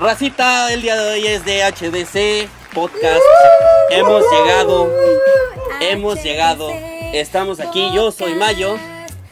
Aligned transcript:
Racita, 0.00 0.72
el 0.72 0.82
día 0.82 0.96
de 0.96 1.12
hoy 1.12 1.26
es 1.28 1.44
de 1.44 1.62
HDC 1.62 2.48
Podcast. 2.74 3.22
Hemos 3.90 4.24
llegado, 4.32 4.90
hemos 5.80 6.22
llegado. 6.24 6.70
Estamos 7.12 7.60
aquí, 7.60 7.90
yo 7.94 8.10
soy 8.10 8.34
Mayo 8.34 8.76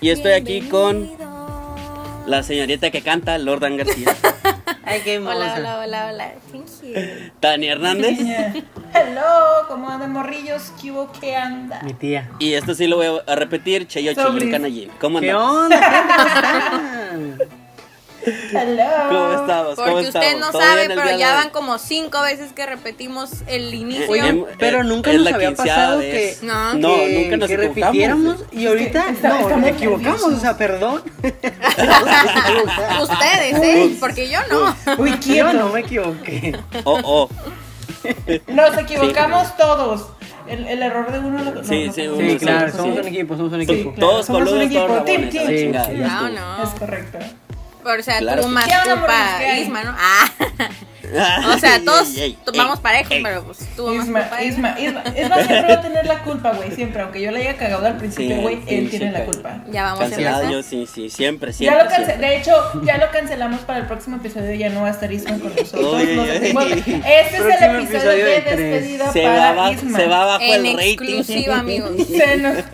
y 0.00 0.10
estoy 0.10 0.32
aquí 0.32 0.62
con 0.62 1.10
la 2.26 2.44
señorita 2.44 2.92
que 2.92 3.02
canta, 3.02 3.36
Lordan 3.38 3.76
García. 3.76 4.14
Ay, 4.84 5.00
qué 5.02 5.18
Hola, 5.18 5.54
hola, 5.56 5.80
hola, 5.80 6.06
hola. 6.08 6.32
Thank 6.52 6.66
you. 6.82 7.32
Tania 7.40 7.72
Hernández. 7.72 8.18
Hello, 8.94 9.66
¿cómo 9.68 9.88
andan 9.88 10.12
morrillos? 10.12 10.70
¿Qué 10.80 10.90
hubo? 10.90 11.10
¿Qué 11.18 11.34
anda? 11.34 11.80
Mi 11.82 11.94
tía. 11.94 12.28
Y 12.38 12.52
esto 12.54 12.74
sí 12.74 12.86
lo 12.86 12.96
voy 12.96 13.06
a 13.26 13.34
repetir, 13.34 13.86
Cheyo. 13.88 14.12
Chillín 14.12 14.50
Canallín. 14.50 14.90
¿Cómo 15.00 15.18
¿Qué 15.20 15.30
andamos? 15.30 15.64
onda? 15.64 16.70
¿Cómo? 16.70 17.52
Hello. 18.24 18.84
¿Cómo 19.08 19.32
estamos? 19.32 19.74
¿Cómo 19.74 19.90
Porque 19.92 20.06
usted 20.06 20.22
estamos? 20.22 20.40
no 20.40 20.52
¿Todo 20.52 20.62
sabe, 20.62 20.88
pero 20.94 21.18
ya 21.18 21.34
van 21.34 21.50
como 21.50 21.76
cinco 21.78 22.20
veces 22.22 22.52
que 22.52 22.64
repetimos 22.66 23.30
el 23.48 23.74
inicio. 23.74 24.08
Oye, 24.08 24.28
Em- 24.28 24.44
pero 24.60 24.82
eh, 24.82 24.84
nunca 24.84 25.10
es 25.10 25.16
nos 25.16 25.24
la 25.28 25.34
había 25.34 25.54
pasado 25.54 25.98
vez. 25.98 26.38
que, 26.38 26.46
No. 26.46 26.74
No, 26.74 26.94
que, 26.94 27.18
nunca 27.24 27.36
nos 27.38 27.48
que 27.48 27.56
repitiéramos 27.56 28.36
y 28.52 28.66
ahorita 28.66 29.08
está- 29.08 29.28
no, 29.40 29.56
nos 29.56 29.68
equivocamos, 29.70 30.20
nerviosos. 30.20 30.34
o 30.34 30.40
sea, 30.40 30.56
perdón. 30.56 31.02
Ustedes, 33.02 33.56
¿eh? 33.60 33.96
Porque 33.98 34.28
yo 34.30 34.38
no. 34.48 34.76
Uy, 34.98 35.18
Yo 35.18 35.52
no 35.52 35.70
me 35.70 35.80
equivoqué. 35.80 36.56
Oh, 36.84 37.00
oh. 37.02 37.28
Nos 38.48 38.78
equivocamos 38.78 39.56
todos. 39.56 40.08
El, 40.46 40.66
el 40.66 40.82
error 40.82 41.10
de 41.12 41.18
uno 41.20 41.38
lo 41.44 41.62
Sí, 41.64 41.86
no, 41.86 41.92
sí, 41.92 42.08
uno 42.08 42.16
Sí, 42.18 42.30
sí, 42.30 42.38
claro, 42.38 42.70
sí. 42.70 42.76
somos 42.76 42.98
un 42.98 43.06
equipo, 43.06 43.36
somos 43.36 43.52
un 43.52 43.64
Sí, 43.64 43.72
equipo. 43.72 43.92
claro, 43.94 44.08
todos 44.10 44.26
somos 44.26 44.42
un 44.42 44.46
coludos, 44.48 44.66
equipo. 44.66 44.86
todos 44.86 45.04
Team, 45.04 45.20
rabones, 45.30 45.72
team, 45.72 45.84
Sí. 45.86 45.96
No, 46.02 46.28
no. 46.30 46.62
Es 46.64 46.70
correcto. 46.70 47.18
O 47.84 48.02
sea, 48.02 48.18
Claro 48.18 48.42
tú 48.42 48.48
más 48.48 48.64
sí. 48.64 48.70
¿Qué 48.70 48.76
onda, 48.90 48.94
culpa. 48.96 49.56
Isma, 49.58 49.84
¿no? 49.84 49.94
Ah. 49.96 50.24
O 51.54 51.58
sea, 51.58 51.80
todos 51.84 52.16
Ey, 52.16 52.22
ey, 52.22 52.38
vamos 52.56 52.78
ey, 52.78 52.82
parejos, 52.82 53.10
ey. 53.12 53.22
pero 53.22 53.44
pues 53.44 53.58
tuvo 53.76 53.94
más 53.94 54.06
Isma. 54.06 54.20
Isma, 54.42 54.80
Isma, 54.80 55.02
Isma 55.16 55.36
siempre 55.44 55.62
va 55.68 55.74
a 55.74 55.82
tener 55.82 56.06
la 56.06 56.22
culpa, 56.22 56.52
güey, 56.52 56.70
siempre. 56.72 57.02
Aunque 57.02 57.20
yo 57.20 57.30
le 57.30 57.40
haya 57.40 57.56
cagado 57.56 57.86
al 57.86 57.96
principio, 57.96 58.40
güey, 58.40 58.56
sí, 58.66 58.74
él 58.74 58.90
sí, 58.90 58.98
tiene 58.98 59.12
la 59.12 59.24
culpa. 59.24 59.58
Ya 59.70 59.84
vamos 59.84 60.00
a 60.00 60.02
Cancelado 60.08 60.42
empezar. 60.42 60.62
yo, 60.62 60.68
sí, 60.68 60.86
sí, 60.92 61.10
siempre, 61.10 61.52
Ya 61.52 61.56
siempre. 61.56 61.84
lo 61.84 61.90
cance- 61.90 62.04
siempre. 62.06 62.28
de 62.28 62.36
hecho, 62.38 62.82
ya 62.84 62.98
lo 62.98 63.10
cancelamos 63.10 63.60
para 63.60 63.78
el 63.80 63.86
próximo 63.86 64.16
episodio, 64.16 64.54
ya 64.54 64.70
no 64.70 64.82
va 64.82 64.88
a 64.88 64.90
estar 64.92 65.12
Isma 65.12 65.38
con 65.38 65.54
nosotros. 65.54 66.02
Este 66.02 67.36
es 67.36 67.40
el 67.40 67.76
episodio 67.76 67.82
episodio 67.82 68.24
de 68.26 68.40
de 68.40 68.56
despedida 68.56 69.12
Se 69.12 69.22
va, 69.26 69.34
para 69.34 69.48
abajo, 69.50 69.72
Isma. 69.72 69.98
se 69.98 70.06
va 70.06 70.22
abajo 70.22 70.44
En 70.44 70.66
el 70.66 70.76
rating. 70.76 70.88
exclusiva, 70.92 71.58
amigos. 71.58 71.90
Se 72.08 72.36
nos- 72.38 72.64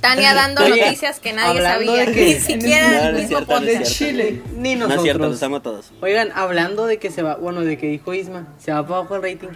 Tania 0.00 0.32
dando 0.34 0.62
Oye, 0.64 0.80
noticias 0.84 1.18
que 1.20 1.32
nadie 1.32 1.60
sabía, 1.60 2.06
de 2.06 2.12
que 2.12 2.24
ni 2.24 2.34
siquiera 2.34 3.08
el 3.08 3.14
mismo 3.16 3.40
de 3.40 3.46
podcast. 3.46 3.64
cierto. 3.64 3.90
Chile. 3.90 4.42
Ni 4.56 4.76
No 4.76 4.86
es 4.86 4.92
cierto, 5.02 5.18
nosotros. 5.18 5.30
los 5.32 5.42
amo 5.42 5.56
a 5.56 5.62
todos. 5.62 5.86
Oigan, 6.00 6.30
hablando 6.34 6.86
de 6.86 6.98
que 6.98 7.09
se 7.10 7.22
va, 7.22 7.36
bueno, 7.36 7.60
de 7.62 7.76
que 7.78 7.86
dijo 7.88 8.12
Isma, 8.14 8.46
se 8.58 8.72
va 8.72 8.82
para 8.86 8.98
abajo 9.00 9.16
el 9.16 9.22
rating. 9.22 9.48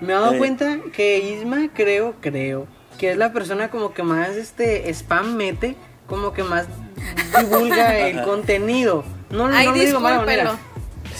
Me 0.00 0.12
he 0.12 0.16
dado 0.16 0.32
Eh. 0.34 0.38
cuenta 0.38 0.78
que 0.92 1.18
Isma, 1.18 1.68
creo, 1.74 2.14
creo, 2.20 2.66
que 2.98 3.10
es 3.12 3.16
la 3.16 3.32
persona 3.32 3.68
como 3.70 3.92
que 3.92 4.02
más 4.02 4.30
este 4.30 4.88
spam 4.92 5.34
mete, 5.36 5.76
como 6.06 6.32
que 6.32 6.42
más 6.42 6.66
divulga 7.38 7.98
el 8.08 8.22
contenido. 8.22 9.04
No, 9.30 9.48
no 9.48 9.54
Ay, 9.56 9.66
lo 9.66 9.72
digo 9.74 9.98
de 9.98 9.98
mala 10.04 10.18
manera. 10.20 10.58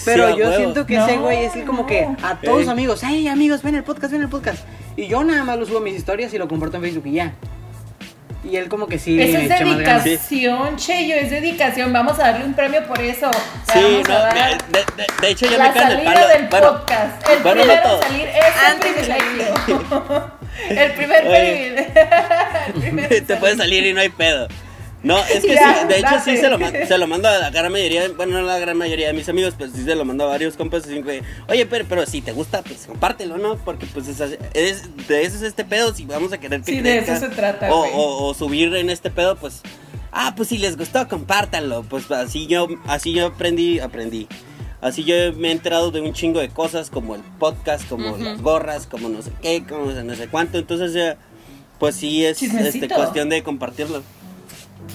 Pero 0.04 0.28
Sí, 0.32 0.38
yo 0.38 0.44
huevo. 0.46 0.56
siento 0.56 0.86
que 0.86 0.96
No, 0.96 1.06
ese 1.06 1.16
güey 1.18 1.44
es 1.44 1.50
así 1.50 1.62
como 1.62 1.86
que 1.86 2.08
a 2.22 2.40
todos 2.40 2.58
Ey. 2.58 2.64
sus 2.64 2.72
amigos, 2.72 3.00
hey 3.04 3.28
amigos, 3.28 3.62
ven 3.62 3.74
el 3.74 3.84
podcast, 3.84 4.12
ven 4.12 4.22
el 4.22 4.28
podcast. 4.28 4.64
Y 4.96 5.06
yo 5.08 5.22
nada 5.24 5.44
más 5.44 5.58
lo 5.58 5.66
subo 5.66 5.78
a 5.78 5.80
mis 5.82 5.94
historias 5.94 6.32
y 6.32 6.38
lo 6.38 6.48
comparto 6.48 6.76
en 6.78 6.82
Facebook 6.82 7.06
y 7.06 7.12
ya. 7.12 7.34
Y 8.42 8.56
él 8.56 8.68
como 8.70 8.86
que 8.86 8.98
sí 8.98 9.20
Eso 9.20 9.36
es 9.38 9.48
dedicación, 9.50 10.76
Cheyo, 10.76 11.14
es 11.16 11.30
dedicación. 11.30 11.92
Vamos 11.92 12.18
a 12.18 12.30
darle 12.32 12.46
un 12.46 12.54
premio 12.54 12.82
por 12.86 12.98
eso. 13.00 13.30
Sí, 13.70 14.02
no, 14.08 14.24
de, 14.24 14.32
de- 14.32 14.84
de- 14.96 15.06
de 15.20 15.28
hecho 15.30 15.44
ya 15.46 15.58
la 15.58 15.64
me 15.68 15.72
caen 15.74 15.86
el 15.88 15.92
salida 15.96 16.14
palo. 16.14 16.28
del 16.28 16.46
Bueno, 16.48 16.72
podcast. 16.72 17.28
El 17.28 17.38
bueno, 17.42 17.64
no 17.64 17.66
primero 17.66 17.82
en 17.82 17.82
todo. 17.82 18.02
salir 18.02 18.28
es 18.28 18.54
de 18.72 18.80
privilegio. 18.80 20.30
el 20.70 20.92
primer 20.92 21.26
Oye. 21.26 21.52
privilegio. 21.52 22.02
El 22.66 22.72
primer 22.80 23.08
te 23.26 23.36
puede 23.36 23.56
salir 23.56 23.86
y 23.86 23.92
no 23.92 24.00
hay 24.00 24.08
pedo. 24.08 24.48
No, 25.02 25.16
es 25.18 25.42
que 25.42 25.54
Ya, 25.54 25.80
sí, 25.82 25.88
de 25.88 25.98
hecho 25.98 26.20
sí 26.24 26.36
se 26.36 26.50
lo, 26.50 26.58
se 26.58 26.98
lo 26.98 27.06
mando 27.06 27.26
a 27.28 27.38
la 27.38 27.50
gran 27.50 27.72
mayoría, 27.72 28.02
bueno, 28.16 28.34
no 28.34 28.38
a 28.40 28.42
la 28.52 28.58
gran 28.58 28.76
mayoría 28.76 29.06
de 29.06 29.12
mis 29.14 29.28
amigos, 29.30 29.54
pues 29.56 29.70
sí 29.74 29.82
se 29.84 29.94
lo 29.94 30.04
mando 30.04 30.24
a 30.24 30.26
varios 30.28 30.56
compas, 30.56 30.84
así 30.84 31.02
que, 31.02 31.22
oye, 31.48 31.64
pero, 31.64 31.86
pero 31.88 32.04
si 32.04 32.20
te 32.20 32.32
gusta, 32.32 32.60
pues 32.62 32.84
compártelo, 32.86 33.38
¿no? 33.38 33.56
Porque 33.56 33.86
pues 33.86 34.08
es, 34.08 34.20
es- 34.52 35.06
de 35.08 35.22
eso 35.22 35.36
es 35.36 35.42
este 35.42 35.64
pedo, 35.64 35.94
si 35.94 36.04
vamos 36.04 36.32
a 36.34 36.38
querer 36.38 36.60
que 36.60 36.72
Sí, 36.72 36.80
de 36.80 36.98
eso 36.98 37.16
se 37.16 37.28
trata, 37.30 37.72
o, 37.72 37.78
güey. 37.78 37.90
o, 37.94 38.26
o 38.26 38.34
subir 38.34 38.74
en 38.76 38.90
este 38.90 39.10
pedo, 39.10 39.36
pues, 39.36 39.62
ah, 40.12 40.34
pues 40.36 40.50
si 40.50 40.58
les 40.58 40.76
gustó, 40.76 41.08
compártanlo, 41.08 41.82
pues 41.84 42.10
así 42.10 42.46
yo, 42.46 42.68
así 42.86 43.14
yo 43.14 43.28
aprendí, 43.28 43.78
aprendí. 43.80 44.28
Así 44.82 45.04
yo 45.04 45.14
me 45.34 45.48
he 45.48 45.52
enterado 45.52 45.90
de 45.90 46.00
un 46.00 46.12
chingo 46.14 46.40
de 46.40 46.48
cosas 46.48 46.88
como 46.90 47.14
el 47.14 47.20
podcast, 47.38 47.86
como 47.88 48.10
Ujú. 48.12 48.22
las 48.22 48.40
gorras, 48.42 48.86
como 48.86 49.08
no 49.10 49.20
sé 49.22 49.30
qué, 49.42 49.62
como 49.66 49.90
no 49.92 50.14
sé 50.14 50.28
cuánto. 50.28 50.56
Entonces, 50.58 51.16
pues 51.78 51.96
sí 51.96 52.24
es 52.24 52.42
este, 52.42 52.88
cuestión 52.88 53.28
de 53.28 53.42
compartirlo. 53.42 54.02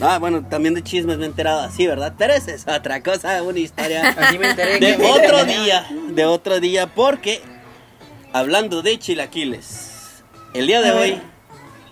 Ah, 0.02 0.18
bueno, 0.20 0.46
también 0.50 0.74
de 0.74 0.84
chismes 0.84 1.18
me 1.18 1.24
he 1.24 1.28
enterado 1.28 1.62
así, 1.62 1.88
¿verdad? 1.88 2.14
Pero 2.18 2.34
esa 2.34 2.52
es 2.54 2.68
otra 2.68 3.02
cosa, 3.02 3.42
una 3.44 3.60
historia 3.60 4.10
Así 4.18 4.38
me 4.38 4.50
enteré. 4.50 4.74
de 4.74 4.80
que 4.80 4.98
me- 4.98 5.10
otro 5.10 5.46
día, 5.46 5.88
de 6.10 6.26
otro 6.26 6.60
día, 6.60 6.88
porque 6.94 7.42
hablando 8.34 8.82
de 8.82 9.00
chilaquiles, 9.00 9.92
el 10.54 10.68
día 10.68 10.82
de 10.82 10.90
A 10.90 10.94
ver. 10.96 11.14
hoy, 11.14 11.22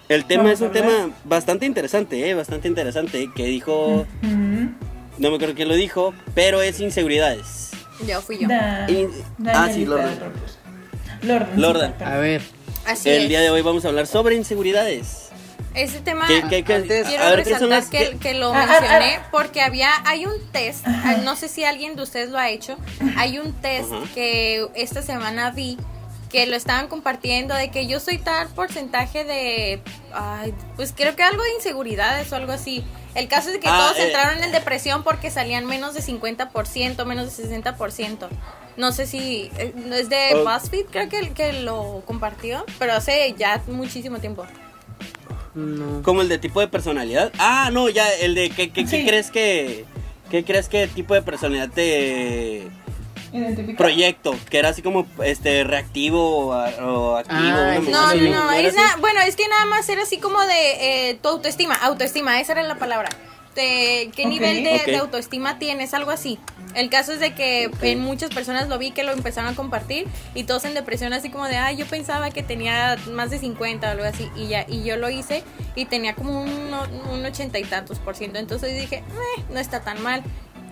el 0.10 0.26
tema 0.26 0.44
Vamos 0.44 0.60
es 0.60 0.66
un 0.68 0.72
tema 0.74 1.10
bastante 1.24 1.66
interesante, 1.66 2.30
¿eh? 2.30 2.34
Bastante 2.36 2.68
interesante, 2.68 3.30
que 3.34 3.46
dijo, 3.46 4.06
no 4.22 5.30
me 5.30 5.36
acuerdo 5.36 5.56
quién 5.56 5.70
lo 5.70 5.76
dijo, 5.76 6.14
pero 6.36 6.62
es 6.62 6.80
inseguridades. 6.82 7.72
Yo 8.06 8.22
fui 8.22 8.38
yo. 8.40 8.48
Da- 8.50 8.86
ah, 9.54 9.70
sí, 9.74 9.86
Lordan. 9.86 10.18
Lordan. 11.22 11.62
Lordan. 11.62 11.96
A 12.04 12.18
ver, 12.18 12.42
Así 12.86 13.10
El 13.10 13.24
es. 13.24 13.30
día 13.30 13.40
de 13.40 13.50
hoy 13.50 13.62
vamos 13.62 13.86
a 13.86 13.88
hablar 13.88 14.08
sobre 14.08 14.36
inseguridades. 14.36 15.30
Ese 15.74 16.00
tema 16.02 16.28
¿Qué- 16.28 16.44
qué- 16.50 16.64
qué- 16.64 16.74
Antes- 16.76 17.08
quiero 17.08 17.24
ver, 17.26 17.44
¿qué 17.44 17.50
son 17.58 17.70
resaltar 17.70 17.70
las 17.70 17.88
que, 17.90 18.18
que- 18.20 18.34
lo 18.36 18.54
Ah, 18.54 18.64
ah, 18.64 18.80
mencioné 18.82 19.16
ah. 19.16 19.28
porque 19.32 19.62
había 19.62 19.90
hay 20.06 20.26
un 20.26 20.34
test, 20.52 20.86
no 21.24 21.36
sé 21.36 21.48
si 21.50 21.64
alguien 21.64 21.96
de 21.96 22.04
ustedes 22.04 22.30
lo 22.30 22.38
ha 22.38 22.50
hecho, 22.50 22.78
hay 23.18 23.40
un 23.40 23.54
test 23.54 23.92
Ajá. 23.92 24.04
que 24.14 24.68
esta 24.76 25.02
semana 25.02 25.50
vi 25.52 25.78
que 26.30 26.46
lo 26.48 26.56
estaban 26.56 26.88
compartiendo 26.88 27.54
de 27.54 27.70
que 27.70 27.86
yo 27.88 28.00
soy 28.00 28.18
tal 28.18 28.48
porcentaje 28.50 29.24
de 29.24 29.82
ay, 30.14 30.54
pues 30.76 30.92
creo 30.96 31.16
que 31.16 31.22
algo 31.24 31.44
de 31.44 31.54
inseguridades 31.56 32.32
o 32.32 32.36
algo 32.36 32.52
así. 32.52 32.84
El 33.14 33.28
caso 33.28 33.50
es 33.52 33.60
que 33.60 33.68
Ah, 33.70 33.78
todos 33.78 34.00
eh. 34.00 34.08
entraron 34.08 34.44
en 34.44 34.52
depresión 34.52 35.04
porque 35.04 35.30
salían 35.30 35.68
menos 35.68 35.94
de 35.94 36.02
50%, 36.02 37.06
menos 37.06 37.26
de 37.38 37.44
60%. 37.44 38.28
No 38.78 38.92
sé 38.92 39.06
si 39.06 39.52
eh, 39.60 39.72
es 39.94 40.10
de 40.10 40.30
Oh. 40.34 40.44
BuzzFeed, 40.44 40.86
creo 40.88 41.08
que, 41.10 41.32
que 41.34 41.54
lo 41.54 42.02
compartió, 42.08 42.66
pero 42.80 42.94
hace 42.94 43.32
ya 43.38 43.62
muchísimo 43.68 44.18
tiempo. 44.18 44.48
No. 45.56 46.02
Como 46.04 46.22
el 46.22 46.30
de 46.30 46.38
tipo 46.40 46.60
de 46.60 46.68
personalidad. 46.68 47.32
Ah, 47.40 47.70
no, 47.72 47.90
ya, 47.90 48.10
el 48.22 48.36
de 48.36 48.50
qué, 48.50 48.72
qué- 48.72 48.86
crees 48.86 49.32
que... 49.32 49.86
¿Qué 50.32 50.44
crees 50.44 50.68
que 50.68 50.88
tipo 50.88 51.14
de 51.14 51.22
personalidad 51.22 51.70
te 51.70 52.68
proyecto? 53.78 54.36
Que 54.50 54.58
era 54.60 54.70
así 54.70 54.82
como 54.82 55.06
este 55.24 55.64
reactivo 55.64 56.48
o, 56.48 56.48
o 56.50 57.18
activo. 57.18 57.40
Ah, 57.40 57.52
una 57.52 57.76
ese 57.78 57.92
No, 57.92 57.98
mamada 58.02 58.14
no, 58.16 58.20
así, 58.22 58.30
no, 58.30 58.52
¿era 58.52 58.68
es 58.68 58.76
na- 58.76 58.96
bueno, 59.00 59.20
es 59.22 59.36
que 59.36 59.48
nada 59.48 59.66
más 59.66 59.88
era 59.90 60.02
así 60.04 60.18
como 60.18 60.40
de 60.42 61.10
eh, 61.12 61.20
tu 61.22 61.30
autoestima, 61.30 61.76
autoestima, 61.76 62.40
esa 62.40 62.54
era 62.54 62.64
la 62.64 62.76
palabra. 62.80 63.10
De, 63.56 64.10
¿Qué 64.16 64.26
nivel 64.26 64.64
de 64.64 64.98
autoestima 64.98 65.60
tienes? 65.60 65.94
Algo 65.94 66.10
así. 66.10 66.40
El 66.76 66.90
caso 66.90 67.14
es 67.14 67.20
de 67.20 67.34
que 67.34 67.70
en 67.82 68.00
muchas 68.00 68.30
personas 68.32 68.68
lo 68.70 68.78
vi 68.80 68.92
que 68.92 69.04
lo 69.04 69.12
empezaron 69.12 69.52
a 69.52 69.56
compartir 69.56 70.08
y 70.34 70.44
todos 70.44 70.66
en 70.66 70.74
depresión 70.74 71.14
así 71.14 71.30
como 71.30 71.46
de, 71.48 71.58
ay, 71.58 71.76
yo 71.78 71.86
pensaba 71.86 72.30
que 72.32 72.44
tenía 72.44 72.98
más 73.12 73.30
de 73.30 73.40
50 73.40 73.88
o 73.88 73.92
algo 73.92 74.04
así 74.06 74.30
y 74.36 74.48
ya, 74.48 74.66
y 74.68 74.84
yo 74.84 74.98
lo 74.98 75.10
hice 75.10 75.44
y 75.76 75.86
tenía 75.86 76.16
como 76.16 76.42
un, 76.42 76.50
un 77.12 77.26
ochenta 77.26 77.60
y 77.60 77.64
tantos 77.64 78.00
por 78.00 78.16
ciento. 78.16 78.40
Entonces 78.40 78.74
dije, 78.80 78.98
"Eh, 78.98 79.44
no 79.52 79.60
está 79.60 79.82
tan 79.82 80.02
mal. 80.02 80.24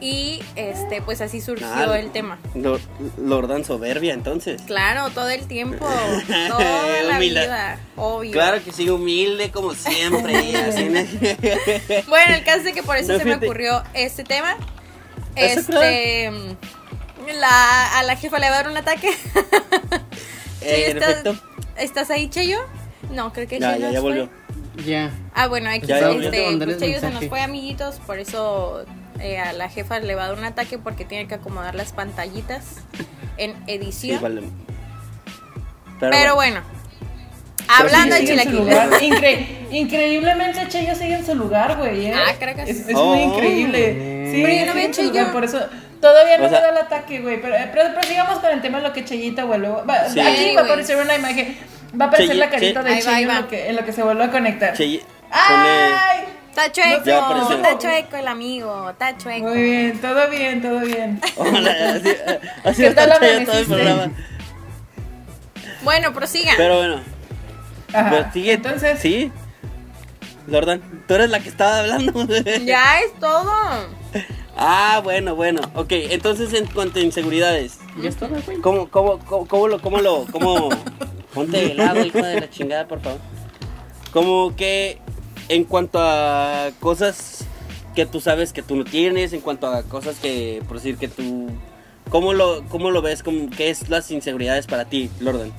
Y 0.03 0.42
este, 0.56 1.00
pues 1.03 1.21
así 1.21 1.42
surgió 1.42 1.68
Ah, 1.71 2.00
el 2.00 2.12
tema. 2.12 2.39
Lo- 2.56 2.80
Lordan 3.19 3.63
soberbia, 3.63 4.15
entonces. 4.15 4.63
Claro, 4.63 5.12
todo 5.12 5.30
el 5.30 5.45
tiempo, 5.47 5.86
toda 6.50 7.04
la 7.04 7.18
Humildad. 7.18 7.42
vida, 7.44 7.80
obvio. 7.97 8.31
Claro 8.31 8.63
que 8.63 8.71
sí, 8.71 8.89
humilde 8.89 9.51
como 9.51 9.75
siempre. 9.75 10.42
y 10.50 10.56
así, 10.56 10.86
¿no? 10.86 11.01
Bueno, 12.07 12.33
el 12.33 12.44
caso 12.44 12.68
es 12.68 12.74
que 12.74 12.81
por 12.81 12.97
eso 12.97 13.13
No, 13.13 13.19
se 13.19 13.25
me 13.25 13.36
ocurrió 13.36 13.83
este 13.94 14.24
tema. 14.24 14.57
Este. 15.36 16.31
La, 17.39 18.00
a 18.00 18.04
la 18.04 18.16
jefa 18.16 18.39
le 18.39 18.50
va 18.50 18.56
a 18.57 18.63
dar 18.63 18.72
un 18.72 18.78
ataque. 18.78 19.10
Eh, 20.63 20.92
¿estás. 20.95 21.24
¿Estás 21.75 22.12
ahí, 22.12 22.30
Cheyo? 22.30 22.60
No, 23.12 23.33
creo 23.33 23.48
que 23.48 23.60
Ya, 23.60 23.74
Cheyo 23.74 23.92
ya, 23.92 24.00
volvió. 24.00 24.30
Ya. 24.86 25.10
Ah, 25.33 25.48
bueno, 25.48 25.72
aquí 25.72 25.88
Ya, 25.88 25.98
este, 26.12 26.56
pues, 26.56 26.78
Cheyo 26.78 27.00
se 27.00 27.10
nos 27.10 27.25
fue, 27.25 27.42
amiguitos. 27.42 27.95
Por 27.95 28.19
eso 28.19 28.86
eh, 29.19 29.39
a 29.39 29.54
la 29.54 29.69
jefa 29.69 30.00
le 30.00 30.13
va 30.13 30.25
a 30.25 30.28
dar 30.30 30.38
un 30.38 30.44
ataque 30.45 30.78
porque 30.78 31.04
tiene 31.04 31.28
que 31.28 31.33
acomodar 31.33 31.74
las 31.74 31.94
pantallitas 31.94 32.75
en 33.38 33.54
Sí, 33.54 33.57
edición. 33.74 34.22
vale. 34.22 34.44
Pero, 36.00 36.36
bueno. 36.36 36.62
Hablando 37.68 38.16
de 38.16 38.25
chilaquiles. 38.25 38.78
Incre- 39.01 39.48
increíblemente 39.72 40.68
Cheyo 40.68 40.94
sigue 40.94 41.16
en 41.16 41.25
su 41.25 41.33
lugar, 41.33 41.78
güey. 41.78 42.06
¿eh? 42.06 42.13
Ah, 42.16 42.33
creo 42.38 42.56
que 42.56 42.69
es, 42.69 42.78
sí. 42.78 42.83
es 42.89 42.95
Oh. 42.95 43.16
muy 43.16 43.22
increíble. 43.24 44.10
Sí, 44.31 44.42
Pero 44.44 45.12
yo 45.13 45.24
no. 45.28 45.31
Por 45.33 45.44
eso 45.45 45.60
todavía 46.00 46.38
no 46.38 46.45
O 46.45 46.50
sea- 46.50 46.60
me 46.60 46.66
da 46.66 46.69
el 46.72 46.78
ataque, 46.78 47.19
güey. 47.22 47.42
Pero, 47.42 47.56
pero, 47.74 47.89
pero 47.94 48.04
sigamos 48.07 48.39
con 48.39 48.51
el 48.51 48.62
tema 48.62 48.78
de 48.80 48.83
lo 48.88 48.94
que 48.94 49.04
Cheyita 49.06 49.44
vuelve. 49.45 49.68
Va- 49.69 50.10
Sí. 50.10 50.19
Aquí 50.19 50.56
va 50.56 50.62
a 50.62 50.66
aparecer 50.66 50.98
una 50.98 51.16
imagen. 51.16 51.57
Va 52.00 52.06
a 52.06 52.07
aparecer 52.07 52.36
Chey- 52.36 52.39
la 52.39 52.50
carita 52.50 52.83
Chey- 52.83 52.95
de 52.95 53.01
Cheyo 53.01 53.18
en 53.18 53.30
va. 53.30 53.42
lo, 53.42 53.48
que, 53.48 53.69
en 53.69 53.75
lo 53.75 53.86
que 53.86 53.92
se 53.94 54.04
vuelve 54.04 54.24
a 54.24 54.31
conectar. 54.31 54.74
Che, 54.74 55.01
¡Ay! 55.31 56.19
Está 56.50 56.69
chueco, 56.69 56.98
está 57.00 58.19
el 58.19 58.28
amigo, 58.28 58.89
está 58.89 59.18
chueco. 59.18 59.48
Muy 59.48 59.62
bien, 59.62 60.01
todo 60.01 60.30
bien, 60.30 60.62
todo 60.62 60.80
bien. 60.81 61.22
Hola, 61.38 61.72
así, 61.95 62.10
así 62.66 62.81
¿Qué 62.81 62.88
está 62.88 63.07
todo 63.18 63.25
el 63.60 63.66
programa. 63.66 64.12
Bueno, 65.83 66.13
prosigan. 66.13 66.56
Pero 66.57 66.78
bueno, 66.78 67.01
Ajá. 67.94 68.31
sigue. 68.33 68.54
Entonces, 68.54 69.00
Sí. 69.00 69.31
Jordan, 70.50 70.81
tú 71.07 71.13
eres 71.16 71.30
la 71.30 71.39
que 71.39 71.50
estaba 71.50 71.80
hablando. 71.80 72.25
Ya 72.66 73.00
es 73.00 73.13
todo. 73.19 73.51
Ah, 74.55 75.01
bueno, 75.03 75.35
bueno. 75.35 75.61
Ok, 75.75 75.91
entonces 75.91 76.53
en 76.53 76.65
cuanto 76.67 76.99
a 76.99 77.01
inseguridades, 77.01 77.79
Ya 78.01 78.09
está, 78.09 78.27
güey. 78.27 78.59
¿cómo, 78.61 78.89
cómo, 78.89 79.19
cómo, 79.19 79.47
cómo 79.47 79.67
lo, 79.67 79.81
cómo 79.81 79.99
lo, 80.01 80.25
cómo... 80.31 80.69
Ponte 81.33 81.65
de 81.69 81.73
lado, 81.75 82.03
hijo 82.05 82.17
de 82.21 82.41
la 82.41 82.49
chingada, 82.49 82.87
por 82.87 82.99
favor. 83.01 83.19
Como 84.11 84.53
que 84.55 84.99
en 85.47 85.63
cuanto 85.63 85.99
a 86.01 86.71
cosas 86.81 87.45
que 87.95 88.05
tú 88.05 88.19
sabes 88.19 88.51
que 88.53 88.61
tú 88.61 88.75
no 88.75 88.83
tienes, 88.83 89.31
en 89.33 89.39
cuanto 89.41 89.67
a 89.67 89.83
cosas 89.83 90.17
que, 90.19 90.61
por 90.67 90.77
decir 90.77 90.97
que 90.97 91.07
tú... 91.07 91.49
¿Cómo 92.09 92.33
lo, 92.33 92.65
cómo 92.67 92.91
lo 92.91 93.01
ves? 93.01 93.23
Como, 93.23 93.49
¿Qué 93.49 93.69
es 93.69 93.87
las 93.87 94.11
inseguridades 94.11 94.67
para 94.67 94.85
ti, 94.85 95.09
Lordan? 95.21 95.53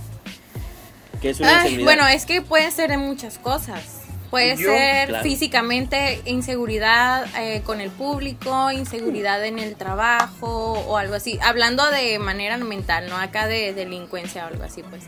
¿Qué 1.23 1.31
es 1.31 1.41
una 1.41 1.49
Ay, 1.49 1.73
inseguridad? 1.73 1.85
bueno, 1.85 2.09
es 2.09 2.27
que 2.27 2.43
puede 2.43 2.71
ser 2.71 2.91
de 2.91 2.99
muchas 2.99 3.39
cosas. 3.39 4.02
Puede 4.33 4.57
Yo, 4.57 4.71
ser 4.71 5.09
claro. 5.09 5.25
físicamente 5.25 6.23
inseguridad 6.25 7.27
eh, 7.39 7.61
con 7.67 7.83
el 7.83 7.91
público, 7.91 8.71
inseguridad 8.71 9.45
en 9.45 9.59
el 9.59 9.77
trabajo 9.77 10.73
o 10.73 10.97
algo 10.97 11.15
así. 11.15 11.39
Hablando 11.43 11.91
de 11.91 12.19
manera 12.19 12.57
mental, 12.57 13.11
no 13.11 13.17
acá 13.19 13.47
de 13.47 13.75
delincuencia 13.75 14.47
o 14.47 14.49
algo 14.49 14.65
así, 14.65 14.83
pues. 14.85 15.03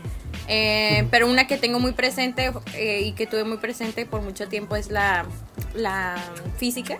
Eh, 0.47 1.07
pero 1.09 1.27
una 1.27 1.47
que 1.47 1.57
tengo 1.57 1.79
muy 1.79 1.93
presente 1.93 2.51
eh, 2.75 3.01
y 3.01 3.13
que 3.13 3.25
tuve 3.25 3.45
muy 3.45 3.57
presente 3.57 4.05
por 4.05 4.21
mucho 4.21 4.47
tiempo 4.47 4.75
es 4.75 4.91
la, 4.91 5.25
la 5.73 6.17
física. 6.59 6.99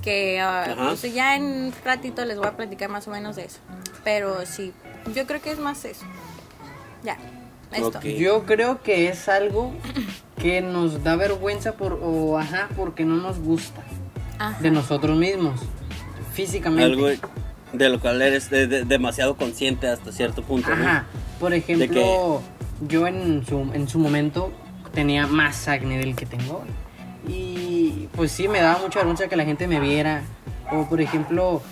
Que 0.00 0.40
Ajá. 0.40 0.74
pues, 0.74 1.02
ya 1.12 1.36
en 1.36 1.44
un 1.44 1.74
ratito 1.84 2.24
les 2.24 2.38
voy 2.38 2.46
a 2.46 2.56
platicar 2.56 2.88
más 2.88 3.06
o 3.08 3.10
menos 3.10 3.36
de 3.36 3.44
eso. 3.44 3.58
Pero 4.04 4.46
sí, 4.46 4.72
yo 5.14 5.26
creo 5.26 5.42
que 5.42 5.50
es 5.50 5.58
más 5.58 5.84
eso. 5.84 6.06
Ya, 7.02 7.18
esto. 7.74 7.98
Ok. 7.98 8.04
Yo 8.04 8.44
creo 8.44 8.82
que 8.82 9.08
es 9.08 9.28
algo 9.28 9.72
que 10.40 10.60
nos 10.60 11.02
da 11.04 11.16
vergüenza 11.16 11.72
por, 11.72 12.00
o 12.02 12.38
ajá, 12.38 12.68
porque 12.76 13.04
no 13.04 13.16
nos 13.16 13.38
gusta 13.38 13.80
Ajá. 14.38 14.58
de 14.60 14.70
nosotros 14.70 15.16
mismos, 15.16 15.60
físicamente. 16.32 16.84
Algo 16.84 17.08
de 17.72 17.88
lo 17.88 18.00
cual 18.00 18.20
eres 18.22 18.50
de- 18.50 18.66
de- 18.66 18.84
demasiado 18.84 19.36
consciente 19.36 19.88
hasta 19.88 20.12
cierto 20.12 20.42
punto, 20.42 20.74
¿no? 20.74 20.84
Ajá. 20.84 21.06
Por 21.40 21.54
ejemplo, 21.54 22.42
yo 22.88 23.06
en 23.06 23.44
su, 23.46 23.70
en 23.72 23.88
su 23.88 23.98
momento 23.98 24.52
tenía 24.92 25.26
más 25.26 25.68
acné 25.68 25.98
del 25.98 26.14
que 26.14 26.26
tengo 26.26 26.54
ahora. 26.54 26.70
Y 27.28 28.08
pues 28.14 28.32
sí, 28.32 28.48
me 28.48 28.60
daba 28.60 28.78
mucha 28.80 28.98
vergüenza 28.98 29.28
que 29.28 29.36
la 29.36 29.44
gente 29.44 29.66
me 29.66 29.80
viera. 29.80 30.22
O 30.70 30.88
por 30.88 31.00
ejemplo, 31.00 31.62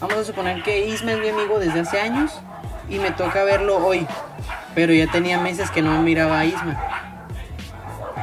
vamos 0.00 0.16
a 0.16 0.24
suponer 0.24 0.62
que 0.62 0.86
Isma 0.88 1.12
es 1.12 1.18
mi 1.20 1.28
amigo 1.28 1.58
desde 1.58 1.80
hace 1.80 2.00
años 2.00 2.32
y 2.90 2.98
me 2.98 3.10
toca 3.12 3.44
verlo 3.44 3.76
hoy. 3.84 4.06
Pero 4.74 4.92
ya 4.92 5.06
tenía 5.10 5.38
meses 5.40 5.70
que 5.70 5.80
no 5.82 6.02
miraba 6.02 6.40
a 6.40 6.44
Isma. 6.44 6.78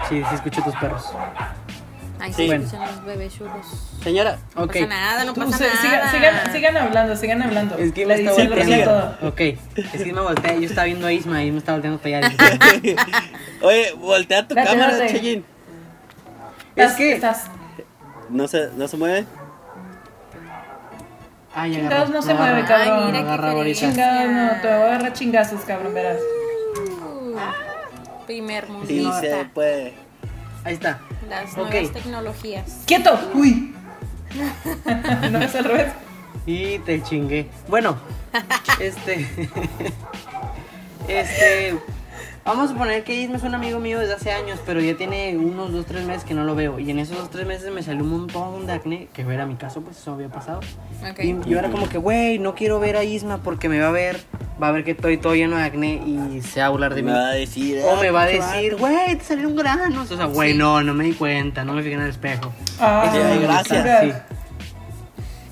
Sí, 0.10 0.22
sí 0.30 0.36
escucho 0.36 0.62
tus 0.62 0.76
perros. 0.76 1.04
Ay, 2.20 2.34
Sí. 2.34 2.48
Bueno. 2.48 2.64
escuchan 2.66 2.88
los 2.88 3.06
bebés 3.06 3.38
chulos. 3.38 3.54
Señora, 4.04 4.38
No 4.56 4.64
Ok. 4.64 4.74
pasa 4.74 4.86
nada, 4.88 5.24
no 5.26 5.34
tú, 5.34 5.42
pasa 5.42 5.58
se- 5.58 5.64
nada. 5.68 5.82
sigan, 5.82 6.12
sigan, 6.12 6.52
sigan 6.54 6.78
hablando, 6.78 7.16
sigan 7.16 7.42
hablando. 7.42 7.78
Es 7.78 7.92
que 7.94 8.06
me 8.06 8.14
está 8.16 8.32
volteando. 8.34 8.84
todo. 9.20 9.30
Ok, 9.30 9.40
es 9.42 10.04
que 10.04 10.14
me 10.14 10.22
voltea. 10.22 10.54
Yo 10.56 10.66
estaba 10.68 10.86
viendo 10.86 11.08
a 11.08 11.12
Isma 11.12 11.44
y 11.44 11.52
me 11.52 11.58
estaba 11.60 11.78
volteando 11.78 12.00
para 12.02 12.18
allá. 12.18 12.32
oye, 13.62 13.94
voltea 13.98 14.48
tu 14.48 14.56
Date, 14.56 14.68
cámara. 14.70 15.08
Cheyenne. 15.08 15.44
Es 16.76 16.92
Estás- 16.92 16.96
que- 16.98 17.14
estás- 17.14 17.44
No 18.30 18.48
se, 18.48 18.70
no 18.76 18.88
se 18.88 18.98
mueve. 18.98 19.26
Ay, 21.60 21.74
Chingados, 21.74 22.10
no 22.12 22.22
se 22.22 22.32
agarra. 22.34 22.52
mueve, 22.54 22.68
cabrón. 22.68 23.00
Ay, 23.00 23.06
mira 23.08 23.18
qué 23.20 23.26
Agarra 23.30 23.54
querida. 23.56 23.76
Chingados, 23.80 24.32
no, 24.32 24.62
te 24.62 24.68
voy 24.68 24.78
a 24.78 24.86
agarrar 24.86 25.14
chingazos, 25.14 25.62
cabrón, 25.62 25.94
verás. 25.96 26.18
Uh, 26.78 28.26
primer 28.28 28.66
Sí, 28.66 28.72
mundista. 28.72 29.20
se 29.22 29.46
puede. 29.46 29.94
Ahí 30.64 30.76
está. 30.76 31.00
Las 31.28 31.58
Ok. 31.58 31.70
nuevas 31.72 31.92
tecnologías. 31.94 32.84
¡Quieto! 32.86 33.20
¡Uy! 33.34 33.74
no 35.32 35.40
es 35.40 35.56
al 35.56 35.64
revés. 35.64 35.94
Y 36.46 36.78
te 36.80 37.02
chingué. 37.02 37.50
Bueno, 37.68 37.98
este. 38.80 39.28
este. 41.08 41.76
Vamos 42.48 42.70
a 42.70 42.74
suponer 42.74 43.04
que 43.04 43.14
Isma 43.14 43.36
es 43.36 43.44
un 43.44 43.54
amigo 43.56 43.78
mío 43.82 44.00
desde 44.00 44.14
hace 44.14 44.32
años, 44.32 44.58
pero 44.66 44.80
ya 44.80 44.96
tiene 44.96 45.36
unos 45.36 45.74
2, 45.74 45.86
3 45.86 46.06
meses 46.06 46.24
que 46.24 46.34
no 46.34 46.46
lo 46.46 46.56
veo. 46.56 46.80
Y 46.80 46.90
en 46.92 47.00
esos 47.00 47.18
2, 47.18 47.30
3 47.30 47.46
meses 47.46 47.72
me 47.74 47.84
salió 47.84 48.04
un 48.06 48.10
montón 48.10 48.66
de 48.66 48.72
acné, 48.72 49.10
que 49.14 49.24
era 49.24 49.46
mi 49.46 49.56
caso, 49.56 49.82
pues 49.82 49.98
eso 49.98 50.14
había 50.14 50.30
pasado. 50.30 50.62
Ok. 51.12 51.20
Y 51.24 51.38
yo 51.50 51.60
era 51.60 51.70
como 51.70 51.90
que, 51.90 51.98
güey, 51.98 52.40
no 52.40 52.56
quiero 52.56 52.80
ver 52.80 52.96
a 52.96 53.04
Isma 53.04 53.40
porque 53.40 53.68
me 53.68 53.82
va 53.82 53.90
a 53.90 53.92
ver, 53.92 54.22
va 54.64 54.70
a 54.70 54.72
ver 54.72 54.86
que 54.86 54.92
estoy 54.92 55.18
todo 55.18 55.36
lleno 55.36 55.58
de 55.58 55.64
acné 55.64 55.96
y 56.08 56.42
se 56.42 56.62
va 56.62 56.68
a 56.68 56.70
burlar 56.70 56.96
de 56.96 57.04
Me 57.04 57.12
mí. 57.12 57.18
va 57.18 57.28
a 57.28 57.34
decir. 57.34 57.82
O 57.84 57.98
me 58.00 58.12
va 58.12 58.22
a 58.22 58.24
"Ah, 58.24 58.28
decir, 58.28 58.78
güey, 58.78 59.18
te 59.18 59.26
salieron 59.26 59.54
granos. 59.58 60.10
O 60.10 60.16
sea, 60.16 60.26
güey, 60.28 60.54
no, 60.54 60.82
no 60.84 60.94
me 60.94 61.04
di 61.04 61.14
cuenta, 61.14 61.66
no 61.66 61.74
me 61.74 61.84
fijé 61.84 61.96
en 61.96 62.02
el 62.04 62.10
espejo. 62.12 62.54
Ah, 62.80 63.10
Sí, 63.12 63.40
gracias. 63.42 64.04
Sí. 64.06 64.12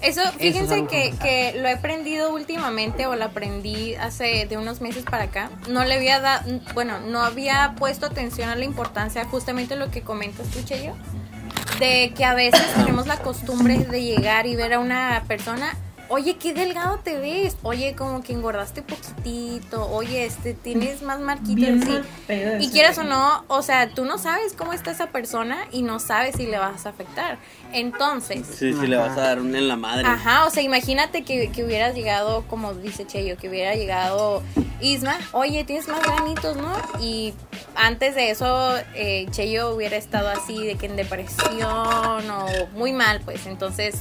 Eso, 0.05 0.21
es 0.21 0.31
fíjense 0.31 0.85
que, 0.87 1.13
que 1.21 1.53
lo 1.59 1.67
he 1.67 1.73
aprendido 1.73 2.33
últimamente 2.33 3.07
o 3.07 3.15
lo 3.15 3.25
aprendí 3.25 3.95
hace 3.95 4.45
de 4.45 4.57
unos 4.57 4.81
meses 4.81 5.03
para 5.03 5.25
acá. 5.25 5.49
No 5.67 5.83
le 5.83 5.95
había 5.95 6.19
dado, 6.19 6.59
bueno, 6.73 6.99
no 6.99 7.21
había 7.21 7.73
puesto 7.77 8.05
atención 8.05 8.49
a 8.49 8.55
la 8.55 8.65
importancia, 8.65 9.25
justamente 9.25 9.75
lo 9.75 9.91
que 9.91 10.01
comentas 10.01 10.47
tú, 10.49 10.59
yo 10.63 10.93
de 11.79 12.13
que 12.15 12.23
a 12.25 12.33
veces 12.33 12.61
tenemos 12.75 13.07
la 13.07 13.17
costumbre 13.17 13.79
de 13.79 14.01
llegar 14.01 14.45
y 14.47 14.55
ver 14.55 14.73
a 14.73 14.79
una 14.79 15.23
persona. 15.27 15.75
Oye, 16.09 16.37
qué 16.37 16.53
delgado 16.53 16.99
te 17.03 17.17
ves. 17.17 17.57
Oye, 17.63 17.95
como 17.95 18.21
que 18.21 18.33
engordaste 18.33 18.81
poquitito. 18.81 19.89
Oye, 19.89 20.25
este, 20.25 20.53
tienes 20.53 21.01
más 21.01 21.19
marquitas. 21.19 21.85
Pedo 22.27 22.59
Y 22.59 22.69
quieras 22.69 22.97
o 22.97 23.03
no, 23.03 23.43
o 23.47 23.61
sea, 23.61 23.89
tú 23.89 24.05
no 24.05 24.17
sabes 24.17 24.53
cómo 24.53 24.73
está 24.73 24.91
esa 24.91 25.07
persona 25.07 25.57
y 25.71 25.81
no 25.81 25.99
sabes 25.99 26.35
si 26.35 26.45
le 26.45 26.57
vas 26.57 26.85
a 26.85 26.89
afectar. 26.89 27.37
Entonces, 27.73 28.45
Sí, 28.47 28.73
sí, 28.73 28.87
le 28.87 28.97
vas 28.97 29.17
a 29.17 29.21
dar 29.21 29.39
un 29.39 29.55
en 29.55 29.67
la 29.67 29.75
madre. 29.75 30.07
Ajá, 30.07 30.45
o 30.45 30.49
sea, 30.51 30.63
imagínate 30.63 31.23
que, 31.23 31.51
que 31.51 31.63
hubieras 31.63 31.95
llegado, 31.95 32.43
como 32.47 32.73
dice 32.73 33.05
Cheyo, 33.05 33.37
que 33.37 33.49
hubiera 33.49 33.75
llegado 33.75 34.43
Isma, 34.81 35.17
oye, 35.31 35.63
tienes 35.63 35.87
más 35.87 36.01
granitos, 36.01 36.57
¿no? 36.57 36.71
Y 37.01 37.33
antes 37.75 38.15
de 38.15 38.29
eso, 38.29 38.75
eh, 38.93 39.25
Cheyo 39.31 39.73
hubiera 39.73 39.97
estado 39.97 40.29
así, 40.29 40.65
de 40.65 40.75
que 40.75 40.85
en 40.85 40.95
depresión 40.95 42.29
o 42.29 42.47
muy 42.75 42.91
mal, 42.93 43.21
pues 43.23 43.45
entonces 43.47 43.95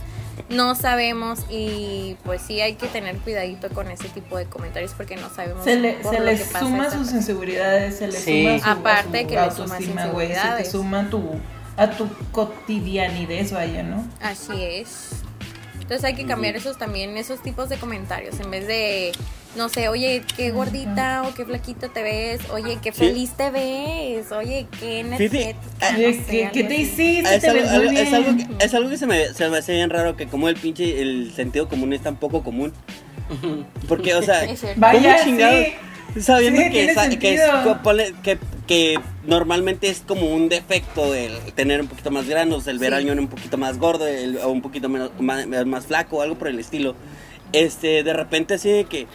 no 0.50 0.74
sabemos 0.74 1.40
y 1.50 2.16
pues 2.24 2.42
sí 2.42 2.60
hay 2.60 2.74
que 2.74 2.86
tener 2.86 3.16
cuidadito 3.18 3.70
con 3.70 3.90
ese 3.90 4.08
tipo 4.10 4.36
de 4.36 4.44
comentarios 4.46 4.92
porque 4.92 5.16
no 5.16 5.30
sabemos 5.34 5.64
Se 5.64 5.76
le, 5.76 6.02
se 6.02 6.20
le 6.20 6.36
suma 6.38 6.84
sus 6.84 6.94
persona. 6.94 7.16
inseguridades, 7.18 7.96
se 7.98 8.06
le 8.08 8.12
Sí. 8.18 8.42
suma 8.46 8.58
su, 8.58 8.70
Aparte 8.80 9.18
a 9.18 9.22
su 9.22 9.26
que 9.28 9.34
le 9.34 9.40
autoestima, 9.40 10.06
güey, 10.08 10.28
se 10.28 10.34
te 10.34 10.38
inseguridades. 10.40 10.70
suma 10.70 11.00
a 11.00 11.10
tu, 11.10 11.30
a 11.76 11.90
tu 11.90 12.08
cotidianidad, 12.32 13.50
vaya, 13.52 13.82
¿no? 13.82 14.06
Así 14.20 14.52
es. 14.62 15.10
Entonces 15.74 16.04
hay 16.04 16.14
que 16.14 16.26
cambiar 16.26 16.56
esos 16.56 16.78
también, 16.78 17.16
esos 17.18 17.42
tipos 17.42 17.68
de 17.68 17.76
comentarios. 17.76 18.38
En 18.40 18.50
vez 18.50 18.66
de, 18.66 19.12
no 19.56 19.68
sé, 19.68 19.88
oye, 19.88 20.22
qué 20.36 20.50
gordita 20.50 21.22
o 21.22 21.34
qué 21.34 21.44
flaquita 21.44 21.88
te 21.88 22.02
ves. 22.02 22.40
Oye, 22.50 22.78
qué 22.82 22.92
Sí. 22.92 22.98
feliz 23.06 23.30
te 23.36 23.50
ves. 23.50 24.30
Oye, 24.32 24.66
qué 24.80 25.00
energética. 25.00 25.58
¿Qué, 26.52 26.64
te 26.64 26.76
hiciste? 26.76 27.34
Es 27.34 27.40
te 27.42 27.48
algo, 27.50 27.62
ves 27.62 27.70
muy 27.70 27.78
algo- 27.78 27.90
bien. 27.90 28.06
es, 28.06 28.12
algo 28.14 28.36
que, 28.36 28.64
es 28.64 28.74
algo 28.74 28.90
que 28.90 28.98
se 28.98 29.06
me, 29.06 29.26
se 29.34 29.48
me 29.48 29.58
hace 29.58 29.72
bien 29.74 29.90
raro 29.90 30.16
que 30.16 30.26
como 30.26 30.48
el 30.48 30.56
pinche 30.56 31.00
el 31.00 31.32
sentido 31.34 31.68
común 31.68 31.92
es 31.92 32.02
tan 32.02 32.16
poco 32.16 32.42
común. 32.42 32.72
Porque, 33.88 34.14
o 34.14 34.22
sea. 34.22 34.40
Sabiendo 36.20 36.60
Sí, 36.60 36.66
que, 36.66 36.70
que, 37.18 37.34
es- 37.34 38.18
que, 38.22 38.38
que 38.68 38.94
normalmente 39.26 39.88
es 39.88 40.00
como 40.06 40.26
un 40.32 40.48
defecto 40.48 41.12
el 41.12 41.36
tener 41.56 41.80
un 41.80 41.88
poquito 41.88 42.12
más 42.12 42.28
granos, 42.28 42.68
el 42.68 42.78
ver 42.78 42.90
Sí. 42.90 42.94
a 42.94 42.96
alguien 42.98 43.18
un 43.18 43.26
poquito 43.26 43.56
más 43.58 43.78
gordo 43.78 44.06
el- 44.06 44.36
o 44.38 44.48
un 44.50 44.62
poquito 44.62 44.88
menos, 44.88 45.10
más, 45.18 45.46
más 45.66 45.86
flaco, 45.86 46.22
algo 46.22 46.36
por 46.36 46.46
el 46.48 46.60
estilo. 46.60 46.94
Este, 47.52 48.04
de 48.04 48.12
repente 48.12 48.54
así 48.54 48.70
de 48.70 48.84
que 48.84 49.06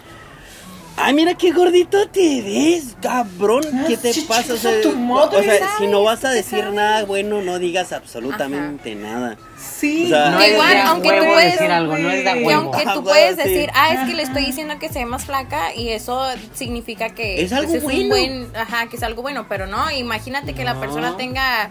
Ay, 1.01 1.13
mira 1.13 1.33
qué 1.35 1.51
gordito 1.51 2.07
te 2.09 2.41
ves, 2.41 2.95
cabrón. 3.01 3.63
Ah, 3.73 3.85
¿Qué 3.87 3.95
te 3.95 4.13
pasa? 4.27 4.53
O 4.53 4.57
sea, 4.57 4.81
tu 4.81 4.91
madre. 4.97 5.37
o 5.37 5.43
sea, 5.43 5.77
si 5.77 5.87
no 5.87 6.03
vas 6.03 6.25
a 6.25 6.29
¿Qué 6.29 6.35
decir 6.35 6.59
sabes? 6.59 6.73
nada 6.73 7.05
bueno, 7.05 7.41
no 7.41 7.57
digas 7.57 7.93
absolutamente 7.93 8.95
nada. 8.95 9.37
Sí. 9.57 10.05
O 10.05 10.09
sea, 10.09 10.31
No 10.31 10.41
es 10.41 10.51
igual, 10.53 10.73
de 10.73 10.79
aunque 10.81 11.09
tú 11.09 11.25
puedes- 11.25 11.51
decir 11.53 11.71
algo, 11.71 11.97
no 11.97 12.09
es 12.11 12.23
de 12.25 12.53
aunque 12.53 12.85
tú 12.93 13.03
puedes 13.03 13.37
decir, 13.37 13.69
ah, 13.75 13.93
es 13.93 14.09
que 14.09 14.13
le 14.15 14.23
estoy 14.23 14.45
diciendo 14.45 14.77
que 14.77 14.89
se 14.89 14.99
ve 14.99 15.05
más 15.05 15.23
flaca 15.25 15.73
y 15.73 15.89
eso 15.89 16.21
significa 16.53 17.09
que 17.09 17.41
Es 17.43 17.53
algo 17.53 17.71
un 17.73 17.81
bueno. 17.83 18.07
buen, 18.09 18.47
ajá, 18.55 18.87
que 18.89 18.97
es 18.97 19.03
algo 19.03 19.21
bueno, 19.21 19.45
pero 19.47 19.67
no, 19.67 19.89
imagínate 19.91 20.53
que 20.53 20.63
la 20.65 20.79
persona 20.79 21.15
tenga 21.15 21.69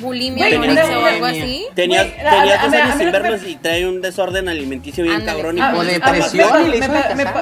bulimia, 0.00 0.46
Güey, 0.46 0.58
o 0.76 1.04
algo 1.06 1.26
así. 1.26 1.66
Tenía, 1.74 2.02
Güey, 2.04 2.12
a- 2.26 2.30
tenía 2.30 2.60
a- 2.60 2.64
dos 2.64 2.74
a- 2.74 2.76
a 2.76 2.82
años 2.82 2.94
mí 2.96 3.02
sin 3.02 3.12
me- 3.12 3.18
vernos 3.18 3.40
y 3.48 3.56
trae 3.56 3.88
un 3.88 4.00
desorden 4.00 4.48
alimenticio 4.48 5.04
bien 5.04 5.16
Ándale. 5.16 5.38
cabrón. 5.38 5.58
y 5.58 5.60
Ah, 5.60 5.72
pues 5.74 5.88
O 5.88 5.90
depresión, 5.92 6.50
mal. 6.50 6.66
y 6.66 6.68
le 6.70 6.76
hizo 6.78 6.88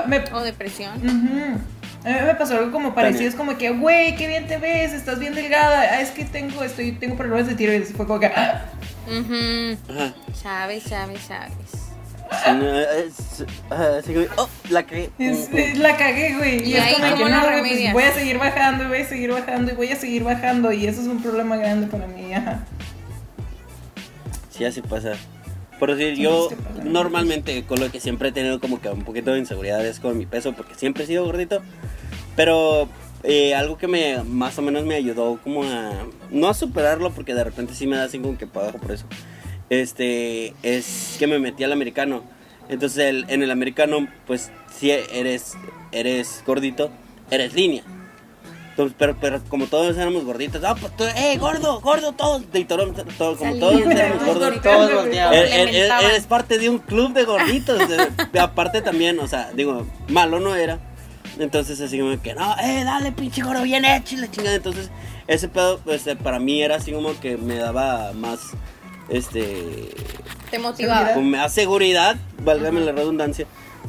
me- 0.07 0.25
O 0.33 0.41
depresión. 0.43 0.97
Ujú. 0.99 1.59
A 2.05 2.09
mí 2.09 2.21
me 2.27 2.35
pasó 2.35 2.57
algo 2.59 2.73
como 2.73 2.95
parecido, 2.97 3.29
es 3.29 3.35
como 3.37 3.57
que, 3.57 3.71
güey, 3.71 4.17
qué 4.17 4.27
bien 4.27 4.49
te 4.49 4.59
ves, 4.59 4.93
estás 4.93 5.21
bien 5.21 5.35
delgada, 5.37 5.83
ah, 5.83 6.01
es 6.01 6.11
que 6.11 6.25
tengo, 6.25 6.65
estoy, 6.65 6.93
tengo 6.93 7.17
problemas 7.17 7.47
de 7.47 7.55
tiroides, 7.55 7.93
fue 7.97 8.07
como 8.07 8.19
que, 8.19 8.27
ah, 8.27 8.65
Ujú. 9.09 9.77
Ajá. 9.89 10.13
Sabes, 10.35 10.83
sabes, 10.85 11.21
sabes. 11.21 11.55
Así 13.71 14.15
oh, 14.37 14.49
la 14.71 14.85
cagué. 14.85 15.11
la 15.77 15.97
güey, 16.39 16.65
y, 16.65 16.73
¿Y 16.73 16.77
es 16.77 16.95
como 16.95 17.17
que 17.17 17.25
no, 17.25 17.43
pues 17.43 17.93
voy 17.93 18.03
a 18.03 18.13
seguir 18.13 18.39
bajando, 18.39 18.85
y 18.85 18.89
voy 18.89 18.99
a 18.99 19.09
seguir 19.09 19.31
bajando, 19.33 19.73
y 19.73 19.75
voy 19.75 19.89
a 19.89 19.97
seguir 19.97 20.25
bajando, 20.25 20.73
y 20.73 20.87
eso 20.87 21.01
es 21.01 21.07
un 21.07 21.23
problema 21.23 21.57
grande 21.57 21.87
para 21.87 22.07
mí, 22.07 22.33
ajá. 22.35 22.65
Sí, 24.51 24.65
así 24.65 24.83
pasa. 24.83 25.13
Por 25.79 25.97
decir, 25.97 26.15
yo 26.17 26.49
que 26.49 26.85
normalmente 26.85 27.65
con 27.65 27.81
lo 27.81 27.91
que 27.91 27.99
siempre 27.99 28.29
he 28.29 28.33
tenido 28.33 28.61
como 28.61 28.81
que 28.81 28.89
un 28.89 29.03
poquito 29.03 29.33
de 29.33 29.41
inseguridad 29.41 29.85
es 29.85 29.99
con 29.99 30.17
mi 30.17 30.27
peso, 30.27 30.53
porque 30.53 30.75
siempre 30.77 31.03
he 31.05 31.07
sido 31.09 31.25
gordito. 31.25 31.61
Pero 32.37 32.89
eh, 33.25 33.55
algo 33.55 33.79
que 33.79 33.89
me 33.89 34.23
más 34.23 34.57
o 34.59 34.63
menos 34.63 34.85
me 34.85 34.95
ayudó 34.95 35.41
como 35.43 35.65
a... 35.65 36.07
No 36.31 36.49
a 36.49 36.55
superarlo, 36.55 37.11
porque 37.11 37.35
de 37.35 37.45
repente 37.45 37.75
sí 37.75 37.87
me 37.87 37.97
da 37.97 38.05
así 38.05 38.19
como 38.21 38.39
que 38.39 38.47
para 38.47 38.69
abajo 38.69 38.79
por 38.79 38.93
eso. 38.93 39.07
Este, 39.71 40.55
es 40.63 41.17
que 41.19 41.27
me 41.27 41.39
metí 41.39 41.65
al 41.65 41.73
americano. 41.73 42.23
Entonces 42.69 42.99
el- 43.07 43.27
en 43.29 43.43
el 43.43 43.51
americano, 43.51 44.07
pues 44.27 44.51
si 44.79 44.91
eres, 44.91 45.55
eres 45.93 46.43
gordito, 46.47 46.91
eres 47.31 47.55
línea. 47.55 47.83
Entonces, 48.71 48.97
pero, 48.99 49.17
pero 49.21 49.43
como 49.51 49.67
todos 49.67 49.97
éramos 49.99 50.25
gorditos, 50.25 50.65
ah, 50.65 50.75
pues 50.81 50.97
tú, 50.97 51.05
eh, 51.05 51.37
gordo, 51.39 51.81
gordo, 51.83 52.13
todos, 52.13 52.51
de 52.53 52.65
Toronto, 52.65 53.05
todo- 53.19 53.37
como 53.37 53.55
todos 53.57 53.83
éramos 53.83 54.25
gordos, 54.25 54.63
Todos 54.63 54.95
volteaban. 54.95 55.35
Er- 55.35 55.47
er- 55.53 55.69
er- 55.69 56.05
eres 56.05 56.27
parte 56.27 56.59
de 56.59 56.71
un 56.71 56.79
club 56.79 57.13
de 57.13 57.25
gorditos. 57.25 57.83
aparte 58.41 58.81
también, 58.81 59.19
o 59.19 59.29
sea, 59.29 59.51
digo, 59.55 59.87
malo 60.09 60.41
no 60.41 60.55
era. 60.57 60.79
Entonces 61.39 61.81
así 61.83 61.99
como 61.99 62.21
que, 62.23 62.35
no, 62.35 62.57
eh, 62.61 62.83
dale, 62.85 63.13
pinche 63.13 63.43
gordo, 63.43 63.63
bien 63.63 63.85
hecho 63.85 64.15
y 64.15 64.19
la 64.19 64.31
chingada. 64.31 64.57
Entonces, 64.57 64.91
ese 65.27 65.49
pedo, 65.49 65.79
pues 65.85 66.07
eh, 66.07 66.17
para 66.17 66.39
mí 66.39 66.63
era 66.63 66.77
así 66.77 66.93
como 66.93 67.19
que 67.21 67.37
me 67.37 67.57
daba 67.57 68.13
más, 68.15 68.41
este, 69.13 69.89
Te 70.51 70.59
motivaba. 70.59 71.15
como 71.15 71.29
más 71.31 71.53
seguridad, 71.53 72.17
válgame 72.45 72.81
la 72.81 72.93
redundancia. 72.93 73.47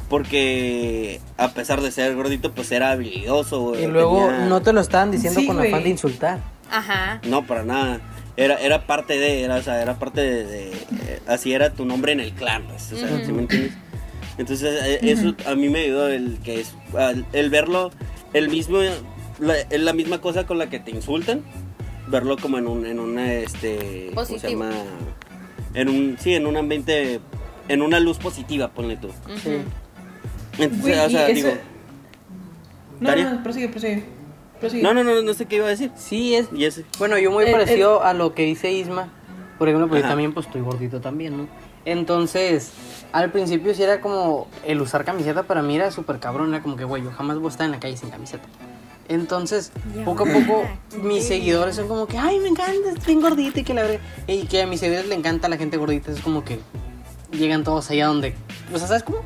Porque 0.09 1.19
a 1.37 1.49
pesar 1.53 1.81
de 1.81 1.89
ser 1.91 2.15
gordito, 2.15 2.51
pues 2.51 2.71
era 2.71 2.91
habilidoso. 2.91 3.61
güey, 3.61 3.83
Y 3.83 3.87
luego 3.87 4.27
tenía- 4.27 4.45
no 4.45 4.61
te 4.61 4.71
lo 4.73 4.81
estaban 4.81 5.09
diciendo 5.11 5.39
Sí, 5.39 5.47
con 5.47 5.57
güey. 5.57 5.69
afán 5.69 5.83
de 5.83 5.89
insultar. 5.89 6.39
Ajá. 6.69 7.19
No, 7.27 7.45
para 7.47 7.63
nada. 7.63 7.99
Era, 8.37 8.55
era 8.55 8.85
parte 8.85 9.17
de, 9.17 9.43
era, 9.43 9.55
o 9.57 9.61
sea, 9.63 9.81
era 9.81 9.97
parte 9.99 10.21
de, 10.21 10.43
de- 10.45 10.71
eh, 10.71 11.19
así 11.27 11.53
era 11.53 11.71
tu 11.73 11.85
nombre 11.85 12.11
en 12.11 12.19
el 12.19 12.31
clan, 12.33 12.63
pues, 12.67 12.91
o 12.91 12.97
sea. 12.97 13.25
¿sí 13.25 13.31
me 13.31 13.41
entiendes? 13.43 13.73
Entonces, 14.37 14.83
eh, 14.83 14.99
eso 15.03 15.35
a 15.47 15.55
mí 15.55 15.69
me 15.69 15.79
ayudó 15.81 16.07
el 16.09 16.39
que 16.43 16.61
es, 16.61 16.73
el 17.33 17.49
verlo, 17.51 17.91
el 18.33 18.49
mismo, 18.49 18.79
la, 19.39 19.57
es 19.59 19.79
la 19.81 19.93
misma 19.93 20.19
cosa 20.21 20.45
con 20.47 20.57
la 20.57 20.67
que 20.69 20.79
te 20.79 20.89
insultan, 20.91 21.41
verlo 22.07 22.37
como 22.37 22.57
en 22.57 22.67
un, 22.67 22.85
en 22.85 22.99
una, 22.99 23.33
este, 23.33 24.07
¿cómo 24.13 24.25
se 24.25 24.33
Positivo. 24.35 24.63
llama? 24.63 24.75
En 25.73 25.89
un, 25.89 26.17
sí, 26.19 26.33
en 26.35 26.45
un 26.45 26.57
ambiente, 26.57 27.19
en 27.67 27.81
una 27.81 27.99
luz 27.99 28.17
positiva, 28.17 28.69
ponle 28.69 28.97
tú. 28.97 29.07
Ujú. 29.07 29.63
Entonces, 30.59 30.81
Güey, 30.81 30.99
o 30.99 31.09
sea, 31.09 31.27
digo, 31.27 31.47
eso- 31.49 31.57
No, 32.99 33.15
no, 33.15 33.43
prosigue, 33.43 33.69
prosigue, 33.69 34.03
prosigue. 34.59 34.83
no, 34.83 34.93
no, 34.93 35.03
no, 35.03 35.21
no 35.21 35.33
sé 35.33 35.45
qué 35.45 35.57
iba 35.57 35.65
a 35.65 35.69
decir. 35.69 35.91
Sí, 35.95 36.35
es. 36.35 36.47
Y 36.53 36.65
ese, 36.65 36.85
Bueno, 36.99 37.17
yo 37.17 37.31
muy 37.31 37.45
El- 37.45 37.51
parecido 37.51 38.03
a 38.03 38.13
lo 38.13 38.33
que 38.33 38.43
dice 38.43 38.71
Isma. 38.71 39.09
Por 39.57 39.67
ejemplo, 39.67 39.87
pues 39.87 39.99
yo 40.01 40.05
Ajá. 40.05 40.11
también 40.13 40.33
pues 40.33 40.45
estoy 40.47 40.61
gordito 40.61 40.99
también, 41.01 41.37
¿no? 41.37 41.47
Entonces, 41.85 42.71
al 43.11 43.31
principio 43.31 43.73
sí 43.73 43.83
era 43.83 43.99
como 43.99 44.47
el 44.65 44.79
usar 44.81 45.03
camiseta 45.05 45.43
para 45.43 45.61
mí 45.61 45.75
era 45.75 45.91
súper 45.91 46.19
cabrón, 46.19 46.53
era 46.53 46.63
como 46.63 46.75
que, 46.75 46.85
güey, 46.85 47.03
yo 47.03 47.11
jamás 47.11 47.37
voy 47.37 47.47
a 47.47 47.49
estar 47.51 47.65
en 47.65 47.71
la 47.71 47.79
calle 47.79 47.97
sin 47.97 48.09
camiseta. 48.09 48.43
Entonces, 49.09 49.71
Ya. 49.95 50.05
poco 50.05 50.23
a 50.23 50.27
poco, 50.31 50.63
mis 51.03 51.27
seguidores 51.27 51.75
son 51.75 51.87
como 51.87 52.07
que, 52.07 52.17
ay, 52.17 52.39
me 52.39 52.47
encanta, 52.47 52.89
estoy 52.95 53.15
bien 53.15 53.21
gordito 53.21 53.59
y 53.59 53.63
que 53.63 53.73
la 53.73 53.81
verdad. 53.83 53.99
Y 54.27 54.43
que 54.47 54.61
a 54.61 54.67
mis 54.67 54.79
seguidores 54.79 55.07
le 55.07 55.15
encanta 55.15 55.49
la 55.49 55.57
gente 55.57 55.77
gordita, 55.77 56.11
es 56.11 56.21
como 56.21 56.43
que 56.43 56.59
llegan 57.31 57.63
todos 57.63 57.89
allá 57.89 58.07
donde. 58.07 58.35
O 58.73 58.77
sea, 58.77 58.87
¿sabes 58.87 59.03
cómo? 59.03 59.19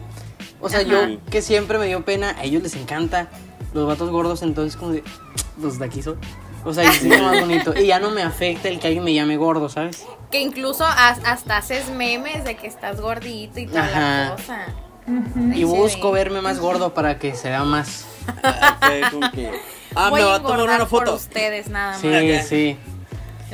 O 0.59 0.69
sea, 0.69 0.79
Ajá. 0.79 0.87
yo 0.89 1.19
que 1.29 1.41
siempre 1.41 1.77
me 1.77 1.85
dio 1.85 2.03
pena, 2.03 2.35
a 2.39 2.43
ellos 2.43 2.63
les 2.63 2.75
encanta 2.75 3.29
los 3.73 3.85
vatos 3.85 4.09
gordos, 4.09 4.41
entonces 4.41 4.75
como 4.75 4.91
de, 4.93 5.03
pues 5.61 5.77
de 5.77 5.85
aquí 5.85 6.01
soy. 6.01 6.15
O 6.65 6.73
sea, 6.73 6.83
y 6.83 6.93
sí 6.95 7.11
es 7.11 7.21
más 7.21 7.39
bonito. 7.39 7.73
Y 7.79 7.85
ya 7.87 7.99
no 7.99 8.09
me 8.09 8.23
afecta 8.23 8.67
el 8.67 8.79
que 8.79 8.87
alguien 8.87 9.03
me 9.03 9.13
llame 9.13 9.37
gordo, 9.37 9.69
¿sabes? 9.69 10.05
Que 10.31 10.41
incluso 10.41 10.83
has- 10.85 11.21
hasta 11.23 11.57
haces 11.57 11.89
memes 11.91 12.43
de 12.43 12.57
que 12.57 12.67
estás 12.67 12.99
gordito 12.99 13.59
y 13.59 13.67
toda 13.67 13.87
la 13.89 14.23
Ajá. 14.25 14.35
cosa. 14.35 14.65
Ujú. 15.07 15.51
Ahí 15.53 15.57
Y 15.57 15.59
se 15.59 15.65
busco 15.65 16.11
ve. 16.11 16.19
verme 16.23 16.41
más 16.41 16.59
gordo 16.59 16.93
para 16.93 17.19
que 17.19 17.35
se 17.35 17.49
vea 17.49 17.63
más. 17.63 18.05
ah, 18.43 18.77
fue 18.81 19.01
como 19.11 19.31
que, 19.31 19.51
ah, 19.95 20.09
Voy 20.09 20.21
me 20.21 20.27
va 20.27 20.35
a 20.35 20.41
tomar 20.41 20.61
una 20.61 20.77
por 20.79 20.87
foto. 20.87 21.15
ustedes 21.15 21.69
nada 21.69 21.91
más. 21.91 22.01
Sí, 22.01 22.39
sí. 22.47 22.77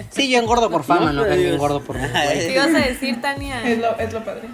Sí, 0.09 0.29
yo 0.29 0.39
engordo 0.39 0.71
por 0.71 0.83
fama, 0.83 1.11
no, 1.11 1.21
pero 1.23 1.35
que 1.35 1.53
engordo 1.53 1.81
por. 1.81 1.97
¿Qué 1.99 2.53
ibas 2.53 2.73
a 2.73 2.79
decir, 2.79 3.21
Tania? 3.21 3.63
Es 3.63 3.77
lo, 3.79 3.97
es 3.99 4.11
lo 4.11 4.23
padre. 4.23 4.49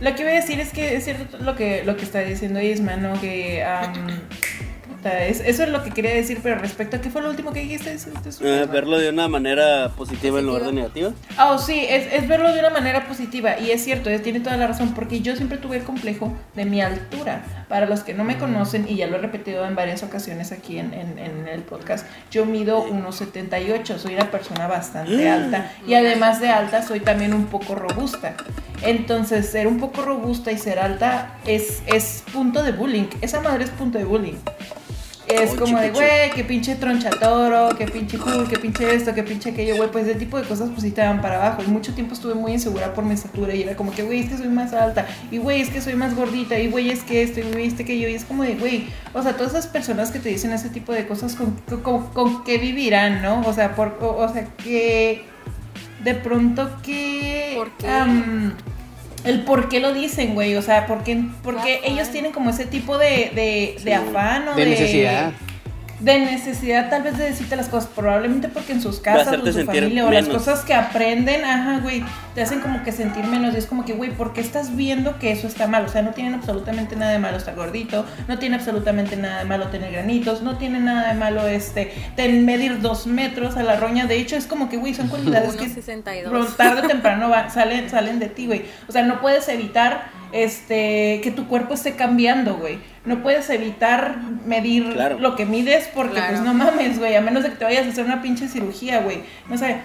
Lo 0.00 0.14
que 0.14 0.22
iba 0.22 0.30
a 0.30 0.34
decir 0.34 0.60
es 0.60 0.72
que 0.72 0.96
es 0.96 1.04
cierto 1.04 1.38
lo 1.38 1.56
que, 1.56 1.82
lo 1.84 1.96
que 1.96 2.04
está 2.04 2.20
diciendo 2.20 2.60
Isma, 2.60 2.96
¿no? 2.96 3.18
Que 3.18 3.64
es- 5.04 5.40
eso 5.40 5.62
es 5.62 5.68
lo 5.68 5.82
que 5.82 5.90
quería 5.90 6.14
decir, 6.14 6.40
pero 6.42 6.56
respecto 6.58 6.96
a 6.96 7.00
qué 7.00 7.10
fue 7.10 7.22
lo 7.22 7.30
último 7.30 7.52
que 7.52 7.60
dijiste. 7.60 7.92
Es- 7.92 8.06
es- 8.06 8.26
es- 8.26 8.40
Eh, 8.40 8.66
verlo 8.70 8.98
de 8.98 9.10
una 9.10 9.28
manera 9.28 9.90
positiva 9.96 10.38
en 10.40 10.46
lugar 10.46 10.62
de 10.64 10.72
negativa. 10.72 11.12
Ah, 11.36 11.52
oh, 11.52 11.58
sí, 11.58 11.84
es, 11.88 12.12
es 12.12 12.26
verlo 12.28 12.52
de 12.52 12.60
una 12.60 12.70
manera 12.70 13.06
positiva. 13.06 13.58
Y 13.58 13.70
es 13.70 13.84
cierto, 13.84 14.10
eh, 14.10 14.18
tiene 14.18 14.40
toda 14.40 14.56
la 14.56 14.66
razón, 14.66 14.94
porque 14.94 15.20
yo 15.20 15.36
siempre 15.36 15.58
tuve 15.58 15.76
el 15.78 15.84
complejo 15.84 16.32
de 16.54 16.64
mi 16.64 16.80
altura. 16.80 17.42
Para 17.68 17.86
los 17.86 18.00
que 18.00 18.14
no 18.14 18.22
me 18.24 18.38
conocen, 18.38 18.86
y 18.88 18.96
ya 18.96 19.06
lo 19.08 19.16
he 19.16 19.20
repetido 19.20 19.66
en 19.66 19.74
varias 19.74 20.02
ocasiones 20.02 20.52
aquí 20.52 20.78
en, 20.78 20.94
en- 20.94 21.18
en 21.18 21.48
el 21.48 21.62
podcast, 21.62 22.06
yo 22.30 22.46
mido 22.46 22.84
1,78, 22.88 23.98
soy 23.98 24.14
una 24.14 24.30
persona 24.30 24.66
bastante 24.66 25.28
alta. 25.30 25.72
Y 25.86 25.94
además 25.94 26.40
de 26.40 26.48
alta, 26.50 26.82
soy 26.82 27.00
también 27.00 27.34
un 27.34 27.46
poco 27.46 27.74
robusta. 27.74 28.34
Entonces, 28.82 29.48
ser 29.50 29.66
un 29.66 29.78
poco 29.78 30.02
robusta 30.02 30.52
y 30.52 30.58
ser 30.58 30.78
alta 30.78 31.38
es, 31.46 31.82
es 31.86 32.22
punto 32.32 32.62
de 32.62 32.72
bullying. 32.72 33.06
Esa 33.20 33.40
madre 33.40 33.64
es 33.64 33.70
punto 33.70 33.98
de 33.98 34.04
bullying. 34.04 34.36
Es 35.28 35.54
Oh, 35.54 35.56
como 35.56 35.80
de, 35.80 35.90
güey, 35.90 36.30
que 36.34 36.44
pinche 36.44 36.76
troncha 36.76 37.10
toro, 37.10 37.76
que 37.76 37.86
pinche 37.86 38.16
cool, 38.16 38.48
que 38.48 38.58
pinche 38.58 38.94
esto, 38.94 39.12
que 39.12 39.24
pinche 39.24 39.50
aquello, 39.50 39.76
güey. 39.76 39.90
Pues 39.90 40.06
ese 40.06 40.16
tipo 40.16 40.38
de 40.38 40.46
cosas 40.46 40.70
pues 40.70 40.82
sí 40.82 40.92
te 40.92 41.00
dan 41.00 41.20
para 41.20 41.36
abajo. 41.36 41.62
Y 41.66 41.70
mucho 41.70 41.94
tiempo 41.94 42.14
estuve 42.14 42.34
muy 42.34 42.52
insegura 42.52 42.94
por 42.94 43.04
mi 43.04 43.14
estatura 43.14 43.52
y 43.52 43.62
era 43.62 43.74
como 43.74 43.90
que, 43.90 44.04
güey, 44.04 44.20
es 44.20 44.28
que 44.30 44.36
soy 44.36 44.48
más 44.48 44.72
alta. 44.72 45.06
Y 45.32 45.38
güey, 45.38 45.60
es 45.60 45.70
que 45.70 45.80
soy 45.80 45.94
más 45.94 46.14
gordita. 46.14 46.58
Y 46.58 46.68
güey, 46.68 46.90
es 46.90 47.02
que 47.02 47.22
esto, 47.22 47.40
y 47.40 47.50
güey, 47.50 47.66
es 47.66 47.74
que 47.74 47.98
yo. 47.98 48.08
Y 48.08 48.14
es 48.14 48.24
como 48.24 48.44
de, 48.44 48.54
güey, 48.54 48.86
o 49.14 49.22
sea, 49.22 49.36
todas 49.36 49.52
esas 49.52 49.66
personas 49.66 50.12
que 50.12 50.20
te 50.20 50.28
dicen 50.28 50.52
ese 50.52 50.68
tipo 50.68 50.92
de 50.92 51.08
cosas, 51.08 51.34
¿con, 51.34 51.56
con, 51.82 52.06
con 52.08 52.44
qué 52.44 52.58
vivirán, 52.58 53.20
no? 53.20 53.40
O 53.46 53.52
sea, 53.52 53.74
por, 53.74 53.98
o, 54.00 54.16
o 54.18 54.32
sea, 54.32 54.44
que 54.62 55.24
de 56.06 56.14
pronto 56.14 56.70
que... 56.84 57.54
¿Por 57.56 57.70
qué? 57.72 57.86
el 59.24 59.40
por 59.40 59.68
qué 59.68 59.80
lo 59.80 59.92
dicen, 59.92 60.34
güey. 60.34 60.54
O 60.54 60.62
sea, 60.62 60.86
porque, 60.86 61.24
porque 61.42 61.80
ellos 61.82 62.10
tienen 62.10 62.30
como 62.30 62.50
ese 62.50 62.64
tipo 62.64 62.96
de, 62.96 63.32
de, 63.34 63.74
Sí. 63.78 63.84
de 63.84 63.94
afán 63.94 64.46
o 64.48 64.54
De 64.54 64.66
necesidad. 64.66 65.32
De 66.00 66.18
necesidad 66.18 66.90
tal 66.90 67.02
vez 67.02 67.16
de 67.16 67.24
decirte 67.24 67.56
las 67.56 67.68
cosas, 67.68 67.88
probablemente 67.94 68.48
porque 68.48 68.72
en 68.72 68.82
sus 68.82 69.00
casas 69.00 69.28
o 69.28 69.46
su 69.52 69.64
familia 69.64 70.04
o 70.06 70.10
las 70.10 70.26
cosas 70.38 70.60
que 70.64 70.74
aprenden, 70.74 71.42
ajá, 71.44 71.78
güey, 71.78 72.04
te 72.34 72.42
hacen 72.42 72.60
como 72.60 72.82
que 72.84 72.92
sentir 72.92 73.24
menos 73.24 73.54
y 73.54 73.58
es 73.58 73.64
como 73.66 73.84
que, 73.86 73.94
güey, 73.94 74.10
¿por 74.10 74.34
qué 74.34 74.42
estás 74.42 74.76
viendo 74.76 75.18
que 75.18 75.32
eso 75.32 75.46
está 75.46 75.66
mal? 75.66 75.86
O 75.86 75.88
sea, 75.88 76.02
no 76.02 76.10
tienen 76.10 76.34
absolutamente 76.34 76.96
nada 76.96 77.12
de 77.12 77.18
malo 77.18 77.38
estar 77.38 77.54
gordito, 77.54 78.04
no 78.28 78.38
tiene 78.38 78.56
absolutamente 78.56 79.16
nada 79.16 79.38
de 79.38 79.44
malo 79.46 79.68
tener 79.68 79.90
granitos, 79.90 80.42
no 80.42 80.58
tiene 80.58 80.80
nada 80.80 81.08
de 81.08 81.14
malo 81.18 81.46
este, 81.46 81.92
ten- 82.14 82.44
medir 82.44 82.80
dos 82.82 83.06
metros 83.06 83.56
a 83.56 83.62
la 83.62 83.76
roña, 83.76 84.06
de 84.06 84.16
hecho 84.18 84.36
es 84.36 84.46
como 84.46 84.68
que, 84.68 84.76
güey, 84.76 84.92
son 84.92 85.08
cualidades 85.08 85.54
que 85.56 85.64
1.62. 85.64 86.56
tarde 86.56 86.82
o 86.82 86.86
temprano 86.88 87.30
va- 87.30 87.48
salen, 87.48 87.88
salen 87.88 88.18
de 88.18 88.26
ti, 88.28 88.46
güey. 88.46 88.66
O 88.86 88.92
sea, 88.92 89.02
no 89.02 89.20
puedes 89.22 89.48
evitar 89.48 90.10
este 90.32 91.20
que 91.22 91.30
tu 91.30 91.46
cuerpo 91.48 91.74
esté 91.74 91.92
cambiando, 91.96 92.56
güey. 92.56 92.78
No 93.04 93.22
puedes 93.22 93.48
evitar 93.50 94.16
medir 94.44 94.92
Claro. 94.92 95.18
lo 95.18 95.36
que 95.36 95.46
mides 95.46 95.88
porque 95.94 96.14
Claro. 96.14 96.32
pues 96.32 96.40
no 96.42 96.54
mames, 96.54 96.98
güey, 96.98 97.14
a 97.14 97.20
menos 97.20 97.42
de 97.42 97.50
que 97.50 97.56
te 97.56 97.64
vayas 97.64 97.86
a 97.86 97.90
hacer 97.90 98.04
una 98.04 98.22
pinche 98.22 98.48
cirugía, 98.48 99.00
güey. 99.00 99.20
No 99.48 99.56
sé. 99.58 99.76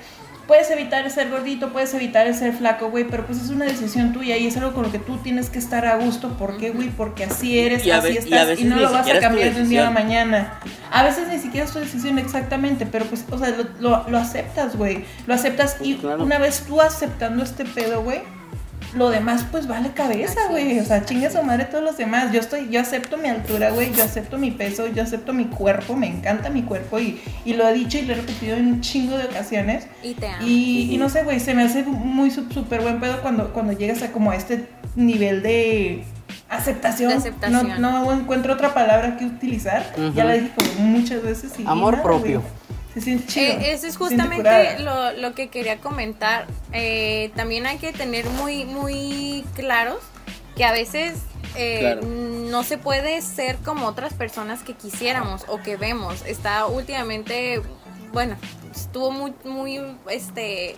puedes 0.48 0.70
evitar 0.70 1.10
ser 1.10 1.30
gordito, 1.30 1.70
puedes 1.72 1.94
evitar 1.94 2.34
ser 2.34 2.52
flaco, 2.52 2.90
güey, 2.90 3.06
pero 3.06 3.26
pues 3.26 3.42
es 3.42 3.50
una 3.52 3.64
decisión 3.64 4.12
tuya 4.12 4.36
y 4.36 4.48
es 4.48 4.58
algo 4.58 4.74
con 4.74 4.84
lo 4.84 4.92
que 4.92 5.00
tú 5.00 5.16
tienes 5.18 5.50
que 5.50 5.60
estar 5.60 5.86
a 5.86 5.96
gusto. 5.96 6.36
¿Por 6.38 6.58
qué, 6.58 6.72
güey? 6.72 6.90
Porque 6.90 7.24
así 7.24 7.58
eres, 7.58 7.86
Y 7.86 7.92
así 7.92 8.12
y 8.14 8.18
estás 8.18 8.60
y, 8.60 8.66
no 8.66 8.76
lo 8.76 8.92
vas 8.92 9.08
a 9.08 9.20
cambiar 9.22 9.54
de 9.54 9.62
un 9.62 9.70
día 9.70 9.82
a 9.82 9.84
la 9.86 9.92
mañana. 9.92 10.60
A 10.92 11.04
veces 11.04 11.30
ni 11.30 11.38
siquiera 11.40 11.66
es 11.68 11.72
tu 11.72 11.80
decisión 11.80 12.20
exactamente, 12.20 12.86
pero 12.86 13.06
pues, 13.06 13.24
o 13.32 13.38
sea, 13.38 13.50
lo, 13.52 13.64
lo- 13.80 14.10
lo 14.10 14.18
aceptas, 14.18 14.76
güey. 14.76 15.06
Lo 15.26 15.36
aceptas 15.36 15.78
y 15.80 15.96
Claro. 15.96 16.22
una 16.22 16.38
vez 16.38 16.66
tú 16.68 16.82
aceptando 16.82 17.44
este 17.44 17.64
pedo, 17.64 18.02
güey, 18.04 18.20
lo 18.94 19.10
demás 19.10 19.46
pues 19.52 19.68
vale 19.68 19.92
cabeza, 19.92 20.42
güey. 20.50 20.80
O 20.80 20.86
sea, 20.86 21.06
chinga 21.06 21.30
su 21.30 21.42
madre 21.44 21.66
todos 21.66 21.84
los 21.84 21.98
demás. 21.98 22.32
Yo 22.32 22.40
estoy, 22.40 22.70
yo 22.70 22.82
acepto 22.82 23.18
mi 23.18 23.30
altura, 23.30 23.72
güey. 23.72 23.94
Yo 23.94 24.04
acepto 24.04 24.38
mi 24.38 24.52
peso, 24.52 24.88
yo 24.88 25.04
acepto 25.04 25.34
mi 25.34 25.46
cuerpo. 25.46 25.96
Me 25.96 26.08
encanta 26.08 26.50
mi 26.50 26.64
cuerpo 26.64 27.00
y, 27.00 27.22
y 27.46 27.54
lo 27.54 27.68
he 27.68 27.74
dicho 27.74 27.98
y 27.98 28.04
lo 28.04 28.14
he 28.14 28.18
repetido 28.18 28.58
en 28.58 28.68
un 28.68 28.82
chingo 28.82 29.18
de 29.18 29.26
ocasiones. 29.26 29.88
Y 30.04 30.14
te 30.14 30.28
amo. 30.28 30.46
Y, 30.46 30.90
y 30.92 30.98
no 30.98 31.10
sé, 31.10 31.24
güey, 31.24 31.40
se 31.40 31.54
me 31.54 31.64
hace 31.64 31.84
muy 31.84 32.32
súper 32.32 32.82
buen 32.82 33.00
pedo 33.00 33.22
cuando, 33.22 33.54
cuando 33.54 33.74
llegas 33.74 34.02
a 34.02 34.12
como 34.12 34.32
a 34.32 34.36
este 34.36 34.68
nivel 34.96 35.42
de 35.42 36.04
aceptación. 36.50 37.10
De 37.10 37.16
aceptación. 37.16 37.82
No, 37.82 38.06
no 38.06 38.12
encuentro 38.12 38.54
otra 38.54 38.74
palabra 38.74 39.18
que 39.18 39.26
utilizar. 39.26 39.94
Ya 40.14 40.26
la 40.26 40.34
dije 40.34 40.52
como 40.56 40.88
muchas 40.90 41.24
veces. 41.24 41.54
Y, 41.60 41.64
Amor 41.66 41.94
nada, 41.94 42.04
propio. 42.04 42.44
Se 42.94 43.02
siente 43.02 43.26
chido. 43.28 43.54
Eh, 43.54 43.72
eso 43.72 43.88
es 43.88 43.98
justamente 43.98 44.80
lo, 44.80 45.14
lo 45.14 45.34
que 45.34 45.50
quería 45.50 45.78
comentar. 45.80 46.48
Eh, 46.74 47.32
también 47.36 47.66
hay 47.66 47.78
que 47.78 47.94
tener 47.94 48.26
muy, 48.32 48.66
muy 48.66 49.46
claros 49.56 50.00
que 50.56 50.66
a 50.66 50.72
veces 50.74 51.16
eh, 51.56 51.80
Claro. 51.80 52.02
no 52.04 52.64
se 52.64 52.78
puede 52.78 53.22
ser 53.22 53.58
como 53.58 53.88
otras 53.88 54.14
personas 54.14 54.62
que 54.64 54.74
quisiéramos 54.74 55.44
o 55.48 55.62
que 55.62 55.78
vemos. 55.78 56.22
Está 56.26 56.66
últimamente, 56.66 57.62
bueno, 58.14 58.36
estuvo 58.76 59.12
muy, 59.12 59.34
muy, 59.46 59.80
este, 60.10 60.76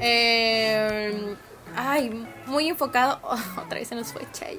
eh, 0.00 1.34
ay, 1.76 2.26
muy 2.46 2.68
enfocado. 2.68 3.20
otra 3.56 3.78
vez 3.78 3.88
se 3.88 3.94
nos 3.94 4.12
fue 4.12 4.22
Chay. 4.32 4.58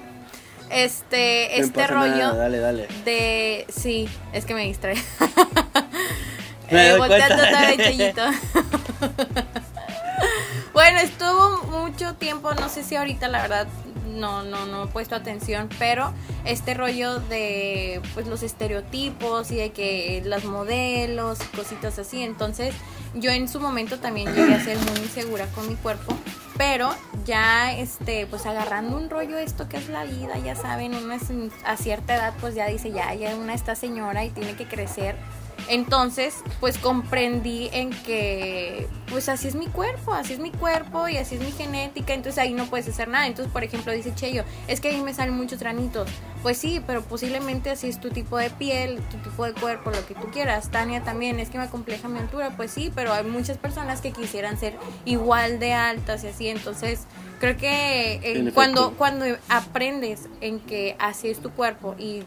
Este, 0.72 1.50
No 1.58 1.64
este 1.66 1.88
rollo 1.88 2.16
nada, 2.16 2.36
dale, 2.36 2.60
dale. 2.60 2.88
de, 3.04 3.66
sí, 3.70 4.08
es 4.34 4.46
que 4.46 4.54
me 4.54 4.64
distrae. 4.66 4.96
Eh, 6.72 6.96
volteando 6.98 7.44
otra 7.44 7.68
vez, 7.68 7.78
bueno, 10.74 11.00
estuvo 11.00 11.64
mucho 11.64 12.16
tiempo, 12.16 12.54
no 12.54 12.70
sé 12.70 12.84
si 12.84 12.96
ahorita 12.96 13.28
la 13.28 13.42
verdad 13.42 13.68
no, 14.10 14.44
no, 14.44 14.66
no 14.66 14.84
he 14.84 14.88
puesto 14.88 15.16
atención, 15.16 15.70
pero 15.80 16.14
este 16.46 16.74
rollo 16.74 17.20
de 17.20 18.02
pues 18.14 18.28
los 18.28 18.44
estereotipos 18.44 19.52
y 19.52 19.56
de 19.56 19.72
que 19.72 20.22
las 20.26 20.46
modelos 20.46 21.40
y 21.42 21.56
cositas 21.56 21.98
así, 22.00 22.24
entonces 22.24 22.74
yo 23.16 23.32
en 23.32 23.48
su 23.48 23.60
momento 23.60 24.00
también 24.00 24.34
llegué 24.34 24.54
a 24.54 24.64
ser 24.64 24.78
muy 24.78 25.00
insegura 25.00 25.48
con 25.48 25.68
mi 25.68 25.76
cuerpo, 25.76 26.16
pero 26.58 26.94
ya 27.26 27.74
este 27.74 28.28
pues 28.28 28.46
agarrando 28.46 28.98
un 28.98 29.10
rollo 29.10 29.38
esto 29.38 29.70
que 29.70 29.78
es 29.78 29.90
la 29.90 30.04
vida, 30.04 30.38
ya 30.40 30.56
saben, 30.56 30.96
uno 30.96 31.14
es 31.14 31.24
a 31.66 31.78
cierta 31.78 32.16
edad 32.16 32.34
pues 32.42 32.56
ya 32.56 32.68
dice, 32.68 32.92
ya, 32.92 33.14
ya 33.14 33.36
una 33.36 33.54
está 33.54 33.76
señora 33.76 34.26
y 34.26 34.30
tiene 34.30 34.56
que 34.56 34.68
crecer 34.68 35.16
entonces, 35.70 36.44
pues 36.60 36.80
comprendí 36.80 37.70
en 37.72 37.92
que, 37.92 38.88
pues 39.08 39.30
así 39.30 39.48
es 39.48 39.54
mi 39.54 39.68
cuerpo, 39.68 40.14
así 40.14 40.34
es 40.34 40.40
mi 40.40 40.52
cuerpo 40.52 41.08
y 41.08 41.18
así 41.18 41.36
es 41.36 41.42
mi 41.42 41.52
genética, 41.52 42.16
entonces 42.16 42.40
ahí 42.40 42.54
no 42.54 42.66
puedes 42.66 42.88
hacer 42.88 43.08
nada. 43.08 43.28
Entonces, 43.28 43.54
por 43.54 43.64
ejemplo, 43.64 43.94
dice 43.94 44.14
Cheyo, 44.16 44.44
es 44.68 44.82
que 44.82 44.90
ahí 44.90 45.02
me 45.02 45.14
salen 45.14 45.36
muchos 45.36 45.60
granitos. 45.60 46.10
Pues 46.42 46.58
sí, 46.58 46.82
pero 46.88 47.04
posiblemente 47.04 47.70
así 47.70 47.88
es 47.88 48.00
tu 48.00 48.10
tipo 48.10 48.38
de 48.38 48.50
piel, 48.50 49.00
tu 49.12 49.18
tipo 49.18 49.46
de 49.46 49.54
cuerpo, 49.54 49.92
lo 49.92 50.04
que 50.08 50.16
tú 50.16 50.28
quieras. 50.32 50.72
Tania 50.72 51.04
también, 51.04 51.40
es 51.40 51.50
que 51.50 51.60
me 51.60 51.70
compleja 51.70 52.08
mi 52.08 52.18
altura, 52.18 52.52
pues 52.58 52.72
sí, 52.72 52.92
pero 52.96 53.14
hay 53.14 53.24
muchas 53.24 53.58
personas 53.58 54.02
que 54.02 54.12
quisieran 54.12 54.58
ser 54.58 54.74
igual 55.06 55.60
de 55.60 55.74
altas 55.74 56.24
y 56.24 56.28
así, 56.30 56.48
entonces 56.48 57.02
creo 57.40 57.58
que 57.58 58.20
eh, 58.24 58.52
cuando, 58.54 58.96
cuando 58.98 59.26
aprendes 59.50 60.28
en 60.42 60.60
que 60.60 60.96
así 61.00 61.30
es 61.30 61.40
tu 61.40 61.52
cuerpo 61.52 61.96
y 62.00 62.24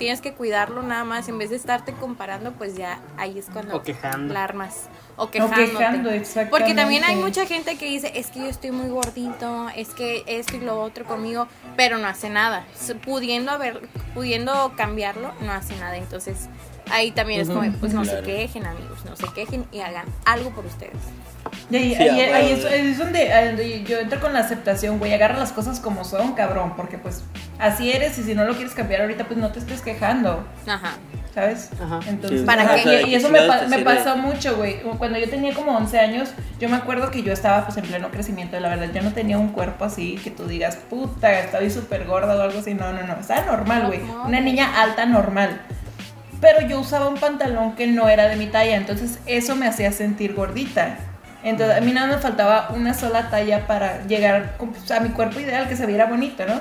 tienes 0.00 0.22
que 0.22 0.32
cuidarlo 0.32 0.82
nada 0.82 1.04
más 1.04 1.28
en 1.28 1.36
vez 1.36 1.50
de 1.50 1.56
estarte 1.56 1.92
comparando 1.92 2.52
pues 2.52 2.74
ya 2.74 2.98
ahí 3.18 3.38
es 3.38 3.46
cuando 3.52 3.76
O 3.76 3.82
quejando. 3.82 4.32
la 4.32 4.42
armas 4.42 4.88
o 5.16 5.24
O 5.24 5.30
quejándote. 5.30 5.66
quejando, 5.70 6.10
exactamente. 6.10 6.50
porque 6.50 6.74
también 6.74 7.04
hay 7.04 7.16
mucha 7.16 7.44
gente 7.44 7.76
que 7.76 7.84
dice 7.84 8.10
es 8.14 8.28
que 8.28 8.38
yo 8.40 8.46
estoy 8.46 8.70
muy 8.70 8.88
gordito 8.88 9.68
es 9.76 9.90
que 9.90 10.24
esto 10.26 10.56
y 10.56 10.60
lo 10.60 10.80
otro 10.80 11.04
conmigo 11.04 11.46
pero 11.76 11.98
no 11.98 12.08
hace 12.08 12.30
nada 12.30 12.64
pudiendo 13.04 13.52
haber 13.52 13.82
pudiendo 14.14 14.72
cambiarlo 14.74 15.32
no 15.42 15.52
hace 15.52 15.76
nada 15.76 15.98
entonces 15.98 16.48
ahí 16.92 17.10
también 17.12 17.40
es 17.42 17.48
como 17.48 17.62
pues 17.80 17.92
no 17.94 18.02
Claro. 18.02 18.18
se 18.18 18.24
quejen 18.24 18.66
amigos 18.66 19.04
no 19.04 19.16
se 19.16 19.26
quejen 19.34 19.64
y 19.72 19.80
hagan 19.80 20.06
algo 20.24 20.50
por 20.50 20.66
ustedes 20.66 20.96
Y 21.70 21.76
ahí, 21.76 21.94
Sí, 21.94 22.02
ahí- 22.02 22.20
a 22.30 22.36
ahí 22.36 22.52
es, 22.52 22.64
es 22.64 22.98
donde, 22.98 23.30
donde 23.46 23.82
yo 23.84 23.98
entro 23.98 24.20
con 24.20 24.32
la 24.32 24.40
aceptación, 24.40 24.98
güey. 24.98 25.14
Agarra 25.14 25.38
las 25.38 25.52
cosas 25.52 25.80
como 25.80 26.04
son, 26.04 26.34
cabrón. 26.34 26.74
Porque 26.76 26.98
pues 26.98 27.22
así 27.58 27.90
eres 27.92 28.18
y 28.18 28.22
si 28.24 28.34
no 28.34 28.44
lo 28.44 28.54
quieres 28.54 28.74
cambiar 28.74 29.00
ahorita, 29.02 29.24
pues 29.24 29.38
no 29.38 29.50
te 29.50 29.60
estés 29.60 29.80
quejando. 29.80 30.44
ajá 30.66 30.92
¿Sabes? 31.34 31.70
Ajá. 31.80 32.00
Entonces, 32.08 32.40
Sí. 32.40 32.46
¿Para 32.46 32.62
ajá, 32.62 32.74
qué? 32.74 32.82
y- 32.82 32.86
¿De 32.86 33.02
Y, 33.08 33.14
eso 33.14 33.28
me, 33.30 33.42
pa- 33.42 33.62
me 33.68 33.78
pasó 33.80 34.16
mucho, 34.16 34.56
güey. 34.56 34.80
Cuando 34.98 35.18
yo 35.18 35.30
tenía 35.30 35.54
como 35.54 35.76
11 35.76 35.98
años, 36.00 36.30
yo 36.58 36.68
me 36.68 36.76
acuerdo 36.76 37.10
que 37.12 37.22
yo 37.22 37.32
estaba 37.32 37.64
pues 37.64 37.76
en 37.78 37.84
pleno 37.84 38.10
crecimiento. 38.10 38.58
La 38.60 38.68
verdad, 38.68 38.88
yo 38.92 39.00
no 39.02 39.12
tenía 39.12 39.38
un 39.38 39.48
cuerpo 39.50 39.84
así 39.84 40.16
que 40.22 40.30
tú 40.32 40.46
digas, 40.48 40.76
puta, 40.76 41.38
estoy 41.40 41.70
súper 41.70 42.04
gorda 42.04 42.36
o 42.36 42.40
algo 42.42 42.58
así. 42.58 42.74
No, 42.74 42.92
no, 42.92 43.02
no. 43.04 43.14
Estaba 43.20 43.42
normal, 43.46 43.86
güey. 43.86 44.00
Una 44.26 44.40
niña 44.40 44.82
alta 44.82 45.06
normal. 45.06 45.60
Pero 46.40 46.66
yo 46.66 46.80
usaba 46.80 47.08
un 47.08 47.16
pantalón 47.16 47.74
que 47.74 47.86
no 47.86 48.08
era 48.08 48.28
de 48.28 48.36
mi 48.36 48.46
talla. 48.46 48.76
Entonces, 48.76 49.18
eso 49.26 49.56
me 49.56 49.66
hacía 49.66 49.92
sentir 49.92 50.34
gordita. 50.34 50.96
Entonces, 51.42 51.76
a 51.76 51.80
mí 51.80 51.92
nada 51.92 52.06
me 52.06 52.18
faltaba 52.18 52.70
una 52.74 52.94
sola 52.94 53.30
talla 53.30 53.66
para 53.66 54.06
llegar 54.06 54.56
pues, 54.58 54.90
a 54.90 55.00
mi 55.00 55.10
cuerpo 55.10 55.40
ideal, 55.40 55.68
que 55.68 55.76
se 55.76 55.86
viera 55.86 56.06
bonito, 56.06 56.44
¿no? 56.46 56.60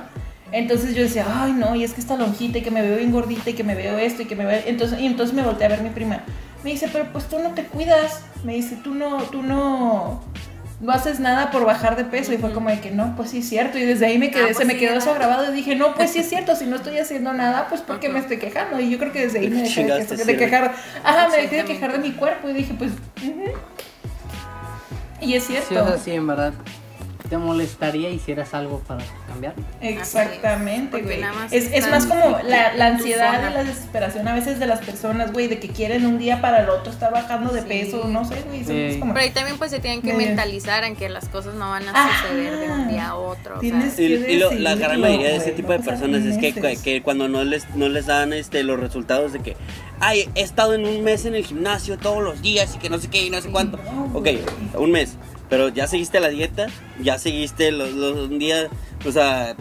Entonces 0.52 0.96
yo 0.96 1.04
decía, 1.04 1.26
ay 1.28 1.52
no, 1.54 1.76
y 1.76 1.84
es 1.84 1.94
que 1.94 2.02
esta 2.02 2.16
lonjita 2.16 2.58
y 2.58 2.62
que 2.62 2.72
me 2.72 2.82
veo 2.82 2.98
bien 2.98 3.12
gordita 3.12 3.52
y 3.52 3.54
que 3.54 3.64
me 3.64 3.76
veo 3.76 3.98
esto 3.98 4.24
y 4.24 4.26
que 4.26 4.36
me 4.36 4.46
veo... 4.46 4.62
Entonces, 4.66 5.00
y 5.00 5.06
entonces 5.06 5.36
me 5.36 5.44
volteé 5.44 5.68
a 5.68 5.70
ver 5.70 5.82
mi 5.82 5.90
prima. 5.90 6.22
Me 6.64 6.72
dice, 6.72 6.90
pero 6.92 7.06
pues 7.12 7.26
tú 7.26 7.40
no 7.40 7.52
te 7.52 7.64
cuidas. 7.66 8.24
Me 8.44 8.54
dice, 8.54 8.78
tú 8.84 8.96
no, 8.96 9.18
tú 9.24 9.44
no, 9.44 10.24
no 10.80 10.92
haces 10.94 11.20
nada 11.20 11.52
por 11.52 11.66
bajar 11.66 11.96
de 11.98 12.06
peso. 12.06 12.32
Y 12.34 12.38
fue 12.38 12.52
como 12.54 12.70
de 12.70 12.80
que 12.80 12.92
no, 12.92 13.16
pues 13.16 13.32
sí 13.32 13.40
es 13.40 13.50
cierto. 13.50 13.78
Y 13.78 13.84
desde 13.86 14.06
ahí 14.06 14.18
me 14.18 14.32
quedé, 14.32 14.44
Ah, 14.44 14.46
pues 14.48 14.58
se 14.58 14.66
me 14.66 14.78
quedó 14.78 14.96
eso 14.98 15.14
grabado 15.14 15.52
y 15.52 15.56
dije, 15.56 15.76
no, 15.76 15.94
pues 15.94 16.12
sí 16.12 16.20
es 16.20 16.30
cierto, 16.30 16.56
si 16.56 16.66
no 16.66 16.78
estoy 16.78 16.98
haciendo 16.98 17.34
nada, 17.34 17.68
pues 17.70 17.82
porque 17.82 18.10
me 18.10 18.20
estoy 18.20 18.38
quejando. 18.38 18.80
Y 18.80 18.90
yo 18.90 18.98
creo 18.98 19.12
que 19.12 19.22
desde 19.26 19.40
ahí 19.40 19.50
me 19.50 19.62
dejé 19.64 19.84
de, 19.86 20.06
que- 20.06 20.26
de 20.26 20.38
quejar. 20.38 20.74
Ajá, 21.04 21.28
me 21.30 21.38
dejé 21.38 21.58
de 21.58 21.66
quejar 21.66 21.92
de 21.92 21.98
mi 22.00 22.12
cuerpo 22.14 22.50
y 22.50 22.54
dije, 22.54 22.74
pues... 22.78 22.92
ujú. 23.22 23.44
Y 25.22 25.34
es 25.34 25.46
cierto. 25.48 25.68
Sí, 25.70 25.76
o 25.76 25.86
sea, 25.88 25.98
sí, 25.98 26.12
en 26.12 26.28
verdad. 26.28 26.54
¿Te 27.30 27.38
molestaría 27.38 28.10
hicieras 28.10 28.54
algo 28.54 28.80
para 28.80 29.04
cambiar? 29.42 29.54
Exactamente, 29.82 31.02
güey. 31.02 31.22
Es, 31.52 31.72
es 31.72 31.90
más 31.90 32.06
como 32.06 32.40
la, 32.44 32.74
la 32.74 32.88
ansiedad 32.88 33.50
y 33.50 33.54
la 33.54 33.64
desesperación 33.64 34.28
a 34.28 34.34
veces 34.34 34.60
de 34.60 34.66
las 34.66 34.80
personas, 34.80 35.32
güey, 35.32 35.48
de 35.48 35.60
que 35.60 35.70
quieren 35.70 36.06
un 36.06 36.18
día 36.18 36.42
para 36.42 36.64
el 36.64 36.70
otro 36.70 36.92
estar 36.92 37.12
bajando 37.12 37.52
de 37.54 37.62
Sí. 37.62 37.68
peso, 37.68 38.06
no 38.08 38.26
sé, 38.26 38.42
güey. 38.48 38.64
Sí. 38.64 39.00
pero 39.02 39.20
ahí 39.20 39.30
también 39.32 39.58
pues 39.58 39.72
se 39.72 39.80
tienen 39.80 40.02
que 40.02 40.14
Medio. 40.14 40.28
mentalizar 40.28 40.84
en 40.84 40.96
que 40.96 41.10
las 41.10 41.28
cosas 41.30 41.54
no 41.56 41.70
van 41.70 41.88
a 41.88 41.92
Ajá. 41.92 42.22
suceder 42.28 42.58
de 42.60 42.70
un 42.72 42.88
día 42.88 43.10
a 43.10 43.16
otro 43.16 43.58
o 43.58 43.62
sea, 43.62 43.70
Tienes- 43.70 44.00
Y, 44.00 44.04
y 44.04 44.38
lo- 44.38 44.52
la 44.54 44.76
gran 44.76 45.00
mayoría 45.00 45.28
de 45.30 45.36
ese 45.38 45.52
tipo 45.52 45.72
de 45.72 45.80
personas 45.80 46.24
es 46.26 46.38
que, 46.38 46.54
que 46.84 47.02
cuando 47.02 47.28
no 47.28 47.44
les, 47.44 47.70
no 47.76 47.90
les 47.90 48.06
dan 48.08 48.34
este, 48.34 48.64
los 48.64 48.80
resultados 48.80 49.34
de 49.34 49.40
que, 49.40 49.56
ay, 50.00 50.30
he 50.36 50.42
estado 50.42 50.74
en 50.74 50.86
un 50.86 51.04
mes 51.04 51.26
en 51.26 51.36
el 51.36 51.46
gimnasio 51.46 51.98
todos 51.98 52.24
los 52.24 52.42
días 52.42 52.74
y 52.76 52.80
que 52.80 52.90
no 52.90 52.98
sé 52.98 53.08
qué 53.10 53.26
y 53.26 53.30
no 53.30 53.42
sé 53.42 53.50
cuánto. 53.50 53.78
no, 53.78 54.12
ok, 54.18 54.28
un 54.76 54.92
mes, 54.92 55.16
pero 55.50 55.70
ya 55.70 55.88
seguiste 55.88 56.20
la 56.20 56.30
dieta, 56.30 56.68
ya 57.02 57.18
seguiste 57.18 57.72
los, 57.72 57.92
los 57.94 58.30
un 58.30 58.40
día, 58.40 58.68
o 59.06 59.12
sea, 59.12 59.56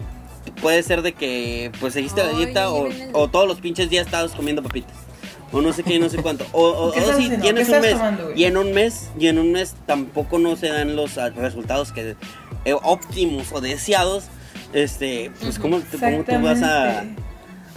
puede 0.61 0.83
ser 0.83 1.01
de 1.01 1.13
que 1.13 1.71
pues 1.79 1.93
seguiste 1.93 2.23
la 2.23 2.29
dieta 2.33 2.71
o, 2.71 2.87
el- 2.87 3.09
o 3.13 3.27
todos 3.27 3.47
los 3.47 3.59
pinches 3.59 3.89
días 3.89 4.05
estabas 4.05 4.31
comiendo 4.31 4.61
papitas. 4.63 4.95
O 5.51 5.61
no 5.61 5.73
sé 5.73 5.81
qué, 5.83 5.97
no 5.97 6.09
sé 6.09 6.17
cuánto. 6.21 6.45
O, 6.51 6.67
o, 6.67 6.91
¿Qué 6.91 6.99
o 6.99 7.01
estás 7.03 7.17
si 7.17 7.29
tienes 7.37 7.67
¿Qué 7.67 7.75
un 7.75 7.81
mes 7.81 7.91
tomando, 7.93 8.31
y 8.35 8.43
en 8.43 8.55
un 8.57 8.71
mes 8.71 9.09
y 9.19 9.27
en 9.27 9.39
un 9.39 9.51
mes 9.51 9.75
tampoco 9.87 10.37
no 10.37 10.55
se 10.55 10.67
dan 10.69 10.95
los 10.95 11.17
ah, 11.17 11.29
resultados 11.31 11.91
que 11.91 12.15
eh, 12.65 12.73
óptimos 12.73 13.47
o 13.51 13.59
deseados. 13.61 14.25
Este, 14.73 15.31
pues 15.41 15.53
Ujú. 15.57 15.61
cómo, 15.63 15.81
cómo 15.99 16.23
tú 16.23 16.39
vas 16.43 16.61
a. 16.61 17.03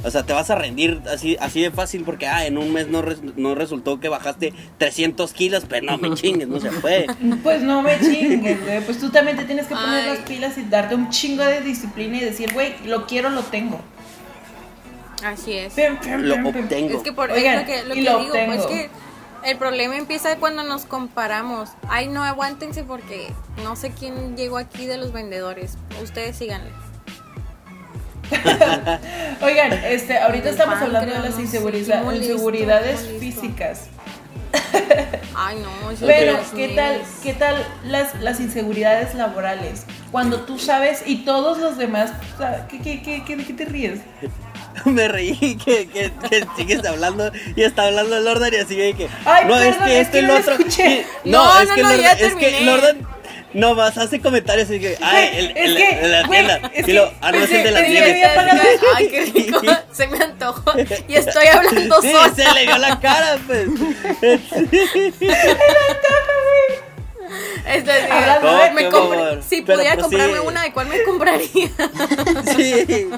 o 0.05 0.11
sea, 0.11 0.23
te 0.25 0.33
vas 0.33 0.51
a 0.51 0.55
rendir 0.57 1.01
así, 1.13 1.37
así 1.41 1.61
de 1.63 1.71
fácil 1.71 2.03
porque, 2.05 2.27
ah, 2.27 2.45
en 2.47 2.59
un 2.59 2.73
mes 2.73 2.89
no, 2.89 3.03
res- 3.03 3.23
no 3.37 3.55
resultó 3.55 4.01
que 4.01 4.09
bajaste 4.09 4.53
300 4.79 5.33
kilos, 5.33 5.65
pero 5.69 5.87
no 5.87 5.99
me 5.99 6.15
chingues, 6.15 6.49
no 6.49 6.59
se 6.61 6.71
puede. 6.71 7.07
Pues 7.43 7.63
no 7.63 7.83
me 7.83 7.99
chingues, 8.01 8.61
güey. 8.65 8.85
Pues 8.85 8.99
tú 8.99 9.11
también 9.11 9.37
te 9.37 9.45
tienes 9.45 9.67
que 9.67 9.75
poner 9.75 10.03
Ay. 10.03 10.09
las 10.09 10.19
pilas 10.21 10.59
y 10.59 10.65
darte 10.65 10.95
un 10.95 11.11
chingo 11.11 11.45
de 11.45 11.61
disciplina 11.61 12.17
y 12.19 12.21
decir, 12.21 12.53
güey, 12.53 12.75
lo 12.87 13.07
quiero, 13.07 13.31
lo 13.31 13.43
tengo. 13.43 13.81
así 15.25 15.53
es 15.53 15.75
Pim, 15.75 15.97
pim, 15.99 16.21
Lo 16.23 16.35
pim, 16.35 16.47
obtengo. 16.47 16.97
Es 16.97 17.03
que 17.03 17.13
por 17.13 17.31
Oigan, 17.31 17.61
es 17.61 17.61
lo 17.61 17.67
que, 17.67 17.83
lo 17.89 17.95
y 17.95 17.99
que 17.99 18.11
lo 18.11 18.19
digo, 18.19 18.33
pues 18.47 18.61
obtengo. 18.63 18.69
que 18.69 18.91
el 19.51 19.57
problema 19.59 19.97
empieza 19.97 20.37
cuando 20.37 20.63
nos 20.63 20.85
comparamos. 20.85 21.71
Ay, 21.89 22.09
no, 22.09 22.23
aguántense 22.23 22.85
porque 22.85 23.29
no 23.65 23.77
sé 23.77 23.91
quién 23.91 24.37
llegó 24.37 24.57
aquí 24.59 24.87
de 24.87 24.97
los 24.99 25.13
vendedores. 25.13 25.77
Ustedes 26.03 26.37
síganle. 26.37 26.71
Oigan, 29.43 29.73
este, 29.85 30.19
ahorita 30.19 30.49
El 30.49 30.55
estamos 30.55 30.81
hablando 30.81 31.13
de 31.13 31.21
las 31.21 31.35
no 31.35 31.41
inseguridades 31.41 32.05
molesto. 32.05 33.21
físicas. 33.21 33.81
Ay, 35.35 35.59
no, 35.63 35.91
eso 35.91 36.07
Pero, 36.07 36.33
es 36.39 36.49
¿qué 36.55 36.69
tal, 36.69 37.01
qué 37.23 37.33
tal 37.35 37.67
las, 37.85 38.15
las 38.21 38.41
inseguridades 38.41 39.15
laborales? 39.15 39.85
Cuando 40.11 40.41
tú 40.41 40.59
sabes 40.59 41.03
y 41.07 41.25
todos 41.25 41.59
los 41.59 41.79
demás, 41.79 42.13
¿qué, 42.69 42.79
qué, 42.81 43.03
qué, 43.03 43.25
qué- 43.25 43.37
de 43.37 43.45
qué 43.45 43.53
te 43.55 43.65
ríes? 43.65 44.01
Me 44.87 45.07
reí 45.07 45.57
que, 45.57 45.87
que, 45.89 46.11
que 46.31 46.47
sigues 46.57 46.85
hablando 46.87 47.31
y 47.57 47.63
está 47.63 47.85
hablando 47.87 48.17
el 48.17 48.25
Lordan 48.25 48.53
y 48.55 48.57
así 48.57 48.75
de 48.75 48.95
que. 48.95 49.09
Ay, 49.25 49.45
no, 49.47 49.55
es 49.61 49.77
perdón, 49.77 49.87
que 49.89 50.01
es 50.01 50.07
este 50.07 50.13
que 50.13 50.19
el 50.21 50.27
no 50.27 50.33
lo 50.35 50.41
otro. 50.41 50.55
escuché. 50.55 51.05
y- 51.25 51.31
No, 51.31 51.61
es 51.61 51.69
no, 51.69 51.75
que 51.75 51.83
no, 51.83 51.89
Lordan, 51.91 52.03
ya 52.05 52.13
es 52.13 52.35
que. 52.35 52.61
Lordan 52.63 53.07
no 53.55 53.75
más 53.75 53.97
hace 53.99 54.21
comentarios 54.21 54.71
y 54.71 54.81
que. 54.81 54.97
Ay, 55.01 55.29
el, 55.35 55.47
es 55.51 55.57
el- 55.71 55.77
que, 55.77 55.91
el- 56.01 56.13
la 56.13 56.23
tienda. 56.29 56.71
es 56.75 56.89
y 56.89 56.93
lo, 56.93 57.09
que 57.11 57.17
ah, 57.21 57.33
no, 57.33 57.39
es 57.39 57.51
el 57.51 57.63
de 57.75 57.99
había 57.99 58.33
apagado- 58.33 58.61
Ay, 58.97 59.09
qué 59.09 59.21
rico, 59.27 59.61
se 59.93 60.07
me 60.09 60.17
antojó 60.23 60.73
y 61.09 61.15
estoy 61.15 61.47
hablando 61.47 62.03
Sí, 62.03 62.13
sola. 62.13 62.35
se 62.35 62.53
le 62.55 62.67
vio 62.67 62.79
la 62.79 63.01
cara, 63.01 63.39
pues. 63.47 63.69
Es- 67.67 67.85
Hablando 68.11 68.57
de- 68.59 68.71
me 68.73 68.89
bobo. 68.91 69.15
si 69.49 69.63
Pero 69.63 69.79
pudiera 69.79 69.97
prosigue. 69.97 70.19
comprarme 70.23 70.41
una, 70.41 70.63
¿de 70.63 70.73
cuál 70.73 70.87
me 70.89 71.03
compraría? 71.05 71.69
Sí. 72.57 73.09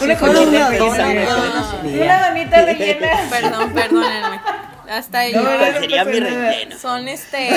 Una 0.00 0.18
cochinita 0.18 0.68
una 0.68 0.78
no 0.78 0.94
sería. 0.94 2.04
Una 2.04 2.28
donita 2.28 2.62
rellena. 2.62 3.20
Perdón, 3.30 3.72
perdónenme. 3.72 4.40
Hasta 4.88 5.18
ahí. 5.20 5.32
No, 5.32 5.42
no, 5.42 5.56
¿Cuál 5.58 5.74
no 5.74 5.80
sería 5.80 6.04
mi 6.04 6.20
relleno? 6.20 6.78
Son 6.78 7.08
este. 7.08 7.48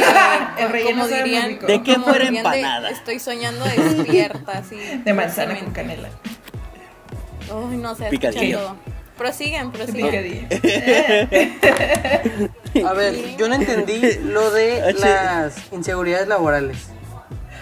El 0.58 0.70
relleno 0.70 1.02
como 1.02 1.10
sabe 1.10 1.22
muy 1.22 1.30
dirían. 1.30 1.60
¿De 1.66 1.84
qué 1.84 1.96
fuera 1.96 2.26
dirían 2.26 2.34
de, 2.34 2.40
empanada? 2.60 2.90
estoy 2.90 3.20
soñando 3.20 3.64
despierta, 3.66 4.52
así. 4.58 4.76
De 5.06 5.14
manzana 5.14 5.58
con 5.60 5.72
canela. 5.72 6.10
Uy, 7.54 7.78
no 7.78 7.96
sé, 7.96 8.06
Picadillo. 8.06 8.42
escuchan 8.42 8.60
todo. 8.60 8.76
Prosiguen, 9.18 9.72
prosiguen. 9.72 10.48
Picadillo. 10.50 12.50
A 12.88 12.94
ver, 12.94 13.38
yo 13.38 13.48
no 13.48 13.56
entendí 13.56 14.02
lo 14.24 14.52
de 14.52 14.82
Ah, 15.04 15.44
las 15.46 15.56
inseguridades 15.72 16.28
laborales. 16.28 16.88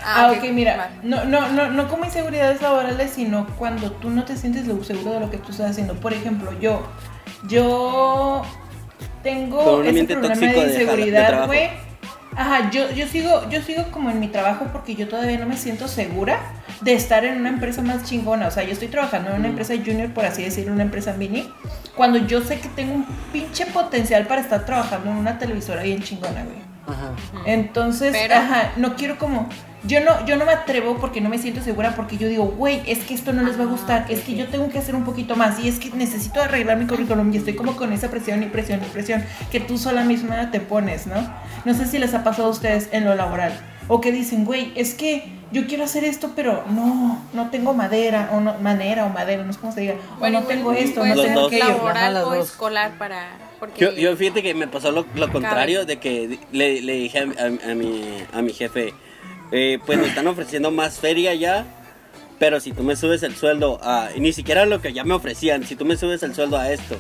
Ah, 0.03 0.34
ok, 0.36 0.43
mira, 0.51 0.77
vale. 0.77 0.91
no, 1.03 1.25
no, 1.25 1.49
no, 1.49 1.69
no 1.69 1.88
como 1.89 2.05
inseguridades 2.05 2.62
laborales, 2.62 3.12
sino 3.12 3.45
cuando 3.58 3.91
tú 3.91 4.10
no 4.10 4.23
te 4.23 4.38
sientes 4.38 4.65
lo 4.65 4.82
seguro 4.84 5.13
de 5.13 5.19
lo 5.19 5.29
que 5.29 5.38
tú 5.38 5.51
estás 5.51 5.71
haciendo. 5.71 5.95
Por 5.95 6.13
ejemplo, 6.13 6.58
yo, 6.60 6.82
yo 7.49 8.43
tengo 9.23 9.84
ese 9.84 10.05
problema 10.05 10.36
de 10.51 10.58
inseguridad, 10.67 11.45
güey. 11.47 11.69
Ajá, 12.36 12.69
yo, 12.71 12.89
yo 12.91 13.08
sigo, 13.08 13.49
yo 13.49 13.62
sigo 13.62 13.84
como 13.91 14.10
en 14.12 14.19
mi 14.19 14.27
trabajo 14.27 14.67
porque 14.71 14.95
yo 14.95 15.08
todavía 15.10 15.38
no 15.39 15.45
me 15.45 15.58
siento 15.58 15.88
segura 15.88 16.39
de 16.79 16.93
estar 16.93 17.25
en 17.25 17.38
una 17.38 17.49
empresa 17.49 17.82
más 17.82 18.03
chingona. 18.05 18.47
O 18.47 18.51
sea, 18.51 18.63
yo 18.63 18.71
estoy 18.71 18.88
trabajando 18.88 19.32
en 19.32 19.38
una 19.38 19.47
empresa 19.49 19.73
junior, 19.75 20.12
por 20.13 20.25
así 20.25 20.43
decirlo, 20.43 20.71
una 20.71 20.84
empresa 20.84 21.13
mini, 21.13 21.51
cuando 21.95 22.19
yo 22.19 22.41
sé 22.41 22.60
que 22.60 22.69
tengo 22.69 22.93
un 22.93 23.05
pinche 23.34 23.65
potencial 23.65 24.25
para 24.27 24.41
estar 24.41 24.65
trabajando 24.65 25.10
en 25.12 25.17
una 25.17 25.38
televisora 25.38 25.84
bien 25.84 26.01
chingona, 26.01 26.43
güey. 26.45 26.60
Ajá. 26.88 27.12
Entonces, 27.45 28.12
Pero- 28.13 28.36
ajá, 28.36 28.71
no 28.77 28.95
quiero 28.95 29.17
como. 29.17 29.49
Yo 29.84 30.02
no, 30.04 30.26
yo 30.26 30.36
no 30.36 30.46
me 30.46 30.52
atrevo 30.52 30.98
porque 30.98 31.22
no 31.22 31.30
me 31.30 31.38
siento 31.38 31.62
segura, 31.62 31.96
porque 31.96 32.18
yo 32.18 32.28
digo, 32.28 32.44
güey, 32.46 32.82
es 32.86 33.00
que 33.00 33.13
esto 33.13 33.32
no 33.32 33.44
les 33.44 33.58
va 33.58 33.63
a 33.63 33.68
gustar, 33.68 34.06
es 34.10 34.22
que 34.22 34.36
yo 34.36 34.48
tengo 34.48 34.70
que 34.70 34.78
hacer 34.78 34.94
un 34.94 35.06
poquito 35.06 35.38
más, 35.38 35.58
y 35.63 35.70
es 35.70 35.80
que 35.80 35.89
necesito 35.92 36.42
arreglar 36.42 36.78
mi 36.78 36.86
currículum, 36.86 37.34
y 37.34 37.38
estoy 37.38 37.56
como 37.56 37.76
con 37.78 37.94
esa 37.94 38.10
presión 38.12 38.44
y 38.44 38.48
presión 38.48 38.82
y 38.84 38.88
presión 38.89 39.24
que 39.52 39.62
tú 39.62 39.78
sola 39.78 40.04
misma 40.04 40.52
te 40.52 40.60
pones, 40.60 41.08
¿no? 41.08 41.15
No 41.63 41.74
sé 41.74 41.86
si 41.88 41.98
les 41.98 42.13
ha 42.13 42.26
pasado 42.26 42.50
a 42.50 42.52
ustedes 42.52 42.89
en 42.92 43.06
lo 43.06 43.15
laboral, 43.15 43.58
o 43.88 44.02
que 44.02 44.12
dicen, 44.12 44.44
güey, 44.44 44.74
es 44.76 44.94
que 44.96 45.32
yo 45.54 45.65
quiero 45.65 45.86
hacer 45.86 46.04
esto, 46.04 46.32
pero 46.36 46.63
no, 46.70 47.24
no 47.34 47.50
tengo 47.50 47.74
madera, 47.74 48.30
o 48.34 48.42
no, 48.42 48.56
manera, 48.60 49.06
o 49.06 49.10
madera, 49.10 49.44
no 49.46 49.54
sé 49.54 49.60
cómo 49.60 49.72
se 49.72 49.82
diga, 49.82 49.96
o 50.20 50.28
no 50.30 50.44
tengo 50.44 50.74
esto, 50.74 51.06
no 51.06 51.15
tengo 51.24 51.48
aquello. 51.48 51.65
Laboral 51.70 52.15
o 52.18 52.34
escolar 52.44 52.98
para. 53.00 53.30
Porque 53.60 53.80
Yo, 53.82 53.92
yo 53.94 54.15
fíjate 54.18 54.44
que 54.44 54.54
me 54.54 54.68
pasó 54.68 54.92
lo, 54.92 55.06
lo 55.15 55.32
contrario 55.32 55.86
de 55.86 55.98
que 55.98 56.38
le, 56.52 56.82
le 56.82 56.94
dije 56.94 57.20
a, 57.20 57.24
a- 57.24 57.72
a 57.72 57.76
mi, 57.76 58.13
a 58.32 58.42
mi 58.42 58.54
jefe, 58.54 58.94
eh, 59.51 59.79
pues 59.85 59.99
me 59.99 60.07
están 60.07 60.27
ofreciendo 60.27 60.71
más 60.71 60.99
feria 60.99 61.33
ya, 61.35 61.65
pero 62.39 62.59
si 62.59 62.71
tú 62.71 62.83
me 62.83 62.95
subes 62.95 63.23
el 63.23 63.35
sueldo 63.35 63.79
a, 63.83 64.09
y 64.15 64.19
ni 64.21 64.33
siquiera 64.33 64.65
lo 64.65 64.81
que 64.81 64.93
ya 64.93 65.03
me 65.03 65.13
ofrecían, 65.13 65.65
si 65.65 65.75
tú 65.75 65.85
me 65.85 65.97
subes 65.97 66.23
el 66.23 66.33
sueldo 66.35 66.57
a 66.57 66.71
esto, 66.71 66.97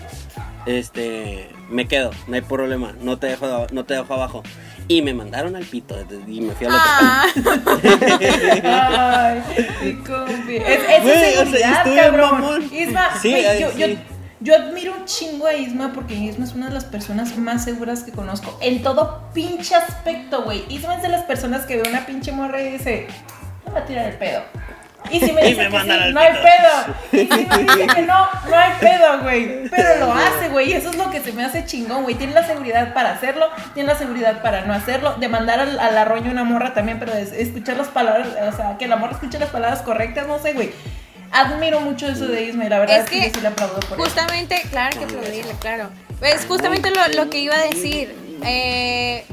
este, 0.65 1.49
me 1.69 1.87
quedo, 1.87 2.11
no 2.27 2.35
hay 2.35 2.41
problema, 2.41 2.93
no 3.01 3.17
te 3.17 3.27
dejo, 3.27 3.67
no 3.71 3.85
te 3.85 3.93
dejo 3.95 4.13
abajo. 4.13 4.43
Y 4.91 5.03
me 5.03 5.13
mandaron 5.13 5.55
al 5.55 5.65
pito 5.65 5.95
y 6.27 6.41
me 6.41 6.51
fui 6.53 6.65
a 6.65 6.69
la 6.71 6.77
Ah, 6.81 7.25
Ay, 8.63 9.43
mi 9.83 9.93
compi. 10.03 10.55
Es, 10.55 10.79
es 10.89 11.03
Güey, 11.03 11.37
o 11.37 11.45
sea, 11.45 11.45
seguridad, 11.45 11.77
estuve 11.77 11.93
bien 11.93 12.05
cabrón. 12.05 12.31
mamón. 12.31 12.69
Isma, 12.73 13.09
Sí, 13.21 13.29
güey, 13.29 13.45
ay, 13.45 13.61
yo, 13.61 13.71
sí. 13.71 13.79
yo, 13.79 13.87
yo 14.41 14.55
admiro 14.55 14.93
un 14.93 15.05
chingo 15.05 15.47
a 15.47 15.53
Isma 15.53 15.91
porque 15.93 16.13
Isma 16.13 16.45
es 16.45 16.53
una 16.53 16.67
de 16.67 16.73
las 16.73 16.85
personas 16.85 17.37
más 17.37 17.65
seguras 17.65 18.03
que 18.03 18.11
conozco. 18.11 18.57
En 18.61 18.81
todo 18.81 19.29
pinche 19.33 19.75
aspecto, 19.75 20.43
güey. 20.43 20.63
Isma 20.69 20.95
es 20.95 21.01
de 21.01 21.09
las 21.09 21.23
personas 21.23 21.65
que 21.65 21.77
ve 21.77 21.89
una 21.89 22.05
pinche 22.05 22.31
morra 22.31 22.61
y 22.61 22.71
dice, 22.71 23.07
no 23.65 23.73
va 23.73 23.79
a 23.79 23.85
tirar 23.85 24.05
el 24.05 24.17
pedo. 24.17 24.41
Y 25.11 25.19
si 25.19 25.31
me 25.31 25.41
dice 25.45 25.69
me 25.69 25.69
que 25.69 25.81
sí, 25.81 26.13
no 26.13 26.19
hay 26.19 26.33
pedo. 26.33 26.95
Y 27.11 27.27
si 27.27 27.45
me 27.45 27.57
dice 27.63 27.87
que 27.95 28.01
no, 28.03 28.27
no 28.49 28.55
hay 28.55 28.71
pedo, 28.79 29.19
güey. 29.23 29.69
Pero 29.69 30.05
lo 30.05 30.13
hace, 30.13 30.49
güey. 30.49 30.69
Y 30.69 30.73
eso 30.73 30.89
es 30.89 30.97
lo 30.97 31.09
que 31.09 31.19
se 31.19 31.33
me 31.33 31.43
hace 31.43 31.65
chingón, 31.65 32.03
güey. 32.03 32.15
Tiene 32.15 32.33
la 32.33 32.45
seguridad 32.45 32.93
para 32.93 33.11
hacerlo, 33.11 33.47
tiene 33.73 33.91
la 33.91 33.97
seguridad 33.97 34.41
para 34.41 34.65
no 34.65 34.73
hacerlo. 34.73 35.15
De 35.15 35.27
mandar 35.27 35.59
al, 35.59 35.79
al 35.79 35.97
arroyo 35.97 36.31
una 36.31 36.43
morra 36.43 36.73
también, 36.73 36.99
pero 36.99 37.13
escuchar 37.13 37.77
las 37.77 37.87
palabras, 37.89 38.27
o 38.53 38.55
sea, 38.55 38.77
que 38.77 38.87
la 38.87 38.95
morra 38.95 39.13
escuche 39.13 39.39
las 39.39 39.49
palabras 39.49 39.81
correctas, 39.81 40.27
no 40.27 40.39
sé, 40.39 40.53
güey. 40.53 40.71
Admiro 41.31 41.79
mucho 41.81 42.07
eso 42.07 42.27
de 42.27 42.43
Isma 42.45 42.65
y 42.65 42.69
la 42.69 42.79
verdad 42.79 42.97
es, 42.97 43.03
Es 43.05 43.09
que, 43.09 43.19
que 43.19 43.27
yo 43.29 43.33
sí 43.35 43.41
le 43.41 43.47
aplaudo 43.49 43.79
por 43.81 43.97
eso. 43.99 44.03
justamente, 44.03 44.61
claro 44.71 44.97
que 44.97 45.05
aplaudirle, 45.05 45.53
claro. 45.59 45.89
Es 46.21 46.45
justamente 46.45 46.91
lo, 46.91 47.07
lo 47.23 47.29
que 47.29 47.39
iba 47.39 47.55
a 47.55 47.61
decir. 47.65 48.13
Eh, 48.45 49.25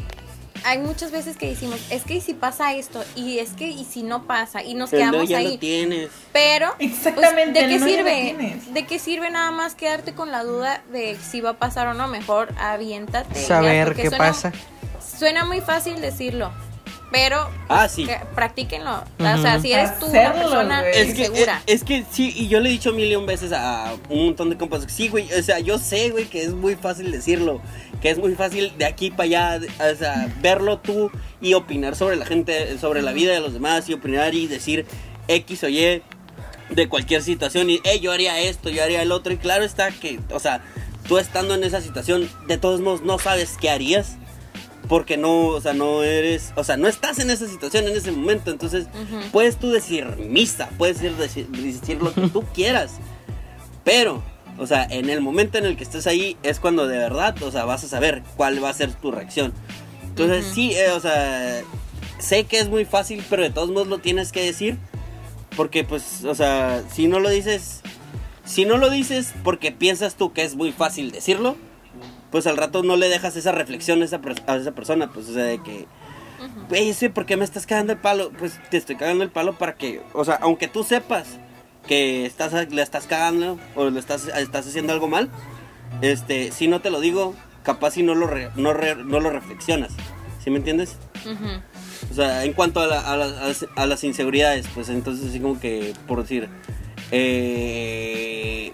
hay 0.65 0.79
muchas 0.79 1.13
veces 1.13 1.37
que 1.37 1.49
decimos, 1.49 1.79
es 1.91 2.03
que 2.03 2.15
y 2.15 2.21
si 2.21 2.35
pasa 2.35 2.75
esto, 2.75 3.05
y 3.15 3.39
es 3.39 3.51
que 3.53 3.69
y 3.69 3.85
si 3.85 4.03
no 4.03 4.25
pasa, 4.27 4.63
y 4.65 4.75
nos 4.75 4.91
Pero 4.91 5.11
quedamos 5.11 5.29
ya 5.29 5.39
ahí. 5.39 5.53
lo 5.53 5.59
tienes. 5.59 6.11
Pero, 6.33 6.75
Exactamente, 6.81 7.61
pues, 7.61 7.69
¿de 7.69 7.69
qué 7.69 7.79
no 7.79 7.87
sirve? 7.87 8.61
¿De 8.73 8.87
qué 8.87 8.99
sirve 8.99 9.31
nada 9.31 9.51
más 9.53 9.75
quedarte 9.77 10.13
con 10.13 10.33
la 10.33 10.43
duda 10.43 10.83
de 10.93 11.17
si 11.17 11.41
va 11.41 11.51
a 11.51 11.55
pasar 11.55 11.87
o 11.87 11.95
no? 11.95 12.09
Mejor 12.09 12.53
aviéntate. 12.59 13.41
Saber 13.45 13.95
qué 13.95 14.09
suena- 14.09 14.19
pasa. 14.19 14.53
Suena 15.19 15.45
muy 15.45 15.61
fácil 15.61 16.01
decirlo, 16.01 16.51
pero 17.12 17.49
Ah, 17.69 17.88
sí. 17.88 18.05
que- 18.07 18.19
practíquenlo. 18.35 19.05
O 19.19 19.38
sea, 19.42 19.61
si 19.61 19.73
eres 19.73 19.99
tú 19.99 20.07
una 20.07 20.21
Hacerlo, 20.31 20.42
persona 20.42 20.81
güey. 20.83 20.92
Es 20.99 21.14
que, 21.14 21.21
insegura. 21.27 21.62
es, 21.66 21.75
es 21.77 21.85
que 21.85 22.05
sí, 22.11 22.33
y 22.37 22.49
yo 22.49 22.61
le 22.61 22.69
he 22.69 22.73
dicho 22.73 22.92
mil 22.92 23.11
y 23.11 23.16
un 23.16 23.27
veces 23.27 23.53
a 23.53 23.95
un 24.09 24.27
montón 24.27 24.51
de 24.51 24.57
compas, 24.57 24.85
sí, 24.88 25.09
güey, 25.09 25.33
o 25.33 25.42
sea, 25.42 25.59
yo 25.61 25.79
sé, 25.79 26.11
güey, 26.11 26.25
que 26.27 26.42
es 26.42 26.53
muy 26.53 26.75
fácil 26.75 27.11
decirlo, 27.12 27.61
que 28.03 28.11
es 28.11 28.19
muy 28.19 28.35
fácil 28.35 28.73
de 28.77 28.85
aquí 28.85 29.11
para 29.11 29.25
allá, 29.57 29.61
o 29.92 29.97
sea, 29.97 30.29
verlo 30.40 30.79
tú 30.79 31.11
y 31.40 31.55
opinar 31.55 31.97
sobre 31.97 32.16
la 32.16 32.27
gente, 32.27 32.77
sobre 32.79 33.03
la 33.03 33.12
vida 33.12 33.33
de 33.33 33.40
los 33.40 33.53
demás 33.53 33.88
y 33.88 33.95
opinar 33.95 34.35
y 34.35 34.47
decir 34.47 34.85
X 35.29 35.62
o 35.64 35.69
Y 35.69 36.03
de 36.71 36.88
cualquier 36.88 37.23
situación 37.23 37.71
y, 37.71 37.81
hey, 37.85 38.01
yo 38.01 38.11
haría 38.12 38.40
esto, 38.40 38.69
yo 38.71 38.83
haría 38.83 39.01
el 39.03 39.12
otro, 39.12 39.33
y 39.33 39.37
claro 39.37 39.64
está 39.64 39.90
que, 39.92 40.19
o 40.33 40.40
sea, 40.40 40.61
tú 41.07 41.19
estando 41.19 41.55
en 41.55 41.62
esa 41.62 41.81
situación, 41.81 42.29
de 42.49 42.59
todos 42.59 42.81
modos 42.81 43.03
no 43.03 43.19
sabes 43.21 43.55
qué 43.61 43.71
harías. 43.71 44.16
Porque 44.88 45.16
no, 45.16 45.46
o 45.49 45.61
sea, 45.61 45.72
no 45.72 46.03
eres, 46.05 46.53
o 46.55 46.62
sea, 46.62 46.77
no 46.77 46.87
estás 46.87 47.18
en 47.18 47.31
esa 47.31 47.49
situación 47.49 47.88
en 47.88 47.96
ese 47.96 48.12
momento, 48.12 48.51
entonces 48.51 48.87
Ujú. 48.87 49.31
puedes 49.33 49.57
tú 49.57 49.70
decir 49.70 50.07
misa, 50.16 50.70
puedes 50.79 51.01
decir, 51.01 51.49
decir, 51.49 52.01
lo 52.01 52.14
que 52.14 52.29
tú 52.33 52.44
quieras, 52.55 52.92
pero, 53.85 54.22
o 54.59 54.66
sea, 54.66 54.85
en 54.85 55.11
el 55.11 55.20
momento 55.20 55.59
en 55.59 55.64
el 55.66 55.77
que 55.77 55.83
estés 55.85 56.07
ahí 56.07 56.37
es 56.44 56.61
cuando 56.61 56.87
de 56.87 56.99
verdad, 56.99 57.40
o 57.42 57.51
sea, 57.51 57.64
vas 57.64 57.83
a 57.83 57.88
saber 57.88 58.22
cuál 58.37 58.62
va 58.62 58.68
a 58.70 58.75
ser 58.75 58.92
tu 58.94 59.11
reacción. 59.11 59.53
Entonces, 60.05 60.46
Ujú. 60.46 60.55
sí, 60.55 60.72
eh, 60.75 60.90
o 60.92 61.01
sea, 61.01 61.62
sé 62.18 62.44
que 62.44 62.59
es 62.61 62.68
muy 62.68 62.85
fácil, 62.85 63.25
pero 63.29 63.42
de 63.42 63.51
todos 63.51 63.70
modos 63.70 63.88
lo 63.88 63.99
tienes 63.99 64.31
que 64.31 64.44
decir, 64.44 64.79
porque 65.57 65.83
pues, 65.85 66.25
o 66.25 66.35
sea, 66.35 66.85
si 66.92 67.09
no 67.09 67.18
lo 67.18 67.29
dices, 67.31 67.81
si 68.44 68.64
no 68.64 68.77
lo 68.77 68.88
dices 68.90 69.35
porque 69.42 69.72
piensas 69.72 70.14
tú 70.14 70.33
que 70.33 70.44
es 70.44 70.55
muy 70.55 70.70
fácil 70.70 71.11
decirlo, 71.11 71.57
pues 72.37 72.46
al 72.46 72.59
rato 72.59 72.83
no 72.83 72.96
le 72.96 73.09
dejas 73.09 73.35
esa 73.35 73.51
reflexión 73.51 74.03
a 74.03 74.05
esa, 74.05 74.20
a 74.46 74.57
esa 74.57 74.72
persona, 74.72 75.11
pues, 75.11 75.27
o 75.31 75.33
sea, 75.33 75.44
de 75.44 75.62
que, 75.62 75.87
güey, 76.68 76.92
sí, 76.92 77.09
¿por 77.09 77.25
qué 77.25 77.38
me 77.38 77.46
estás 77.46 77.64
cagando 77.64 77.94
el 77.94 77.99
palo? 77.99 78.31
Pues 78.38 78.61
te 78.70 78.77
estoy 78.77 78.96
cagando 78.96 79.25
el 79.25 79.31
palo 79.31 79.55
para 79.57 79.75
que, 79.77 80.03
o 80.12 80.22
sea, 80.22 80.35
aunque 80.42 80.68
tú 80.68 80.85
sepas 80.85 81.38
que 81.88 82.27
estás, 82.27 82.53
le 82.70 82.83
estás 82.83 83.07
cagando 83.07 83.59
o 83.75 83.88
le 83.88 83.99
estás, 83.99 84.27
estás 84.29 84.66
haciendo 84.66 84.92
algo 84.92 85.09
mal, 85.09 85.31
este, 86.03 86.53
si 86.53 86.68
no 86.68 86.83
te 86.83 86.90
lo 86.90 87.01
digo, 87.01 87.35
capaz 87.62 87.92
si 87.92 88.03
no 88.03 88.14
lo, 88.14 88.27
re- 88.27 88.51
no, 88.55 88.75
re- 88.75 88.96
no 88.96 89.18
lo 89.18 89.31
reflexionas, 89.31 89.92
¿sí 90.44 90.51
me 90.51 90.59
entiendes? 90.59 90.96
O 92.11 92.14
sea, 92.14 92.44
en 92.44 92.53
cuanto 92.53 92.81
a, 92.81 92.87
la- 92.87 93.01
a 93.01 93.16
las, 93.16 93.66
a 93.77 93.87
las 93.87 94.05
inseguridades, 94.05 94.66
pues 94.75 94.90
entonces 94.90 95.31
así 95.31 95.40
como 95.40 95.59
que, 95.59 95.94
por 96.07 96.20
decir, 96.20 96.51
eh, 97.12 98.72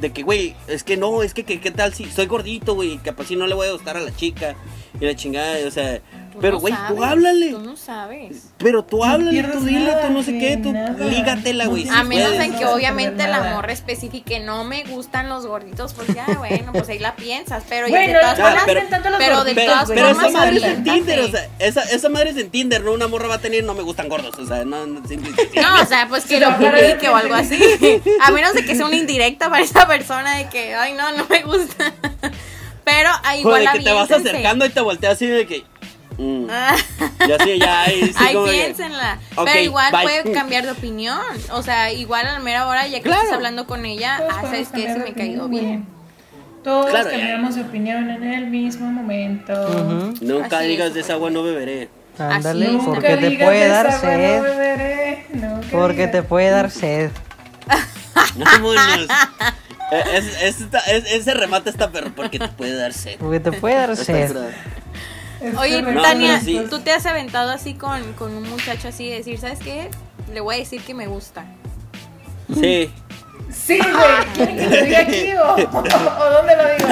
de 0.00 0.12
que, 0.12 0.22
güey, 0.22 0.54
es 0.68 0.84
que 0.84 0.96
no, 0.96 1.22
es 1.22 1.34
que, 1.34 1.44
que- 1.44 1.60
¿qué 1.60 1.70
tal 1.70 1.92
si 1.92 2.04
soy 2.06 2.26
gordito, 2.26 2.74
güey? 2.74 2.98
Capaz 2.98 3.26
si 3.26 3.36
no 3.36 3.46
le 3.46 3.54
voy 3.54 3.66
a 3.68 3.72
gustar 3.72 3.96
a 3.96 4.00
la 4.00 4.14
chica 4.14 4.54
y 5.00 5.04
la 5.04 5.14
chingada, 5.16 5.66
o 5.66 5.70
sea, 5.70 6.00
Tú 6.36 6.42
Pero, 6.42 6.54
no 6.54 6.60
güey, 6.60 6.74
tú 6.74 6.78
sabes, 6.96 7.02
háblale. 7.10 7.50
Tú 7.50 7.60
no 7.60 7.76
sabes. 7.76 8.48
Pero 8.58 8.84
tú 8.84 9.02
háblale, 9.04 9.42
tú 9.42 9.60
dile, 9.60 9.92
tú 10.06 10.12
no 10.12 10.22
sé 10.22 10.38
qué, 10.38 10.56
tú 10.58 10.72
nada. 10.72 10.90
lígatela, 11.04 11.64
No 11.64 11.70
güey. 11.70 11.84
si 11.84 11.88
A 11.88 12.02
menos 12.04 12.28
puedes. 12.28 12.44
en 12.44 12.58
que 12.58 12.64
no 12.64 12.72
obviamente 12.72 13.26
la 13.26 13.54
morra 13.54 13.72
especifique 13.72 14.40
no 14.40 14.64
me 14.64 14.84
gustan 14.84 15.28
los 15.30 15.46
gorditos, 15.46 15.94
pues 15.94 16.08
ya, 16.14 16.26
bueno, 16.38 16.72
pues 16.72 16.88
ahí 16.90 16.98
la 16.98 17.16
piensas, 17.16 17.64
pero 17.68 17.88
Güey, 17.88 18.08
de 18.08 18.12
no 18.12 18.20
todas 18.20 18.38
no 18.38 18.44
formas, 18.44 18.62
pero- 18.66 18.80
hacen 18.80 18.90
tanto 18.90 19.08
los 19.10 19.18
pero 19.18 19.44
de 19.44 19.54
todas 19.54 19.88
pero 19.88 20.06
formas, 20.08 20.28
esa 20.28 20.38
madre 20.38 20.56
es 20.58 20.62
en. 20.64 20.84
Tinder, 20.84 21.20
o 21.20 21.28
sea, 21.28 21.48
esa, 21.58 21.82
esa 21.84 22.08
madre 22.10 22.30
es 22.30 22.36
en 22.36 22.50
Tinder, 22.50 22.82
no 22.84 22.92
una 22.92 23.08
morra 23.08 23.28
va 23.28 23.34
a 23.36 23.40
tener 23.40 23.64
no 23.64 23.72
me 23.74 23.82
gustan 23.82 24.08
gordos, 24.10 24.38
o 24.38 24.46
sea, 24.46 24.64
no, 24.64 24.86
no. 24.86 25.00
No, 25.00 25.82
o 25.82 25.86
sea, 25.86 26.06
pues 26.08 26.26
que 26.26 26.38
lo 26.38 26.54
publique 26.58 27.08
o 27.08 27.16
algo 27.16 27.34
así. 27.34 27.58
A 28.22 28.30
menos 28.30 28.52
de 28.52 28.64
que 28.64 28.74
sea 28.74 28.84
una 28.86 28.96
indirecta 28.96 29.48
para 29.48 29.62
esa 29.62 29.86
persona 29.86 30.36
de 30.36 30.48
que, 30.50 30.74
ay, 30.74 30.92
no, 30.92 31.12
no 31.16 31.24
me 31.30 31.42
gusta. 31.44 31.92
Pero 32.84 33.08
ah, 33.24 33.34
O 33.34 33.38
igual 33.40 33.64
de 33.64 33.78
que 33.78 33.84
te 33.84 33.92
vas 33.92 34.10
acercando 34.12 34.64
y 34.64 34.68
te 34.70 34.80
volteas 34.80 35.14
así 35.14 35.26
de 35.26 35.44
que. 35.46 35.64
Mm, 36.18 36.46
Ah, 36.50 36.76
y 37.28 37.32
así, 37.32 37.58
ya, 37.58 37.82
ahí 37.82 38.02
sí, 38.06 38.14
Ay, 38.18 38.34
que- 38.34 38.50
piénsenla. 38.50 39.18
Pero 39.44 39.60
igual 39.60 39.92
bye. 39.92 40.02
puede 40.02 40.32
cambiar 40.32 40.64
de 40.64 40.70
opinión. 40.72 41.20
O 41.52 41.62
sea, 41.62 41.92
igual 41.92 42.26
a 42.26 42.32
la 42.34 42.38
mera 42.40 42.66
hora, 42.66 42.86
ya 42.86 42.98
que 42.98 43.04
Claro. 43.04 43.22
estás 43.22 43.34
hablando 43.36 43.66
con 43.66 43.84
ella, 43.86 44.16
Todos 44.18 44.32
ah, 44.36 44.42
sabes 44.42 44.68
que 44.68 44.92
se 44.92 44.98
me 44.98 45.12
cayó 45.12 45.48
bien. 45.48 45.86
Todos 46.64 46.90
Claro, 46.90 47.10
ya. 47.10 47.16
cambiamos 47.18 47.54
de 47.54 47.62
opinión 47.62 48.10
en 48.10 48.24
el 48.24 48.46
mismo 48.48 48.86
momento. 48.88 50.12
Nunca 50.20 50.58
Así 50.58 50.66
digas 50.68 50.88
es. 50.88 50.94
de 50.94 51.00
esa 51.00 51.12
agua 51.14 51.30
no 51.30 51.42
beberé. 51.44 51.88
Ándale, 52.18 52.78
porque 52.84 53.16
te 53.18 53.30
puede 53.38 53.60
de 53.60 53.68
dar 53.68 53.92
no 53.92 54.00
sed. 54.00 54.42
Porque 55.70 56.06
te 56.08 56.22
puede 56.22 56.50
dar 56.50 56.70
sed. 56.70 57.10
Vámonos. 58.36 59.06
Es- 60.12 60.60
es- 60.88 61.12
ese 61.12 61.34
remate 61.34 61.70
está 61.70 61.90
perro 61.90 62.10
porque 62.16 62.38
te 62.38 62.48
puede 62.48 62.74
dar 62.74 62.92
sed. 62.92 63.16
Porque 63.18 63.38
te 63.40 63.52
puede 63.52 63.74
dar 63.76 63.96
sed. 63.96 64.34
Oye. 65.58 65.82
Tania, 66.02 66.40
sí. 66.40 66.60
¿tú 66.68 66.80
te 66.80 66.92
has 66.92 67.06
aventado 67.06 67.50
así 67.50 67.74
con, 67.74 68.12
con 68.14 68.34
un 68.34 68.48
muchacho 68.48 68.88
así 68.88 69.08
de 69.08 69.16
decir, 69.16 69.38
¿sabes 69.38 69.58
qué? 69.60 69.90
Le 70.32 70.40
voy 70.40 70.56
a 70.56 70.58
decir 70.58 70.82
que 70.82 70.94
me 70.94 71.06
gusta. 71.06 71.44
Sí. 72.54 72.90
Sí, 73.50 73.78
güey. 73.78 74.26
¿Quieren 74.34 74.56
que 74.56 74.66
lo 74.68 74.84
diga 74.84 74.98
aquí 75.00 75.32
o, 75.34 75.54
o 75.54 76.30
dónde 76.30 76.56
lo 76.56 76.74
digo? 76.74 76.88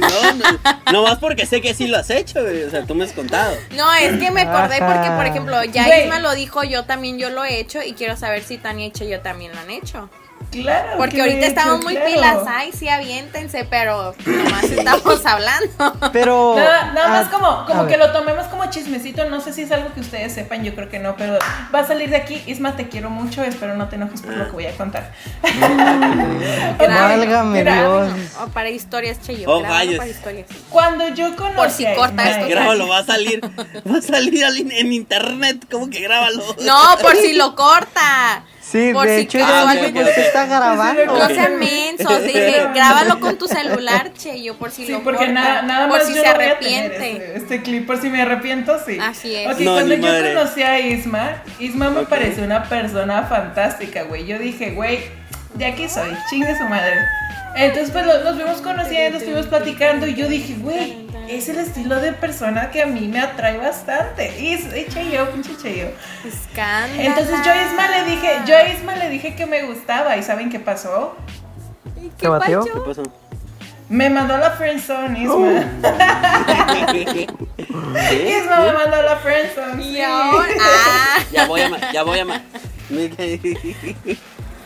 No, 0.00 0.34
no, 0.34 0.92
no 0.92 1.02
más 1.02 1.18
porque 1.18 1.46
sé 1.46 1.60
que 1.60 1.74
sí 1.74 1.86
lo 1.86 1.98
has 1.98 2.10
hecho, 2.10 2.42
güey. 2.42 2.62
O 2.64 2.70
sea, 2.70 2.84
tú 2.84 2.94
me 2.94 3.04
has 3.04 3.12
contado. 3.12 3.54
No, 3.76 3.92
es 3.94 4.18
que 4.18 4.30
me 4.30 4.42
acordé 4.42 4.78
porque, 4.78 5.10
por 5.10 5.26
ejemplo, 5.26 5.62
ya. 5.64 5.98
Isma 5.98 6.20
lo 6.20 6.34
dijo, 6.34 6.64
yo 6.64 6.84
también 6.84 7.18
yo 7.18 7.30
lo 7.30 7.44
he 7.44 7.60
hecho 7.60 7.82
y 7.82 7.92
quiero 7.92 8.16
saber 8.16 8.42
si 8.42 8.58
Tania 8.58 8.86
y 8.86 9.08
yo 9.08 9.20
también 9.20 9.52
lo 9.52 9.60
han 9.60 9.70
hecho. 9.70 10.08
Claro. 10.50 10.98
Porque 10.98 11.16
que 11.16 11.22
ahorita 11.22 11.40
de 11.40 11.46
estamos 11.46 11.76
hecho, 11.76 11.84
muy 11.84 11.94
claro. 11.94 12.10
pilas, 12.10 12.38
ay, 12.46 12.70
sí, 12.72 12.88
aviéntense, 12.88 13.66
pero 13.68 14.14
nomás 14.24 14.64
estamos 14.64 15.26
hablando. 15.26 16.10
Pero. 16.12 16.54
Nada, 16.56 16.92
nada 16.92 17.08
más 17.08 17.26
ah, 17.26 17.30
como, 17.30 17.66
como 17.66 17.86
que 17.86 17.96
ver. 17.96 18.06
lo 18.06 18.12
tomemos 18.12 18.46
como 18.46 18.66
chismecito. 18.66 19.28
No 19.28 19.40
sé 19.40 19.52
si 19.52 19.62
es 19.62 19.72
algo 19.72 19.92
que 19.92 20.00
ustedes 20.00 20.32
sepan, 20.32 20.64
yo 20.64 20.74
creo 20.74 20.88
que 20.88 20.98
no, 20.98 21.16
pero 21.16 21.38
va 21.74 21.80
a 21.80 21.86
salir 21.86 22.10
de 22.10 22.16
aquí. 22.16 22.42
Isma, 22.46 22.76
te 22.76 22.88
quiero 22.88 23.10
mucho. 23.10 23.42
Espero 23.42 23.76
no 23.76 23.88
te 23.88 23.96
enojes 23.96 24.22
por 24.22 24.36
lo 24.36 24.46
que 24.46 24.52
voy 24.52 24.66
a 24.66 24.76
contar. 24.76 25.12
Válgame 26.78 27.64
Dios. 27.64 28.12
O 28.42 28.46
para 28.48 28.70
historias, 28.70 29.20
Cheyo. 29.20 29.50
Oh, 29.50 29.62
para 29.62 29.84
historias. 30.06 30.48
Cuando 30.70 31.08
yo 31.08 31.34
conocí 31.36 31.56
Por 31.56 31.70
si 31.70 31.86
corta 31.94 32.30
esto. 32.30 32.48
Grábalo, 32.48 32.88
va 32.88 32.98
a 32.98 33.04
salir. 33.04 33.40
Va 33.90 33.98
a 33.98 34.02
salir 34.02 34.44
en 34.44 34.92
internet. 34.92 35.66
¿Cómo 35.70 35.90
que 35.90 36.00
grábalo? 36.00 36.42
No, 36.64 36.96
por 37.00 37.16
si 37.16 37.34
lo 37.34 37.54
corta. 37.54 38.44
Sí, 38.66 38.90
Por 38.94 39.06
de 39.06 39.16
si 39.16 39.22
hecho, 39.24 39.38
casualmente- 39.40 40.14
se 40.14 40.20
está 40.22 40.46
grabando. 40.46 41.04
No 41.06 41.26
sean 41.28 41.58
mensos, 41.58 42.22
dije, 42.24 42.62
grábalo 42.74 43.20
con 43.20 43.36
tu 43.36 43.46
celular, 43.46 44.12
Cheyo, 44.14 44.56
por 44.56 44.70
si 44.70 44.86
Sí, 44.86 44.92
lo 44.92 45.02
porque 45.02 45.26
corta. 45.26 45.32
nada, 45.32 45.62
nada 45.62 45.88
por 45.88 45.98
más 45.98 46.06
si 46.08 46.14
yo 46.14 46.22
se 46.22 46.28
lo 46.28 46.34
voy 46.34 46.44
a 46.44 46.58
tener, 46.58 46.86
arrepiente. 46.86 47.16
este, 47.26 47.36
este 47.38 47.62
clip, 47.62 47.86
por 47.86 48.00
si 48.00 48.08
me 48.08 48.22
arrepiento, 48.22 48.76
sí. 48.84 48.98
Así 49.00 49.36
es. 49.36 49.52
Ok, 49.52 49.60
No, 49.60 49.72
cuando 49.74 49.94
yo 49.94 50.02
madre. 50.02 50.34
conocí 50.34 50.62
a 50.62 50.80
Isma, 50.80 51.42
Isma 51.58 51.90
me 51.90 52.00
Ok. 52.00 52.08
pareció 52.08 52.42
una 52.42 52.64
persona 52.64 53.22
fantástica, 53.24 54.04
güey. 54.04 54.24
Yo 54.26 54.38
dije, 54.38 54.70
güey, 54.70 55.00
de 55.54 55.66
aquí 55.66 55.88
soy, 55.88 56.16
chingue 56.30 56.56
su 56.56 56.64
madre. 56.64 56.96
Entonces, 57.56 57.90
pues 57.92 58.04
lo- 58.06 58.22
nos 58.24 58.34
fuimos 58.34 58.60
conociendo, 58.60 59.18
estuvimos 59.18 59.46
platicando 59.46 60.06
y 60.06 60.14
yo 60.14 60.28
dije, 60.28 60.54
güey, 60.58 61.06
es 61.28 61.48
el 61.48 61.58
estilo 61.58 62.00
de 62.00 62.12
persona 62.12 62.70
que 62.70 62.82
a 62.82 62.86
mí 62.86 63.06
me 63.08 63.20
atrae 63.20 63.56
bastante. 63.58 64.34
Y 64.40 64.54
es 64.54 64.64
Cheyo, 64.92 65.30
pinche 65.30 65.56
Cheyo. 65.56 65.88
Entonces 66.98 67.36
yo 67.44 67.52
a 67.52 67.62
Isma 67.62 67.88
le 67.88 68.04
dije, 68.10 68.30
yo 68.46 68.56
a 68.56 68.68
Isma 68.68 68.96
le 68.96 69.08
dije 69.08 69.34
que 69.36 69.46
me 69.46 69.62
gustaba 69.62 70.16
y 70.16 70.22
¿saben 70.22 70.50
qué 70.50 70.58
pasó? 70.58 71.16
¿Y 72.02 72.08
¿Te 72.08 72.28
batió? 72.28 72.64
¿Qué 72.64 72.80
pasó? 72.80 73.02
Me 73.88 74.10
mandó 74.10 74.36
la 74.36 74.50
friendzone, 74.50 75.20
Isma. 75.20 75.34
Oh. 75.34 75.46
Isma 78.12 78.60
me 78.60 78.72
mandó 78.72 79.02
la 79.02 79.16
friendzone. 79.16 79.84
Y 79.84 79.94
sí. 79.94 80.00
ahora, 80.00 80.48
ah, 80.60 81.18
Ya 81.30 81.46
voy 81.46 81.60
a 81.60 81.92
ya 81.92 82.02
voy 82.02 82.18
a 82.18 82.24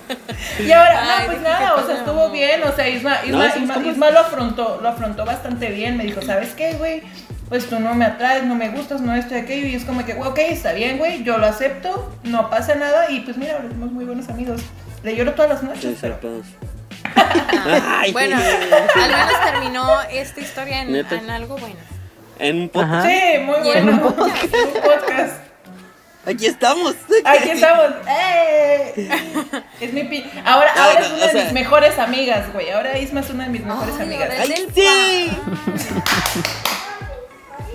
Y 0.67 0.73
ahora, 0.73 1.05
no, 1.21 1.27
pues 1.27 1.41
nada, 1.41 1.75
¿qué 1.77 1.83
o 1.83 1.87
sea, 1.87 1.97
estuvo 1.97 2.31
bien, 2.31 2.63
o 2.65 2.73
sea, 2.73 2.89
Isma, 2.89 3.19
Isma, 3.25 3.49
No, 3.49 3.91
Isma, 3.91 4.11
lo 4.11 4.21
afrontó, 4.21 4.79
lo 4.83 4.89
afrontó 4.89 5.25
bastante 5.25 5.71
bien, 5.71 5.97
me 5.97 6.05
dijo, 6.05 6.21
¿sabes 6.23 6.51
qué, 6.55 6.73
güey? 6.73 7.03
Pues 7.49 7.67
tú 7.69 7.79
no 7.81 7.95
me 7.95 8.05
atraes, 8.05 8.45
no 8.45 8.55
me 8.55 8.69
gustas, 8.71 9.01
no 9.01 9.15
esto 9.15 9.35
y 9.35 9.39
aquello, 9.39 9.67
y 9.67 9.75
es 9.75 9.85
como 9.85 10.05
que, 10.05 10.15
güey, 10.15 10.29
ok, 10.29 10.39
está 10.39 10.73
bien, 10.73 10.99
güey, 10.99 11.23
yo 11.23 11.39
lo 11.39 11.47
acepto, 11.47 12.13
no 12.25 12.51
pasa 12.51 12.75
nada, 12.75 13.11
y 13.11 13.21
pues 13.21 13.37
mira, 13.37 13.55
ahora 13.55 13.69
somos 13.69 13.93
muy 13.93 14.05
buenos 14.05 14.29
amigos. 14.29 14.61
Le 15.03 15.15
lloro 15.17 15.33
todas 15.35 15.51
las 15.51 15.63
noches, 15.63 15.83
Sí, 15.83 15.97
pero... 16.01 16.15
zarpados. 16.15 16.47
Ay, 18.01 18.13
bueno, 18.13 18.37
al 18.37 19.11
menos 19.11 19.51
terminó 19.53 20.01
esta 20.11 20.41
historia 20.41 20.83
en, 20.83 21.31
algo 21.31 21.57
bueno. 21.57 21.77
En 22.39 22.63
un 22.63 22.69
podcast. 22.69 23.07
Sí, 23.07 23.39
muy 23.45 23.69
Y 23.69 23.71
en 23.73 23.87
bueno. 23.87 23.93
un 23.93 24.15
podcast. 24.15 25.43
Aquí 26.29 26.47
estamos. 26.47 26.95
Aquí 27.25 27.51
estamos. 27.51 27.87
¡Eh! 28.09 29.09
Es 29.81 29.93
mi 29.93 30.05
pi- 30.05 30.25
Ahora, 30.45 30.71
Ah, 30.77 30.85
ahora 30.85 31.01
es 31.01 31.11
una 31.13 31.27
de 31.27 31.33
sea- 31.33 31.45
mis 31.45 31.53
mejores 31.53 31.99
amigas, 31.99 32.53
güey. 32.53 32.71
Ahora 32.71 32.99
Isma 32.99 33.21
es 33.21 33.31
una 33.31 33.45
de 33.45 33.51
mis 33.51 33.65
mejores 33.65 33.95
Ay, 33.99 34.03
amigas. 34.03 34.31
Ay, 34.39 34.67
sí. 34.75 35.31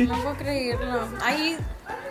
No 0.03 0.15
puedo 0.21 0.35
creerlo. 0.37 1.07
Ay, 1.23 1.57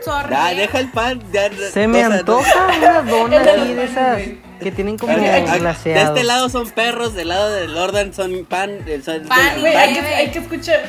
sorry. 0.04 0.30
Ya, 0.30 0.54
deja 0.54 0.78
el 0.80 0.90
pan. 0.90 1.22
ya, 1.32 1.50
Se 1.72 1.86
me 1.88 2.02
antoja 2.02 2.66
una 2.78 3.02
dona 3.02 3.40
así 3.40 3.74
de 3.74 3.84
esas 3.84 4.22
que 4.60 4.70
tienen 4.70 4.96
como 4.96 5.12
Ok, 5.12 5.18
ok, 5.18 5.84
De 5.84 6.02
este 6.02 6.22
lado 6.24 6.48
son 6.48 6.70
perros, 6.70 7.14
del 7.14 7.28
lado 7.28 7.50
del 7.52 7.74
Lordan 7.74 8.14
son 8.14 8.44
pan. 8.46 8.70
el- 8.86 9.02
son- 9.04 9.24
Pan, 9.26 9.60
Güey, 9.60 9.74
hay 9.76 9.94
que, 9.94 10.00
hay 10.00 10.30
que 10.30 10.38
escuchar. 10.38 10.80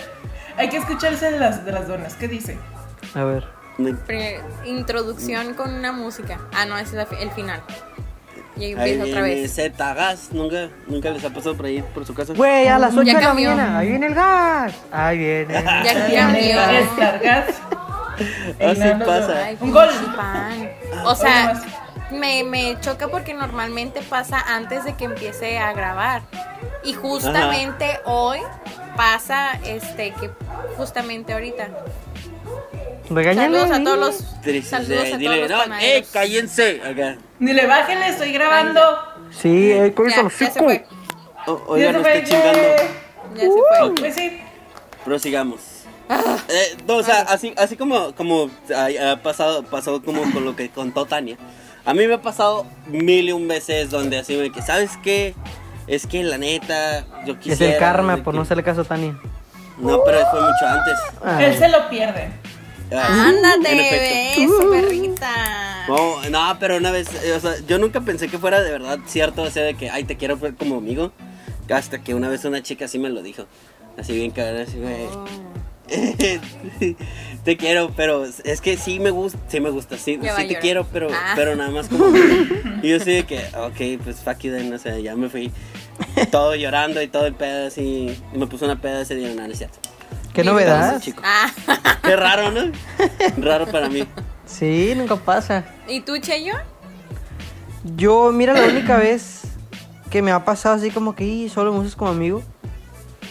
Hay 0.58 0.70
que 0.70 0.78
escucharse 0.78 1.32
de 1.32 1.40
las, 1.40 1.66
de 1.66 1.72
las 1.72 1.88
donas. 1.88 2.14
¿Qué 2.14 2.28
dice? 2.28 2.58
A 3.16 3.24
ver. 3.24 3.44
Pre- 4.06 4.40
introducción 4.66 5.54
con 5.56 5.74
una 5.74 5.92
música. 5.92 6.40
Ah, 6.54 6.66
no, 6.66 6.78
ese 6.78 7.02
es 7.02 7.08
el 7.20 7.32
final. 7.32 7.62
Y 8.56 8.66
ahí 8.66 8.74
Ahí 8.78 8.92
empieza 8.92 9.04
otra 9.06 9.22
vez. 9.24 9.52
Z 9.56 9.94
gas, 9.96 10.30
nunca, 10.32 10.70
nunca 10.88 11.10
les 11.10 11.24
ha 11.26 11.32
pasado 11.32 11.56
por 11.58 11.66
ahí, 11.66 11.84
por 11.94 12.06
su 12.06 12.14
casa. 12.14 12.34
Güey, 12.34 12.68
a 12.68 12.78
las 12.78 12.94
8 12.94 13.02
Ya 13.04 13.14
de 13.16 13.20
la 13.22 13.28
cambió. 13.28 13.50
mañana. 13.50 13.80
Ahí 13.80 13.90
viene 13.90 14.06
el 14.08 14.14
gas. 14.16 14.74
Ahí 14.92 15.18
viene. 15.18 15.54
Ya 15.64 15.94
cambió. 16.22 16.68
Descargas. 16.68 17.46
Así 18.62 19.06
pasa. 19.06 19.46
Ay, 19.46 19.58
Un 19.60 19.72
gol. 19.72 19.90
pan. 20.16 20.70
Ah, 20.96 21.04
O 21.08 21.16
sea, 21.16 21.62
me, 22.12 22.44
me 22.44 22.78
choca 22.80 23.08
porque 23.08 23.34
normalmente 23.34 24.02
pasa 24.04 24.40
antes 24.40 24.86
de 24.86 24.94
que 24.94 25.06
empiece 25.06 25.58
a 25.58 25.74
grabar. 25.74 26.22
Y 26.84 26.94
justamente 26.94 28.00
hoy 28.06 28.40
pasa 28.96 29.54
este 29.66 30.12
que 30.12 30.30
justamente 30.78 31.34
ahorita. 31.34 31.70
Regáñale. 33.10 33.58
Saludos 33.60 33.78
a 33.80 33.84
todos 33.84 33.98
los 34.00 34.16
saludos 34.66 35.00
a 35.00 35.08
todos 35.08 35.20
dile, 35.20 35.48
los 35.50 35.68
no, 35.68 35.76
eh, 35.80 36.06
cállense. 36.12 36.82
Acá. 36.84 37.18
Dile, 37.40 37.68
bájenle, 37.68 38.08
estoy 38.08 38.32
grabando. 38.32 38.82
Sí, 39.32 39.72
eh, 39.72 39.94
con 39.94 40.10
el 40.12 40.20
hocico. 40.26 40.66
oigan, 41.68 41.92
Ya 41.94 41.98
no 41.98 42.02
fue, 42.02 42.24
chingando. 42.24 42.62
Ya 43.36 43.42
se 43.42 43.50
fue. 43.50 43.96
Pues 43.96 44.16
sí. 44.16 44.40
Prosigamos. 45.04 45.60
Ah. 46.10 46.38
Eh, 46.50 46.78
no, 46.88 46.96
o 46.98 47.04
sea, 47.04 47.22
así, 47.22 47.54
así 47.58 47.76
como, 47.78 48.14
como 48.16 48.50
ha, 48.76 49.12
ha 49.12 49.16
pasado, 49.18 49.64
pasó 49.64 50.02
como 50.04 50.22
con 50.32 50.46
lo 50.46 50.56
que 50.56 50.70
contó 50.70 51.06
Tania. 51.06 51.38
A 51.86 51.94
mí 51.94 52.08
me 52.08 52.14
ha 52.14 52.22
pasado 52.22 52.66
mil 52.88 53.28
y 53.28 53.32
un 53.32 53.48
veces 53.48 53.90
donde 53.90 54.18
así 54.18 54.36
me 54.38 54.52
que, 54.52 54.62
¿sabes 54.62 54.92
qué? 55.04 55.34
Es 55.88 56.08
que 56.08 56.24
la 56.24 56.38
neta, 56.38 57.06
yo 57.26 57.34
Es 57.34 57.40
quisiera. 57.40 57.74
el 57.74 57.80
karma 57.80 58.18
por 58.24 58.34
que- 58.34 58.38
no 58.38 58.44
hacerle 58.44 58.64
caso 58.64 58.82
a 58.82 58.84
Tania. 58.86 59.18
No, 59.78 60.02
pero 60.06 60.20
fue 60.32 60.40
mucho 60.40 60.66
antes. 60.68 60.94
Ah. 61.24 61.44
Él 61.44 61.58
se 61.58 61.68
lo 61.68 61.90
pierde. 61.90 62.30
Ándate, 63.02 64.34
efecto. 64.36 64.58
beso, 64.58 64.72
perrita. 64.72 65.86
No, 65.88 66.30
no, 66.30 66.58
pero 66.60 66.78
una 66.78 66.92
vez, 66.92 67.08
o 67.36 67.40
sea, 67.40 67.56
yo 67.68 67.78
nunca 67.80 68.02
pensé 68.02 68.28
que 68.28 68.38
fuera 68.38 68.62
de 68.62 68.72
verdad 68.72 69.00
cierto, 69.06 69.42
o 69.44 69.50
sea, 69.50 69.64
de 69.64 69.74
que, 69.76 69.90
ay, 69.90 70.04
te 70.04 70.16
quiero 70.18 70.38
ver 70.38 70.56
como 70.56 70.78
amigo. 70.78 71.12
Hasta 71.70 72.02
que 72.04 72.14
una 72.14 72.30
vez 72.30 72.44
una 72.46 72.62
chica 72.62 72.86
así 72.86 73.00
me 73.00 73.10
lo 73.10 73.22
dijo. 73.24 73.46
Así 73.98 74.14
bien 74.14 74.32
cabrón, 74.32 74.62
así, 74.62 74.78
güey. 74.78 75.06
Oh. 75.06 75.26
te 77.44 77.58
quiero, 77.58 77.92
pero 77.96 78.26
es 78.26 78.62
que 78.62 78.78
sí 78.78 79.00
me 79.00 79.12
gusta, 79.12 79.38
sí 79.48 79.60
me 79.60 79.70
gusta, 79.70 79.98
sí, 79.98 80.18
sí 80.22 80.48
te 80.48 80.60
quiero, 80.60 80.86
pero, 80.92 81.10
Ah. 81.14 81.34
pero 81.36 81.56
nada 81.56 81.70
más 81.72 81.88
como. 81.88 82.06
Y 82.84 82.90
yo 82.90 83.00
sí 83.00 83.12
de 83.12 83.24
que, 83.24 83.38
ok, 83.56 84.04
pues 84.04 84.18
fuck 84.18 84.40
you 84.40 84.52
then, 84.52 84.74
o 84.74 84.78
sea, 84.78 84.98
ya 85.00 85.16
me 85.16 85.30
fui 85.30 85.52
todo 86.32 86.56
llorando 86.56 87.02
y 87.02 87.08
todo 87.08 87.26
el 87.28 87.34
pedo 87.34 87.68
así. 87.68 88.14
Y 88.34 88.38
me 88.38 88.48
puso 88.48 88.66
una 88.66 88.80
peda 88.82 89.02
ese 89.02 89.16
día, 89.16 89.30
no, 89.34 89.46
no 89.48 89.52
es 89.54 89.58
cierto. 89.58 89.80
¿Qué 90.34 90.44
novedad? 90.44 91.00
chico. 91.02 91.22
Ah, 91.24 91.50
Qué 92.04 92.16
raro, 92.16 92.52
¿no? 92.52 92.72
Raro 93.38 93.68
para 93.68 93.88
mí. 93.90 94.06
Sí, 94.46 94.94
nunca 94.96 95.16
pasa. 95.16 95.64
¿y 95.88 96.02
tú, 96.02 96.18
Cheyo? 96.18 96.54
Yo, 97.96 98.32
mira, 98.32 98.54
la 98.54 98.66
única 98.68 98.98
vez 98.98 99.42
que 100.10 100.22
me 100.22 100.32
ha 100.32 100.44
pasado 100.46 100.76
así 100.76 100.90
como 100.92 101.16
que 101.16 101.24
"Ih, 101.26 101.50
solo 101.50 101.74
hemos 101.74 101.96
como 101.96 102.12
amigo. 102.12 102.42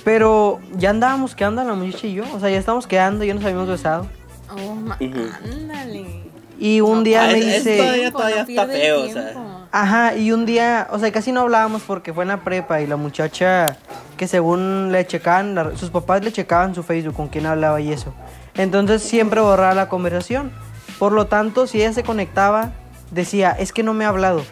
Pero 0.05 0.61
ya 0.77 0.91
andábamos 0.91 1.35
quedando 1.35 1.63
la 1.63 1.75
muchacha 1.75 2.07
y 2.07 2.15
yo. 2.15 2.25
O 2.35 2.41
sea, 2.41 2.51
ya 2.51 2.59
estábamos 2.59 2.87
quedando, 2.87 3.25
ya 3.25 3.35
nos 3.35 3.45
habíamos 3.45 3.69
besado. 3.69 4.07
Oh, 4.51 4.75
ma- 4.75 4.99
ándale. 5.45 6.23
Y 6.59 6.81
un 6.81 6.99
No, 6.99 7.03
día 7.03 7.27
me 7.29 7.35
dice. 7.35 7.77
todavía- 7.79 8.11
todavía 8.13 8.37
no 8.45 8.49
está 8.49 8.67
feo, 8.67 9.03
o 9.03 9.09
sea. 9.09 9.33
Ajá, 9.71 10.17
y 10.17 10.33
un 10.33 10.45
día, 10.45 10.87
o 10.91 10.99
sea, 10.99 11.11
casi 11.13 11.33
no 11.33 11.41
hablábamos 11.41 11.83
porque 11.83 12.13
fue 12.13 12.25
en 12.25 12.29
la 12.29 12.41
prepa 12.45 12.81
y 12.81 12.87
la 12.87 12.97
muchacha 12.97 13.79
que 14.17 14.27
según 14.29 14.91
le 14.93 15.07
checaban, 15.07 15.55
la- 15.55 15.77
sus 15.77 15.91
papás 15.91 16.23
le 16.25 16.33
checaban 16.33 16.75
su 16.75 16.83
Facebook 16.83 17.15
con 17.15 17.29
quién 17.29 17.47
hablaba 17.47 17.81
y 17.81 17.93
eso. 17.93 18.13
Entonces 18.55 19.03
siempre 19.03 19.41
borraba 19.41 19.75
la 19.75 19.89
conversación. 19.89 20.53
Por 20.99 21.13
lo 21.13 21.27
tanto, 21.27 21.67
si 21.67 21.79
ella 21.79 21.93
se 21.93 22.03
conectaba, 22.03 22.73
decía, 23.11 23.51
es 23.53 23.73
que 23.73 23.83
no 23.83 23.95
me 23.95 24.05
ha 24.05 24.09
hablado. 24.09 24.43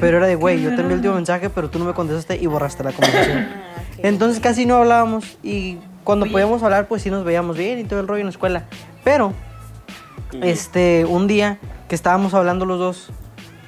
Pero 0.00 0.18
era 0.18 0.26
de, 0.26 0.34
güey, 0.34 0.60
yo 0.62 0.70
te 0.70 0.76
envié 0.82 0.88
el 0.92 0.94
último 0.96 1.14
mensaje, 1.14 1.50
pero 1.50 1.70
tú 1.70 1.78
no 1.78 1.84
me 1.84 1.94
contestaste 1.94 2.36
y 2.42 2.46
borraste 2.46 2.84
la 2.84 2.92
conversación. 2.92 3.46
Ah. 3.96 4.08
Entonces 4.08 4.40
casi 4.42 4.66
no 4.66 4.74
hablábamos 4.76 5.38
y 5.42 5.78
cuando 6.02 6.24
Oye. 6.24 6.32
podíamos 6.32 6.62
hablar, 6.64 6.88
pues 6.88 7.00
sí 7.02 7.10
nos 7.10 7.24
veíamos 7.24 7.56
bien 7.56 7.78
y 7.78 7.84
todo 7.84 8.00
el 8.00 8.08
rollo 8.08 8.20
en 8.20 8.26
la 8.26 8.30
escuela. 8.32 8.64
Pero, 9.04 9.32
este, 10.42 11.04
un 11.04 11.26
día 11.26 11.58
que 11.88 11.94
estábamos 11.94 12.34
hablando 12.34 12.66
los 12.66 12.78
dos, 12.78 13.10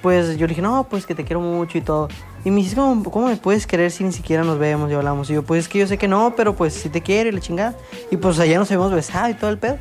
pues 0.02 0.36
yo 0.36 0.46
le 0.46 0.48
dije, 0.50 0.62
no, 0.62 0.84
pues 0.90 1.06
que 1.06 1.14
te 1.14 1.24
quiero 1.24 1.40
mucho 1.40 1.78
y 1.78 1.80
todo. 1.80 2.08
Y 2.46 2.50
me 2.52 2.58
dices, 2.58 2.76
¿cómo, 2.76 3.02
cómo 3.10 3.26
me 3.26 3.36
puedes 3.36 3.66
querer 3.66 3.90
si 3.90 4.04
ni 4.04 4.12
siquiera 4.12 4.44
nos 4.44 4.56
vemos 4.56 4.88
y 4.88 4.94
hablamos? 4.94 5.28
Y 5.28 5.34
yo, 5.34 5.42
pues 5.42 5.64
es 5.64 5.68
que 5.68 5.80
yo 5.80 5.88
sé 5.88 5.98
que 5.98 6.06
no, 6.06 6.34
pero 6.36 6.54
pues 6.54 6.74
sí 6.74 6.88
te 6.88 7.02
quiero 7.02 7.28
y 7.28 7.32
la 7.32 7.40
chingada. 7.40 7.74
Y 8.12 8.18
pues 8.18 8.38
allá 8.38 8.56
nos 8.56 8.70
habíamos 8.70 8.92
besado 8.92 9.28
y 9.28 9.34
todo 9.34 9.50
el 9.50 9.58
pedo. 9.58 9.78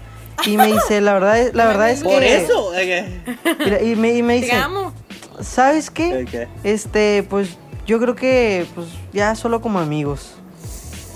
Y 0.47 0.57
me 0.57 0.65
dice, 0.73 0.99
la 0.99 1.13
verdad 1.13 1.39
es, 1.39 1.53
la 1.53 1.65
verdad 1.67 1.91
es 1.91 2.01
Por 2.01 2.21
que... 2.21 2.37
eso. 2.37 2.73
eh, 2.73 3.21
Mira, 3.59 3.83
Y 3.83 3.95
me, 3.95 4.15
y 4.15 4.23
me 4.23 4.39
Te 4.39 4.45
dice, 4.45 4.55
amo. 4.55 4.93
¿sabes 5.41 5.91
qué? 5.91 6.23
Ok. 6.23 6.49
Este, 6.63 7.21
pues 7.29 7.55
yo 7.85 7.99
creo 7.99 8.15
que 8.15 8.65
pues 8.73 8.87
ya 9.13 9.35
solo 9.35 9.61
como 9.61 9.77
amigos. 9.77 10.33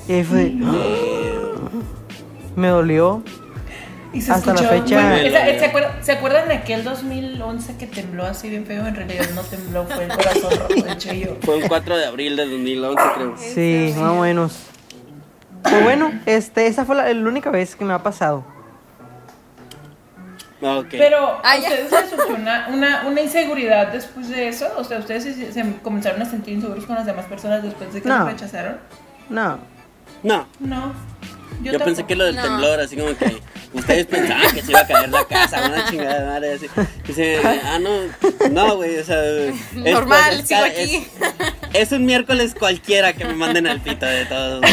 Y 0.08 0.14
ahí 0.14 0.24
fue, 0.24 0.54
me 2.56 2.68
dolió. 2.68 3.24
Y 4.12 4.22
se 4.22 4.32
Hasta 4.32 4.54
la 4.54 4.60
escuchó- 4.62 4.84
fecha- 4.84 4.96
Bueno, 5.02 5.16
esa- 5.18 5.60
¿se, 5.60 5.66
acuerdan, 5.66 5.92
¿Se 6.04 6.12
acuerdan 6.14 6.48
de 6.48 6.54
aquel 6.56 6.84
2011 6.84 7.78
que 7.78 7.86
tembló 7.86 8.26
así 8.26 8.50
bien 8.50 8.66
feo? 8.66 8.88
En 8.88 8.96
realidad 8.96 9.26
no 9.36 9.42
tembló, 9.44 9.86
fue 9.86 10.04
el 10.06 10.10
corazón 10.12 10.52
rojo 10.60 10.82
de 10.84 10.98
Cheyo. 10.98 11.38
Fue 11.44 11.58
un 11.58 11.68
4 11.68 11.96
de 11.98 12.06
abril 12.06 12.36
de 12.36 12.46
2011, 12.48 13.04
creo. 13.16 13.36
Sí, 13.38 13.94
más 14.00 14.10
o 14.12 14.22
menos. 14.22 14.58
Pues 15.62 15.84
bueno, 15.84 16.12
este, 16.26 16.66
esa 16.68 16.86
fue 16.86 16.96
la, 16.96 17.14
la 17.14 17.30
única 17.30 17.52
vez 17.52 17.76
que 17.76 17.86
me 17.86 17.94
ha 17.94 18.02
pasado. 18.02 18.44
Ok. 20.62 20.88
Pero, 20.92 21.40
Ah, 21.44 21.52
¿a 21.52 21.58
ya. 21.58 21.70
ustedes 21.70 21.92
les 21.92 22.10
surgió 22.10 22.36
una, 22.36 22.68
una, 22.70 23.04
una 23.08 23.22
inseguridad 23.22 23.92
después 23.94 24.28
de 24.30 24.48
eso? 24.50 24.68
O 24.78 24.84
sea, 24.84 25.00
¿ustedes 25.00 25.24
se, 25.24 25.52
se 25.54 25.74
comenzaron 25.84 26.22
a 26.22 26.26
sentir 26.26 26.56
inseguros 26.56 26.86
con 26.86 26.96
las 26.96 27.06
demás 27.06 27.26
personas 27.28 27.64
después 27.64 27.94
de 27.94 28.02
que 28.02 28.10
No. 28.10 28.20
los 28.20 28.28
rechazaron? 28.32 28.78
No. 29.30 29.60
no. 30.24 30.48
No. 30.60 30.94
Yo, 31.62 31.78
pensé 31.80 32.06
que 32.06 32.16
lo 32.16 32.24
del 32.26 32.36
No. 32.36 32.42
temblor, 32.44 32.80
así 32.80 32.96
como 32.96 33.16
que 33.18 33.38
ustedes 33.74 34.06
pensaban 34.08 34.52
que 34.54 34.62
se 34.62 34.72
iba 34.72 34.80
a 34.80 34.88
caer 34.88 35.10
la 35.10 35.26
casa, 35.26 35.62
una 35.68 35.86
chingada 35.90 36.26
madre 36.34 36.54
así. 36.54 36.68
Dice, 37.06 37.40
ah, 37.44 37.78
no, 37.80 37.90
no, 38.50 38.76
güey, 38.78 38.98
o 38.98 39.04
sea. 39.04 39.24
es- 39.24 39.74
Normal, 39.74 40.40
es- 40.40 40.48
sigo 40.48 40.64
es- 40.66 40.72
aquí. 40.72 41.08
Es, 41.74 41.92
un 41.92 42.06
miércoles 42.06 42.56
cualquiera 42.58 43.14
que 43.14 43.26
me 43.26 43.34
manden 43.34 43.68
al 43.68 43.82
pito 43.82 44.06
de 44.06 44.26
todos. 44.26 44.64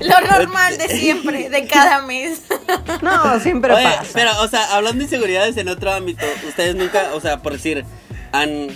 Lo 0.00 0.20
normal 0.20 0.78
de 0.78 0.88
siempre, 0.88 1.48
de 1.50 1.66
cada 1.66 2.02
mes. 2.02 2.42
No, 3.00 3.40
siempre 3.40 3.72
Oye, 3.72 3.84
pasa. 3.84 4.10
pero, 4.12 4.30
o 4.42 4.48
sea, 4.48 4.74
hablando 4.76 4.98
de 4.98 5.04
inseguridades 5.04 5.56
en 5.56 5.68
otro 5.68 5.92
ámbito, 5.92 6.24
ustedes 6.46 6.74
nunca, 6.76 7.10
o 7.14 7.20
sea, 7.20 7.38
por 7.42 7.52
decir, 7.54 7.84
han. 8.32 8.68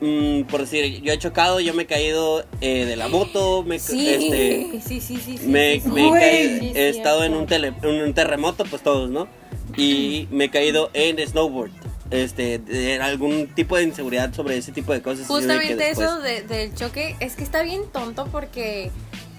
Mm, 0.00 0.42
por 0.42 0.60
decir, 0.60 1.02
yo 1.02 1.12
he 1.12 1.18
chocado, 1.18 1.60
yo 1.60 1.74
me 1.74 1.84
he 1.84 1.86
caído 1.86 2.44
eh, 2.60 2.84
de 2.84 2.96
la 2.96 3.08
moto, 3.08 3.62
me, 3.62 3.78
Sí, 3.78 4.08
este, 4.08 4.80
sí, 4.86 5.00
sí, 5.00 5.18
sí, 5.20 5.38
sí. 5.38 5.46
me, 5.46 5.74
sí, 5.74 5.80
sí. 5.80 5.88
me 5.90 6.04
he, 6.04 6.08
Güey. 6.08 6.20
caído- 6.20 6.60
Sí, 6.60 6.72
he 6.74 6.88
estado 6.88 7.24
en 7.24 7.34
un, 7.34 7.46
tele- 7.46 7.74
en 7.82 8.02
un 8.02 8.14
terremoto, 8.14 8.64
pues 8.64 8.82
todos, 8.82 9.10
¿no? 9.10 9.28
Y 9.76 10.28
me 10.30 10.44
he 10.44 10.50
caído 10.50 10.90
en 10.94 11.18
snowboard. 11.26 11.70
Este, 12.10 12.58
de 12.60 13.00
algún 13.00 13.48
tipo 13.48 13.76
de 13.76 13.82
inseguridad 13.82 14.32
sobre 14.32 14.56
ese 14.56 14.70
tipo 14.70 14.92
de 14.92 15.02
cosas. 15.02 15.20
de 15.20 15.24
Justamente 15.26 15.74
después- 15.74 16.06
eso 16.08 16.20
de- 16.20 16.42
del 16.42 16.72
choque, 16.74 17.16
es 17.18 17.34
que 17.34 17.42
está 17.42 17.62
bien 17.62 17.82
tonto 17.92 18.28
porque, 18.30 18.92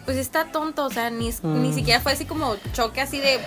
pues 0.04 0.18
está 0.18 0.52
tonto, 0.52 0.86
o 0.86 0.90
sea, 0.90 1.10
ni, 1.10 1.30
Mm. 1.30 1.62
ni 1.62 1.74
siquiera 1.74 2.02
fue 2.02 2.12
así 2.12 2.26
como 2.26 2.58
choque 2.74 3.00
así 3.00 3.20
de 3.22 3.40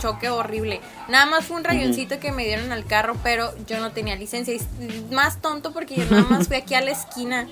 choque 0.00 0.28
horrible. 0.28 0.80
Nada 1.08 1.26
más 1.26 1.44
fue 1.44 1.56
un 1.56 1.64
rayoncito 1.64 2.18
que 2.18 2.32
me 2.32 2.44
dieron 2.44 2.72
al 2.72 2.84
carro, 2.84 3.16
pero 3.22 3.52
yo 3.66 3.78
no 3.78 3.92
tenía 3.92 4.16
licencia. 4.16 4.52
Y 4.52 4.56
es 4.56 4.66
más 5.12 5.40
tonto 5.40 5.72
porque 5.72 5.94
yo 5.94 6.04
nada 6.10 6.24
más 6.28 6.48
fui 6.48 6.56
aquí 6.56 6.74
a 6.74 6.80
la 6.80 6.90
esquina 6.90 7.46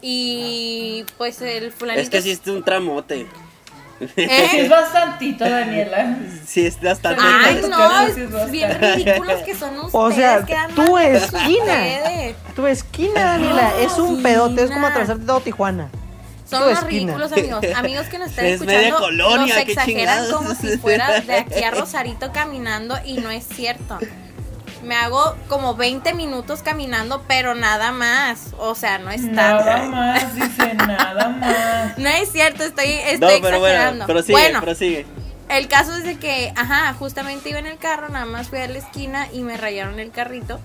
y 0.00 1.04
pues 1.18 1.40
el 1.42 1.72
fulanito... 1.72 2.02
Es 2.02 2.10
que 2.10 2.22
sí 2.22 2.30
es 2.30 2.46
un 2.46 2.64
tramote. 2.64 3.26
Sí, 4.00 4.22
¿Eh? 4.22 4.48
es 4.62 4.68
bastantito, 4.68 5.44
Daniela. 5.44 6.18
Sí, 6.44 6.66
es 6.66 6.80
bastante. 6.80 7.22
Ay, 7.22 7.62
no, 7.68 8.14
sí 8.14 8.22
es 8.22 8.50
bien 8.50 8.80
ridículos 8.80 9.42
que 9.42 9.54
son 9.54 9.78
ustedes. 9.78 9.94
O 9.94 10.10
sea, 10.10 10.44
tu 10.74 10.98
esquina. 10.98 11.46
ustedes. 11.48 12.36
Tu 12.56 12.66
esquina, 12.66 13.20
Daniela, 13.24 13.72
es 13.80 13.92
un 13.98 14.16
esquina. 14.16 14.22
pedote, 14.22 14.64
es 14.64 14.70
como 14.70 14.86
atravesarte 14.86 15.24
todo 15.24 15.40
Tijuana. 15.40 15.88
Son 16.58 16.68
unos 16.68 16.84
ridículos 16.84 17.32
amigos. 17.32 17.64
Amigos 17.76 18.06
que 18.06 18.18
nos 18.18 18.30
están 18.30 18.46
Es 18.46 18.60
media 18.60 18.88
escuchando 18.88 18.98
colonia, 19.06 19.54
nos 19.56 19.64
exageran 19.68 19.86
chingados. 20.24 20.32
como 20.32 20.54
si 20.54 20.78
fuera 20.78 21.20
de 21.20 21.34
aquí 21.34 21.62
a 21.64 21.70
Rosarito 21.72 22.30
caminando 22.32 22.96
y 23.04 23.14
no 23.18 23.30
es 23.30 23.44
cierto. 23.46 23.98
Me 24.82 24.96
hago 24.96 25.36
como 25.48 25.76
20 25.76 26.12
minutos 26.14 26.62
caminando, 26.62 27.22
pero 27.28 27.54
nada 27.54 27.92
más. 27.92 28.48
O 28.58 28.74
sea, 28.74 28.98
no 28.98 29.10
es 29.10 29.22
Nada 29.22 29.64
tanto. 29.64 29.90
más, 29.96 30.34
dice, 30.34 30.74
nada 30.74 31.28
más. 31.28 31.98
No 31.98 32.08
es 32.08 32.32
cierto, 32.32 32.64
estoy, 32.64 32.86
estoy 32.86 33.36
No, 33.40 33.42
pero 33.42 33.56
exagerando. 33.58 34.06
pero 34.06 34.22
sigue, 34.22 34.32
bueno, 34.32 34.58
pero 34.60 34.74
sigue. 34.74 35.06
el 35.48 35.68
caso 35.68 35.94
es 35.96 36.02
de 36.04 36.16
que, 36.18 36.52
ajá, 36.56 36.92
justamente 36.94 37.48
iba 37.50 37.60
en 37.60 37.66
el 37.66 37.78
carro, 37.78 38.08
nada 38.08 38.26
más 38.26 38.48
fui 38.48 38.58
a 38.58 38.66
la 38.66 38.78
esquina 38.78 39.28
y 39.32 39.42
me 39.42 39.56
rayaron 39.56 40.00
el 40.00 40.10
carrito. 40.10 40.58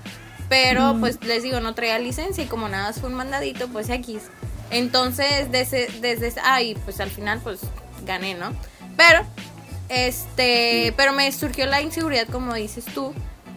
Pero 0.49 0.95
pues 0.99 1.21
les 1.23 1.43
digo, 1.43 1.59
no 1.59 1.75
traía 1.75 1.99
licencia 1.99 2.41
y 2.43 2.47
como 2.47 2.69
nada 2.69 2.87
más 2.87 2.99
fue 3.01 3.09
un 3.09 3.15
mandadito, 3.15 3.67
pues 3.67 3.89
X. 3.89 4.21
Entonces, 4.71 5.51
desde, 5.51 5.87
desde 6.01 6.33
ay, 6.43 6.75
pues 6.85 6.99
al 6.99 7.09
final 7.09 7.39
pues 7.43 7.61
gané, 8.05 8.35
¿no? 8.35 8.53
Pero, 8.95 9.21
este, 9.89 10.93
pero 10.97 11.13
me 11.13 11.31
surgió 11.31 11.65
la 11.65 11.81
inseguridad, 11.81 12.27
como 12.27 12.53
dices 12.53 12.85
tú, 12.85 13.13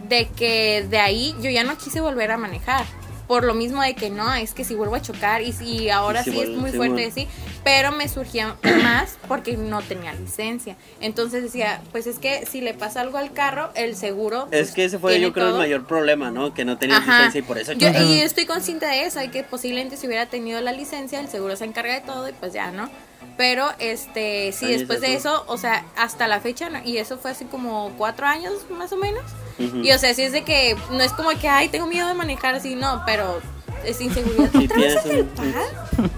de 0.07 0.27
que 0.29 0.85
de 0.89 0.99
ahí 0.99 1.35
yo 1.41 1.49
ya 1.49 1.63
no 1.63 1.77
quise 1.77 2.01
volver 2.01 2.31
a 2.31 2.37
manejar. 2.37 2.85
Por 3.27 3.45
lo 3.45 3.53
mismo 3.53 3.81
de 3.81 3.95
que 3.95 4.09
no, 4.09 4.33
es 4.33 4.53
que 4.53 4.65
si 4.65 4.75
vuelvo 4.75 4.95
a 4.95 5.01
chocar 5.01 5.41
y 5.41 5.53
si 5.53 5.89
ahora 5.89 6.21
Y 6.21 6.25
si 6.25 6.31
sí 6.31 6.41
es 6.41 6.49
muy 6.49 6.71
fuerte, 6.71 7.11
sí, 7.11 7.27
pero 7.63 7.91
me 7.91 8.07
surgía 8.07 8.55
más 8.83 9.17
porque 9.27 9.57
no 9.57 9.81
tenía 9.81 10.13
licencia. 10.13 10.75
Entonces 10.99 11.43
decía, 11.43 11.81
pues 11.91 12.07
es 12.07 12.19
que 12.19 12.45
si 12.45 12.61
le 12.61 12.73
pasa 12.73 13.01
algo 13.01 13.17
al 13.17 13.33
carro, 13.33 13.69
el 13.75 13.95
seguro. 13.95 14.47
Es 14.51 14.67
pues, 14.67 14.71
que 14.71 14.85
ese 14.85 14.99
fue 14.99 15.19
yo 15.19 15.33
creo 15.33 15.45
el 15.47 15.51
todo. 15.51 15.59
mayor 15.59 15.85
problema, 15.85 16.31
¿no? 16.31 16.53
Que 16.53 16.65
no 16.65 16.77
tenía 16.77 16.97
Ajá. 16.97 17.17
licencia 17.17 17.39
y 17.39 17.41
por 17.43 17.57
eso 17.57 17.73
Yo, 17.73 17.89
y 17.89 18.21
estoy 18.21 18.45
consciente 18.45 18.85
de 18.85 19.05
eso, 19.05 19.19
hay 19.19 19.29
que 19.29 19.43
posiblemente 19.43 19.97
si 19.97 20.07
hubiera 20.07 20.25
tenido 20.27 20.61
la 20.61 20.71
licencia, 20.71 21.19
el 21.19 21.27
seguro 21.27 21.55
se 21.55 21.65
encarga 21.65 21.93
de 21.93 22.01
todo 22.01 22.27
y 22.29 22.33
pues 22.33 22.53
ya, 22.53 22.71
¿no? 22.71 22.89
Pero 23.37 23.69
este, 23.79 24.51
sí, 24.51 24.65
Ahí 24.65 24.77
después 24.77 25.01
de 25.01 25.15
eso, 25.15 25.43
o 25.47 25.57
sea, 25.57 25.85
hasta 25.95 26.27
la 26.27 26.39
fecha, 26.39 26.69
¿no? 26.69 26.79
y 26.83 26.97
eso 26.97 27.17
fue 27.17 27.31
así 27.31 27.45
como 27.45 27.91
cuatro 27.97 28.25
años 28.27 28.53
más 28.69 28.91
o 28.91 28.97
menos. 28.97 29.23
Ujú. 29.59 29.77
Y 29.77 29.91
o 29.91 29.97
sea, 29.97 30.13
sí 30.13 30.23
es 30.23 30.31
de 30.31 30.43
que 30.43 30.75
no 30.91 31.01
es 31.01 31.11
como 31.13 31.29
que, 31.39 31.47
ay, 31.47 31.69
tengo 31.69 31.85
miedo 31.87 32.07
de 32.07 32.13
manejar 32.13 32.55
así, 32.55 32.75
no, 32.75 33.03
pero 33.05 33.41
es 33.85 34.01
inseguridad. 34.01 34.49
Sí, 34.51 34.65
¿Otra 34.65 34.77
vez 34.77 35.03
tienes 35.03 35.05
es 35.05 35.11
el 35.11 35.25
pan? 35.25 35.53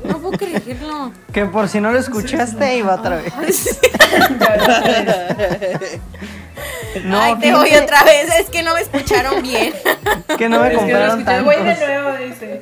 No 0.06 0.17
puedo 0.19 0.38
creerlo. 0.38 1.12
Que 1.32 1.45
por 1.45 1.67
si 1.69 1.80
no 1.82 1.91
lo 1.91 1.99
escuchaste, 1.99 2.84
va 2.84 2.95
otra 2.95 3.17
vez. 3.17 3.80
No, 7.04 7.19
ay, 7.19 7.36
te 7.39 7.52
voy 7.54 7.73
otra 7.76 8.04
vez, 8.04 8.30
es 8.39 8.49
que 8.49 8.62
no 8.62 8.76
me 8.76 8.82
escucharon 8.82 9.41
bien. 9.41 9.73
Que 10.38 10.47
no 10.47 10.60
me 10.60 10.67
Es 10.67 10.73
que 10.73 10.78
compraron 10.78 11.19
escuché, 11.19 11.41
güey, 11.41 11.63
de 11.63 11.76
nuevo, 11.76 12.17
dice. 12.17 12.62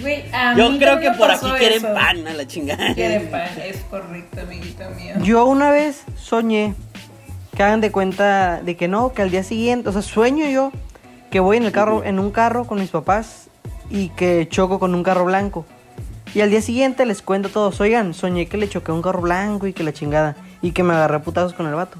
Güey, 0.00 0.24
a 0.32 0.54
Yo 0.54 0.70
mí 0.70 0.78
creo 0.78 1.00
que 1.00 1.10
por 1.12 1.30
aquí 1.30 1.46
quieren 1.58 1.78
eso. 1.78 1.92
pan 1.94 2.26
a 2.28 2.34
la 2.34 2.46
chingada. 2.46 2.94
Quieren 2.94 3.30
pan, 3.30 3.48
es 3.64 3.78
correcto, 3.90 4.40
amiguito 4.40 4.84
mío. 4.90 5.14
Yo 5.22 5.44
una 5.46 5.70
vez 5.70 6.02
soñé 6.16 6.74
que 7.56 7.62
hagan 7.62 7.80
de 7.80 7.90
cuenta 7.90 8.60
de 8.62 8.76
que 8.76 8.88
no, 8.88 9.12
que 9.12 9.22
al 9.22 9.30
día 9.30 9.42
siguiente, 9.42 9.88
o 9.88 9.92
sea, 9.92 10.02
sueño 10.02 10.46
yo 10.48 10.70
que 11.30 11.40
voy 11.40 11.56
en 11.56 11.64
el 11.64 11.72
carro, 11.72 12.04
en 12.04 12.18
un 12.18 12.30
carro 12.30 12.66
con 12.66 12.78
mis 12.78 12.90
papás 12.90 13.45
y 13.90 14.08
que 14.10 14.48
choco 14.48 14.78
con 14.78 14.94
un 14.94 15.02
carro 15.02 15.24
blanco. 15.24 15.64
Y 16.34 16.40
al 16.40 16.50
día 16.50 16.60
siguiente 16.60 17.06
les 17.06 17.22
cuento 17.22 17.48
a 17.48 17.52
todos, 17.52 17.80
oigan, 17.80 18.12
soñé 18.12 18.46
que 18.46 18.56
le 18.58 18.68
choqué 18.68 18.90
a 18.90 18.94
un 18.94 19.02
carro 19.02 19.22
blanco 19.22 19.66
y 19.66 19.72
que 19.72 19.82
la 19.82 19.92
chingada. 19.92 20.36
Y 20.60 20.72
que 20.72 20.82
me 20.82 20.92
agarré 20.94 21.16
a 21.16 21.22
putazos 21.22 21.54
con 21.54 21.66
el 21.66 21.74
vato. 21.74 21.98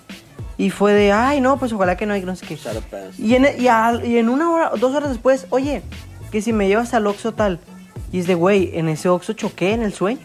Y 0.59 0.71
fue 0.71 0.93
de, 0.93 1.13
ay, 1.13 1.41
no, 1.41 1.59
pues 1.59 1.73
ojalá 1.73 1.97
que 1.97 2.07
no 2.07 2.15
hay, 2.15 2.23
no 2.23 2.35
sé 2.37 2.47
qué. 2.47 2.59
Y 3.19 3.35
en, 3.35 3.47
y, 3.59 4.09
y 4.09 4.19
en 4.19 4.29
una 4.29 4.51
hora, 4.51 4.73
dos 4.79 4.95
horas 4.95 5.11
después, 5.11 5.47
oye, 5.51 5.83
que 6.31 6.43
si 6.43 6.53
me 6.53 6.67
llevas 6.69 6.93
al 6.95 7.07
Oxxo 7.07 7.33
tal. 7.35 7.61
Y 8.13 8.21
es 8.21 8.27
de, 8.27 8.35
güey, 8.35 8.71
en 8.75 8.89
ese 8.89 9.09
Oxxo 9.09 9.33
choqué 9.35 9.73
en 9.73 9.83
el 9.83 9.93
sueño. 9.93 10.21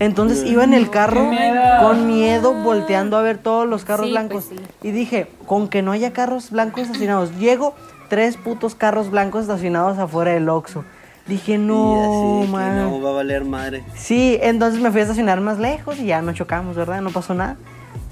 Entonces 0.00 0.44
iba 0.48 0.62
en 0.62 0.74
el 0.74 0.90
carro 0.90 1.24
miedo. 1.28 1.60
con 1.82 2.06
miedo, 2.06 2.54
volteando 2.54 3.16
a 3.16 3.22
ver 3.22 3.38
todos 3.38 3.68
los 3.68 3.84
carros 3.84 4.06
Sí, 4.06 4.12
blancos. 4.12 4.44
pues 4.48 4.60
sí. 4.60 4.66
Y 4.88 4.92
dije, 4.92 5.26
con 5.44 5.66
que 5.68 5.82
no 5.82 5.90
haya 5.90 6.12
carros 6.12 6.50
blancos 6.50 6.82
estacionados. 6.84 7.36
Llego, 7.38 7.74
tres 8.08 8.36
putos 8.36 8.74
carros 8.74 9.10
blancos 9.10 9.42
estacionados 9.42 9.98
afuera 9.98 10.32
del 10.32 10.48
Oxxo. 10.48 10.84
Dije, 11.26 11.52
Y 11.54 11.58
no, 11.58 12.44
man. 12.48 12.76
no 12.76 13.00
va 13.02 13.10
a 13.10 13.12
valer 13.12 13.44
madre. 13.44 13.82
Sí, 13.94 14.38
entonces 14.40 14.80
me 14.80 14.90
fui 14.90 15.00
a 15.00 15.02
estacionar 15.02 15.40
más 15.40 15.58
lejos 15.58 15.98
y 15.98 16.06
ya 16.06 16.22
no 16.22 16.32
chocamos, 16.32 16.74
¿verdad? 16.74 17.02
No 17.02 17.10
pasó 17.10 17.34
nada. 17.34 17.56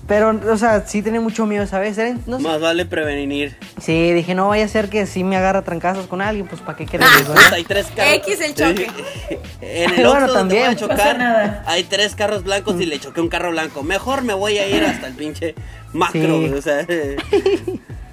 Pero, 0.06 0.38
o 0.52 0.56
sea, 0.56 0.86
sí 0.86 1.02
tenía 1.02 1.20
mucho 1.20 1.46
miedo, 1.46 1.66
¿sabes? 1.66 1.98
Era- 1.98 2.16
no 2.26 2.36
sé. 2.36 2.42
Más 2.44 2.60
vale 2.60 2.84
prevenir. 2.86 3.56
Sí, 3.80 4.12
dije, 4.12 4.36
no 4.36 4.46
vaya 4.48 4.64
a 4.66 4.68
ser 4.68 4.88
que 4.88 5.04
si 5.06 5.24
me 5.24 5.36
agarra 5.36 5.62
trancazos 5.62 6.06
con 6.06 6.20
alguien, 6.22 6.46
pues 6.46 6.60
para 6.60 6.76
qué 6.78 6.84
Pues, 6.86 7.00
¿verdad? 7.26 7.52
hay 7.54 7.64
tres 7.64 7.86
carros. 7.96 8.14
X 8.14 8.40
el 8.40 8.54
choque. 8.54 8.86
En 9.62 9.94
el 9.94 9.96
Bueno, 10.06 10.28
donde 10.28 10.54
voy 10.54 10.62
a 10.64 10.66
también. 10.76 10.76
chocar, 10.76 11.18
nada. 11.18 11.64
hay 11.66 11.82
tres 11.84 12.14
carros 12.14 12.44
blancos 12.44 12.80
y 12.80 12.86
le 12.86 13.00
choqué 13.00 13.20
un 13.20 13.28
carro 13.28 13.50
blanco. 13.50 13.82
Mejor 13.82 14.22
me 14.22 14.34
voy 14.34 14.58
a 14.58 14.68
ir 14.68 14.84
hasta 14.84 15.08
el 15.08 15.14
pinche 15.14 15.54
macro, 15.92 16.20
Sí. 16.20 16.52
o 16.56 16.62
sea. 16.62 16.86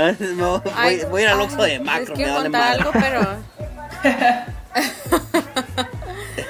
no, 0.36 0.60
voy, 0.60 0.72
Ay, 0.76 1.02
voy 1.08 1.22
a 1.22 1.24
ir 1.24 1.30
al 1.30 1.40
Oxxo 1.40 1.62
de 1.62 1.80
macro, 1.80 2.16
me 2.16 2.16
quiero 2.16 2.34
vale 2.34 2.42
contar 2.44 2.72
algo, 2.72 2.90
pero. 2.92 3.20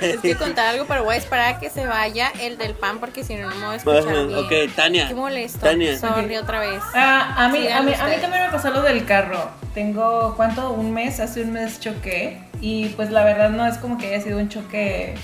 Les 0.00 0.20
quiero 0.20 0.38
contar 0.38 0.66
algo, 0.68 0.86
pero 0.86 1.04
voy 1.04 1.14
a 1.14 1.18
esperar 1.18 1.54
a 1.54 1.58
que 1.58 1.68
se 1.68 1.86
vaya 1.86 2.32
el 2.40 2.56
del 2.56 2.74
pan 2.74 2.98
porque 3.00 3.22
si 3.24 3.34
no, 3.34 3.50
no 3.50 3.56
me 3.56 3.64
voy 3.66 3.74
a 3.74 3.76
escuchar 3.76 4.26
bien. 4.26 4.38
ok, 4.38 4.52
Tania. 4.74 5.08
Qué 5.08 5.14
molesto. 5.14 5.58
Tania. 5.58 5.98
Sorry 5.98 6.36
otra 6.36 6.60
vez. 6.60 6.82
Ah, 6.94 7.34
a 7.36 7.48
mí, 7.48 7.68
a, 7.68 7.82
mí, 7.82 7.92
a 7.92 8.06
mí 8.06 8.14
también 8.20 8.44
me 8.44 8.50
pasó 8.50 8.70
lo 8.70 8.82
del 8.82 9.04
carro. 9.04 9.50
Tengo, 9.74 10.34
¿cuánto? 10.36 10.70
Un 10.72 10.92
mes, 10.92 11.20
hace 11.20 11.42
un 11.42 11.52
mes 11.52 11.80
choqué. 11.80 12.40
Y 12.60 12.88
pues 12.90 13.10
la 13.10 13.24
verdad 13.24 13.50
no 13.50 13.66
es 13.66 13.78
como 13.78 13.98
que 13.98 14.06
haya 14.14 14.22
sido 14.22 14.38
un 14.38 14.48
choque 14.48 15.14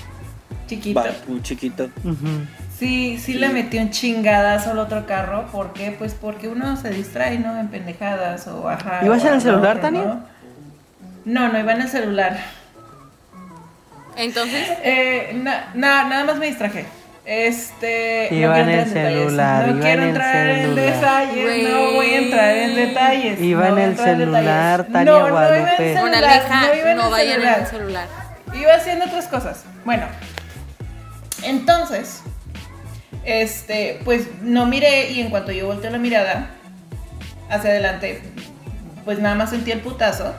chiquito. 0.67 0.99
Va, 0.99 1.07
un 1.27 1.41
chiquito. 1.41 1.89
Ujú. 2.03 2.45
Sí, 2.77 3.17
sí, 3.17 3.33
le 3.33 3.49
metí 3.49 3.79
un 3.79 3.89
chingadazo 3.89 4.71
al 4.71 4.79
otro 4.79 5.05
carro. 5.07 5.47
¿Por 5.51 5.73
qué? 5.73 5.91
Pues 5.97 6.13
porque 6.13 6.47
uno 6.47 6.77
se 6.77 6.91
distrae, 6.91 7.39
¿no? 7.39 7.57
En 7.59 7.69
pendejadas 7.69 8.47
o 8.47 8.69
ajá. 8.69 8.99
¿Ibas 9.03 9.23
en 9.25 9.33
el 9.33 9.41
celular, 9.41 9.81
Tania? 9.81 10.03
¿no? 10.03 10.23
No, 11.25 11.49
no 11.51 11.59
iba 11.59 11.73
en 11.73 11.81
el 11.81 11.87
celular. 11.89 12.37
Entonces, 14.15 14.67
Eh, 14.83 15.31
na- 15.43 15.69
na- 15.73 16.03
nada 16.05 16.23
más 16.23 16.37
me 16.37 16.47
distraje. 16.47 16.85
Este. 17.25 18.29
Iba 18.33 18.53
quiero 18.53 18.69
en 18.71 18.79
entrar 18.79 18.79
el 18.79 18.93
detalles. 18.93 19.19
celular, 19.27 19.67
No 19.67 19.81
quiero 19.81 20.03
entrar 20.03 20.47
en 20.47 20.75
detalles. 20.75 21.69
No 21.69 21.91
voy 21.91 22.05
a 22.07 22.17
entrar 22.19 22.55
en 22.55 22.75
detalles. 22.75 23.41
Iba 23.41 23.61
no 23.69 23.77
en 23.77 23.83
el 23.83 23.89
entrar 23.89 24.09
en 24.09 24.17
celular, 24.19 24.77
detalles. 24.77 24.93
Tania 24.93 25.11
no, 25.11 25.19
No 25.19 25.29
Guadalupe. 25.33 25.59
iba 25.61 25.71
en 25.89 25.97
celular. 25.97 26.23
aleja, 26.23 26.61
no 26.61 26.73
iba 26.75 26.91
en 26.91 26.97
no 26.97 27.17
el 27.57 27.65
celular. 27.67 28.07
Iba 28.53 28.73
haciendo 28.75 29.05
otras 29.05 29.27
cosas. 29.27 29.65
Bueno, 29.83 30.05
entonces, 31.43 32.21
este, 33.27 33.99
pues 34.05 34.25
no 34.41 34.65
miré 34.65 35.11
y 35.11 35.19
en 35.19 35.29
cuanto 35.29 35.51
yo 35.51 35.67
volteé 35.67 35.91
la 35.91 35.97
mirada 35.97 36.49
hacia 37.49 37.71
adelante, 37.71 38.21
pues 39.03 39.19
nada 39.19 39.35
más 39.35 39.49
sentí 39.49 39.71
el 39.71 39.81
putazo 39.81 40.33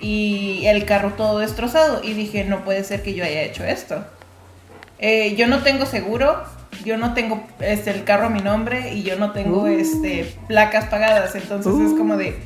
y 0.00 0.64
el 0.66 0.84
carro 0.86 1.14
todo 1.14 1.40
destrozado 1.40 2.02
y 2.04 2.14
dije, 2.14 2.44
no 2.44 2.64
puede 2.64 2.84
ser 2.84 3.02
que 3.02 3.14
yo 3.14 3.24
haya 3.24 3.42
hecho 3.42 3.64
esto. 3.64 4.04
Eh, 5.00 5.34
yo 5.34 5.48
no 5.48 5.62
tengo 5.62 5.86
seguro, 5.86 6.44
yo 6.84 6.96
no 6.96 7.14
tengo 7.14 7.44
este, 7.58 7.90
el 7.90 8.04
carro 8.04 8.26
a 8.26 8.30
mi 8.30 8.40
nombre 8.40 8.94
y 8.94 9.02
yo 9.02 9.16
no 9.16 9.32
tengo 9.32 9.62
Uh. 9.62 9.66
este, 9.66 10.32
placas 10.46 10.84
pagadas, 10.86 11.34
entonces 11.34 11.72
es 11.74 11.98
como 11.98 12.16
de, 12.16 12.38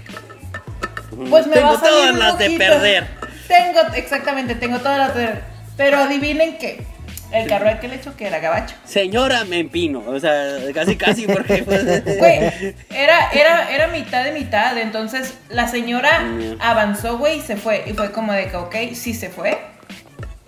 pues 1.28 1.46
me 1.46 1.56
Tengo 1.56 1.68
va 1.68 1.74
a 1.74 1.80
salir 1.80 1.94
todas 1.94 2.12
un 2.12 2.18
las 2.20 2.38
de 2.38 2.50
perder. 2.52 3.06
Tengo, 3.48 3.80
exactamente, 3.94 4.54
tengo 4.54 4.78
todas 4.78 4.96
las 4.96 5.14
de 5.14 5.40
Pero 5.76 5.98
adivinen 5.98 6.56
qué. 6.56 6.93
El 7.34 7.48
carro 7.48 7.68
al 7.68 7.80
que 7.80 7.88
le 7.88 8.00
choqué 8.00 8.28
era 8.28 8.38
gabacho. 8.38 8.76
Señora, 8.84 9.44
me 9.44 9.58
empino. 9.58 10.02
O 10.06 10.20
sea, 10.20 10.58
casi, 10.72 10.96
casi, 10.96 11.26
porque. 11.26 11.62
pues, 11.64 11.84
Güey, 12.18 12.74
era, 12.90 13.30
era, 13.32 13.74
era 13.74 13.88
mitad 13.88 14.24
de 14.24 14.32
mitad. 14.32 14.78
Entonces 14.78 15.34
la 15.48 15.68
señora 15.68 16.24
avanzó, 16.60 17.18
güey, 17.18 17.38
y 17.38 17.42
se 17.42 17.56
fue. 17.56 17.84
Y 17.86 17.92
fue 17.92 18.12
como 18.12 18.32
de 18.32 18.48
que, 18.48 18.56
ok, 18.56 18.76
sí 18.94 19.14
se 19.14 19.30
fue. 19.30 19.58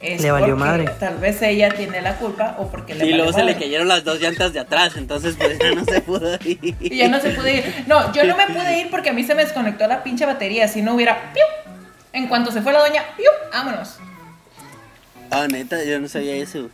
Es 0.00 0.20
Le 0.22 0.30
valió 0.30 0.56
madre. 0.56 0.84
Tal 1.00 1.16
vez 1.16 1.40
ella 1.42 1.70
tiene 1.70 2.02
la 2.02 2.16
culpa 2.16 2.56
o 2.58 2.68
porque 2.68 2.94
le 2.94 3.06
Y 3.06 3.14
luego 3.14 3.32
se 3.32 3.42
le 3.42 3.56
cayeron 3.56 3.88
las 3.88 4.04
dos 4.04 4.20
llantas 4.20 4.52
de 4.52 4.60
atrás, 4.60 4.96
entonces 4.96 5.34
pues 5.38 5.58
ya 5.58 5.74
no 5.74 5.84
se 5.84 6.00
pudo 6.02 6.34
ir. 6.44 6.76
Y 6.80 6.96
ya 6.96 7.08
no 7.08 7.18
se 7.20 7.30
pude 7.30 7.54
ir. 7.54 7.84
No, 7.86 8.12
yo 8.12 8.24
no 8.24 8.36
me 8.36 8.46
pude 8.46 8.78
ir 8.78 8.90
porque 8.90 9.10
a 9.10 9.12
mí 9.12 9.24
se 9.24 9.34
me 9.34 9.42
desconectó 9.42 9.86
la 9.88 10.02
pinche 10.02 10.26
batería. 10.26 10.68
Si 10.68 10.82
no 10.82 10.94
hubiera. 10.94 11.32
¡piu! 11.32 11.42
En 12.12 12.28
cuanto 12.28 12.52
se 12.52 12.62
fue 12.62 12.72
la 12.72 12.80
doña, 12.80 13.02
¡piu! 13.16 13.26
vámonos. 13.52 13.98
Ah, 15.30 15.46
neta, 15.50 15.82
yo 15.84 15.98
no 16.00 16.08
sabía 16.08 16.34
eso. 16.34 16.70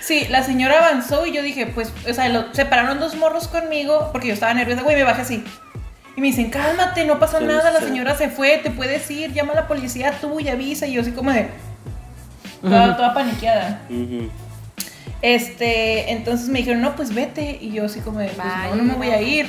Sí, 0.00 0.26
la 0.30 0.42
señora 0.42 0.78
avanzó 0.78 1.26
y 1.26 1.32
yo 1.32 1.42
dije, 1.42 1.66
pues, 1.66 1.92
o 2.08 2.14
sea, 2.14 2.28
lo- 2.30 2.52
se 2.54 2.64
pararon 2.64 2.98
dos 3.00 3.14
morros 3.16 3.48
conmigo 3.48 4.08
porque 4.12 4.28
yo 4.28 4.34
estaba 4.34 4.54
nerviosa, 4.54 4.82
güey, 4.82 4.96
me 4.96 5.04
bajé 5.04 5.22
así. 5.22 5.44
Y 6.16 6.20
me 6.20 6.28
dicen, 6.28 6.50
cálmate, 6.50 7.04
no 7.04 7.18
pasa 7.18 7.38
nada, 7.40 7.70
la 7.70 7.80
señora 7.88 8.16
se 8.16 8.28
fue, 8.30 8.58
te 8.58 8.70
puedes 8.70 9.08
ir, 9.10 9.32
llama 9.32 9.52
a 9.52 9.56
la 9.56 9.68
policía 9.68 10.12
tú 10.20 10.40
y 10.40 10.48
avisa. 10.48 10.86
Y 10.86 10.92
yo 10.94 11.02
así 11.02 11.12
como 11.12 11.30
de, 11.32 11.48
toda, 12.62 12.96
toda 12.96 13.14
paniqueada. 13.14 13.82
Este, 15.22 16.12
entonces 16.12 16.48
me 16.48 16.60
dijeron, 16.60 16.80
no, 16.80 16.96
pues 16.96 17.14
vete. 17.14 17.58
Y 17.60 17.72
yo 17.72 17.84
así 17.86 18.00
como 18.00 18.20
de, 18.20 18.28
pues 18.28 18.38
no, 18.70 18.74
no 18.76 18.82
me 18.84 18.94
voy 18.94 19.10
a 19.10 19.20
ir. 19.22 19.46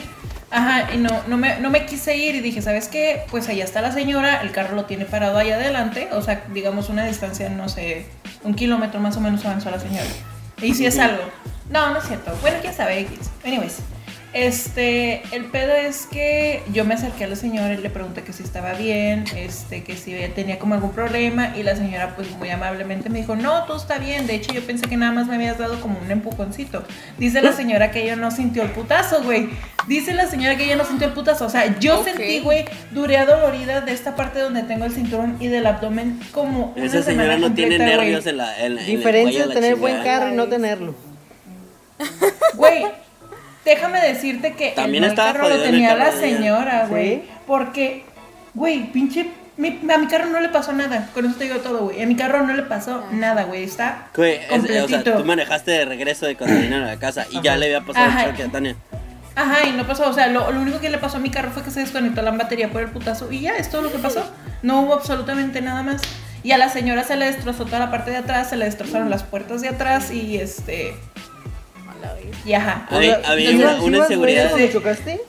Ajá, 0.54 0.89
y 0.93 0.97
no, 0.97 1.10
no, 1.28 1.38
me, 1.38 1.60
no 1.60 1.70
me 1.70 1.86
quise 1.86 2.18
ir 2.18 2.36
y 2.36 2.41
dije, 2.41 2.62
¿sabes 2.62 2.89
qué? 2.89 3.24
Pues 3.32 3.47
allá 3.47 3.64
está 3.64 3.80
la 3.82 3.93
señora, 3.93 4.41
el 4.41 4.52
carro 4.52 4.76
lo 4.76 4.84
tiene 4.84 5.06
parado 5.06 5.38
allá 5.38 5.56
adelante, 5.56 6.10
o 6.12 6.22
sea, 6.22 6.43
digamos 6.54 6.89
una 6.89 7.06
distancia, 7.06 7.47
no 7.47 7.70
sé, 7.70 8.06
un 8.44 8.54
kilómetro 8.54 9.00
más 9.00 9.18
o 9.18 9.22
menos 9.22 9.44
avanzó 9.46 9.72
la 9.72 9.80
señora. 9.80 10.06
Y 10.62 10.74
si 10.74 10.86
es 10.86 10.98
algo. 11.00 11.24
No, 11.70 11.92
no 11.92 12.00
es 12.00 12.06
cierto. 12.06 12.36
Bueno, 12.42 12.58
quién 12.62 12.74
sabe, 12.74 13.00
X. 13.02 13.32
Anyways. 13.46 13.78
Este, 14.34 15.23
el 15.34 15.45
pedo 15.45 15.73
es 15.73 16.05
que 16.05 16.63
yo 16.71 16.86
me 16.86 16.93
acerqué 16.93 17.25
a 17.25 17.27
la 17.27 17.36
señora 17.36 17.73
y 17.73 17.77
le 17.77 17.89
pregunté 17.89 18.23
que 18.23 18.32
si 18.32 18.43
estaba 18.43 18.73
bien, 18.73 19.25
este, 19.36 19.84
que 19.84 19.97
si 19.97 20.15
ella 20.15 20.34
tenía 20.34 20.57
como 20.57 20.73
algún 20.73 20.93
problema 20.93 21.53
y 21.57 21.63
la 21.63 21.75
señora 21.75 22.15
pues 22.15 22.32
muy 22.32 22.49
amablemente 22.49 23.09
me 23.09 23.19
dijo, 23.19 23.36
no, 23.36 23.65
todo 23.65 23.75
está 23.75 23.97
bien, 23.97 24.27
de 24.27 24.36
hecho 24.36 24.53
yo 24.53 24.61
pensé 24.61 24.88
que 24.88 24.95
nada 24.95 25.11
más 25.11 25.27
me 25.27 25.36
habías 25.36 25.57
dado 25.57 25.82
como 25.82 25.99
un 25.99 26.09
empujoncito. 26.09 26.84
Dice 27.17 27.41
la 27.41 27.51
señora 27.51 27.91
que 27.91 28.03
ella 28.03 28.15
no 28.15 28.32
sintió 28.32 28.63
el 28.63 28.71
putazo, 28.71 29.21
güey. 29.21 29.49
Dice 29.88 30.13
la 30.13 30.27
señora 30.27 30.55
que 30.55 30.63
ella 30.63 30.77
no 30.77 30.86
sintió 30.86 31.07
el 31.07 31.13
putazo, 31.13 31.45
o 31.47 31.49
sea, 31.49 31.77
yo 31.79 32.01
sentí, 32.03 32.39
güey, 32.39 32.63
duré 32.91 33.17
adolorida 33.17 33.82
de 33.82 33.91
esta 33.91 34.15
parte 34.15 34.39
donde 34.39 34.63
tengo 34.63 34.86
el 34.86 34.93
cinturón 34.93 35.36
y 35.41 35.47
del 35.47 35.65
abdomen 35.65 36.19
como 36.32 36.73
una 36.77 36.86
Esa 36.86 37.03
semana 37.03 37.34
señora 37.34 37.38
no 37.38 37.53
tiene 37.53 37.77
completa, 37.77 37.95
güey. 37.97 38.07
nervios 38.07 38.27
en 38.27 38.38
la. 38.38 38.59
En, 38.59 38.71
en 38.73 38.77
el 38.77 38.86
Diferencia 38.86 39.41
de 39.41 39.47
la 39.47 39.53
tener 39.55 39.75
buen 39.75 40.01
carro 40.03 40.29
y 40.29 40.36
no 40.36 40.47
tenerlo. 40.47 40.95
Güey, 42.53 42.86
déjame 43.66 44.01
decirte 44.01 44.53
que 44.53 44.72
También 44.72 45.03
el 45.03 45.12
estaba 45.12 45.34
carro 45.34 45.49
lo 45.49 45.62
tenía 45.62 45.95
la 45.95 46.12
señora, 46.12 46.86
güey. 46.88 47.16
¿Sí? 47.16 47.24
Porque, 47.47 48.03
güey, 48.53 48.91
pinche. 48.91 49.28
mi- 49.57 49.80
a 49.93 49.97
mi 49.97 50.07
carro 50.07 50.28
no 50.28 50.39
le 50.39 50.49
pasó 50.49 50.72
nada. 50.74 51.09
Con 51.14 51.26
eso 51.26 51.36
te 51.36 51.43
digo 51.43 51.57
todo, 51.57 51.80
güey. 51.86 52.01
A 52.01 52.07
mi 52.07 52.16
carro 52.16 52.45
no 52.47 52.53
le 52.53 52.64
pasó 52.64 53.03
nada, 53.12 53.43
güey. 53.43 53.64
Está 53.64 54.07
Güey, 54.16 54.39
es- 54.49 54.84
o 54.84 54.88
sea, 54.88 55.03
tú 55.03 55.24
manejaste 55.26 55.72
de 55.72 55.86
regreso 55.86 56.26
de 56.26 56.36
cuando 56.36 56.55
vinieron 56.59 56.84
a 56.84 56.88
la 56.93 56.99
casa 56.99 57.26
y 57.30 57.41
ya 57.41 57.55
le 57.57 57.66
había 57.68 57.82
pasado 57.82 58.07
Ajá. 58.07 58.24
el 58.26 58.32
choque 58.32 58.43
a 58.43 58.47
Tania. 58.49 58.76
Ajá, 59.36 59.66
y 59.68 59.72
no 59.74 59.86
pasó. 59.86 60.09
O 60.09 60.14
sea, 60.14 60.28
lo, 60.28 60.51
lo 60.51 60.59
único 60.62 60.80
que 60.80 60.89
le 60.89 60.97
pasó 60.97 61.18
a 61.18 61.20
mi 61.20 61.30
carro 61.30 61.51
fue 61.51 61.64
que 61.64 61.70
se 61.72 61.80
desconectó 61.82 62.22
la 62.22 62.32
batería 62.32 62.70
por 62.70 62.82
el 62.82 62.89
putazo. 62.89 63.32
Y 63.32 63.41
ya, 63.41 63.55
es 63.57 63.70
todo 63.70 63.82
lo 63.84 63.91
que 63.91 63.97
pasó. 63.99 64.30
No 64.62 64.82
hubo 64.82 64.93
absolutamente 64.93 65.62
nada 65.62 65.84
más. 65.84 66.01
Y 66.43 66.51
a 66.53 66.57
la 66.57 66.70
señora 66.70 67.03
se 67.03 67.16
le 67.18 67.26
destrozó 67.28 67.66
toda 67.66 67.80
la 67.80 67.91
parte 67.91 68.09
de 68.12 68.18
atrás, 68.18 68.49
se 68.49 68.57
le 68.57 68.66
destrozaron 68.66 69.09
las 69.12 69.22
puertas 69.24 69.62
de 69.62 69.70
atrás 69.70 70.12
y 70.12 70.38
este. 70.38 70.95
Y 72.45 72.54
ajá. 72.54 72.88
Había- 72.89 73.18
O 73.18 73.22
sea, 73.22 73.32
había 73.32 73.49
¿sí 73.49 73.56
una- 73.56 73.82
una 73.82 73.97
inseguridad. 73.99 74.49
cuando 74.52 74.72
chocaste? 74.72 75.22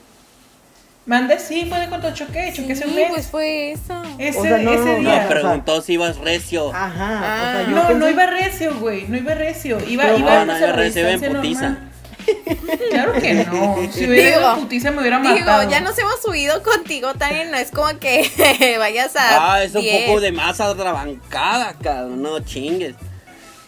Mande, 1.05 1.37
sí, 1.37 1.65
fue 1.67 1.79
de 1.81 1.89
cuando 1.89 2.13
choqué. 2.13 2.53
Choqué 2.55 2.71
ese 2.73 2.85
Sí, 2.85 2.93
mes. 2.93 3.07
pues 3.09 3.27
fue 3.27 3.71
eso. 3.73 4.01
Ese, 4.17 4.39
O 4.39 4.41
sea, 4.43 4.57
no, 4.59 4.71
ese 4.73 4.85
no, 4.85 4.97
No, 4.99 5.09
día. 5.11 5.25
pero- 5.27 5.41
preguntó 5.41 5.81
si 5.81 5.93
ibas 5.93 6.17
recio. 6.17 6.73
Ajá. 6.73 6.87
o 6.87 7.25
Ah. 7.25 7.51
sea, 7.57 7.61
yo 7.69 7.75
No, 7.75 7.81
pensé- 7.89 7.95
no 7.99 8.09
iba 8.09 8.25
recio, 8.25 8.79
güey. 8.79 9.05
No 9.09 9.17
iba 9.17 9.33
recio. 9.33 9.77
Iba, 9.85 10.03
Pero- 10.05 10.17
iba 10.19 10.45
No, 10.45 10.45
no 10.45 10.57
iba 10.57 10.71
recio, 10.71 11.07
en 11.07 11.19
putiza. 11.21 11.77
Claro 12.89 13.13
que 13.13 13.33
no. 13.33 13.75
Si 13.91 14.05
hubiera 14.05 14.29
ido 14.29 14.39
en 14.39 14.55
Digo, 14.55 14.55
putiza 14.61 14.91
me 14.91 15.01
hubiera 15.01 15.19
matado. 15.19 15.59
Digo, 15.61 15.69
ya 15.71 15.81
nos 15.81 15.97
hemos 15.97 16.21
subido 16.21 16.63
contigo, 16.63 17.13
Tania, 17.15 17.43
no 17.51 17.57
es 17.57 17.69
como 17.71 17.99
que 17.99 18.23
vayas 18.79 19.13
a. 19.17 19.55
Ah, 19.55 19.63
es 19.63 19.75
un 19.75 19.81
10. 19.81 20.05
poco 20.07 20.21
de 20.21 20.31
más 20.31 20.61
atrabancada, 20.61 21.73
cabrón. 21.81 22.21
No 22.21 22.39
chingues. 22.39 22.95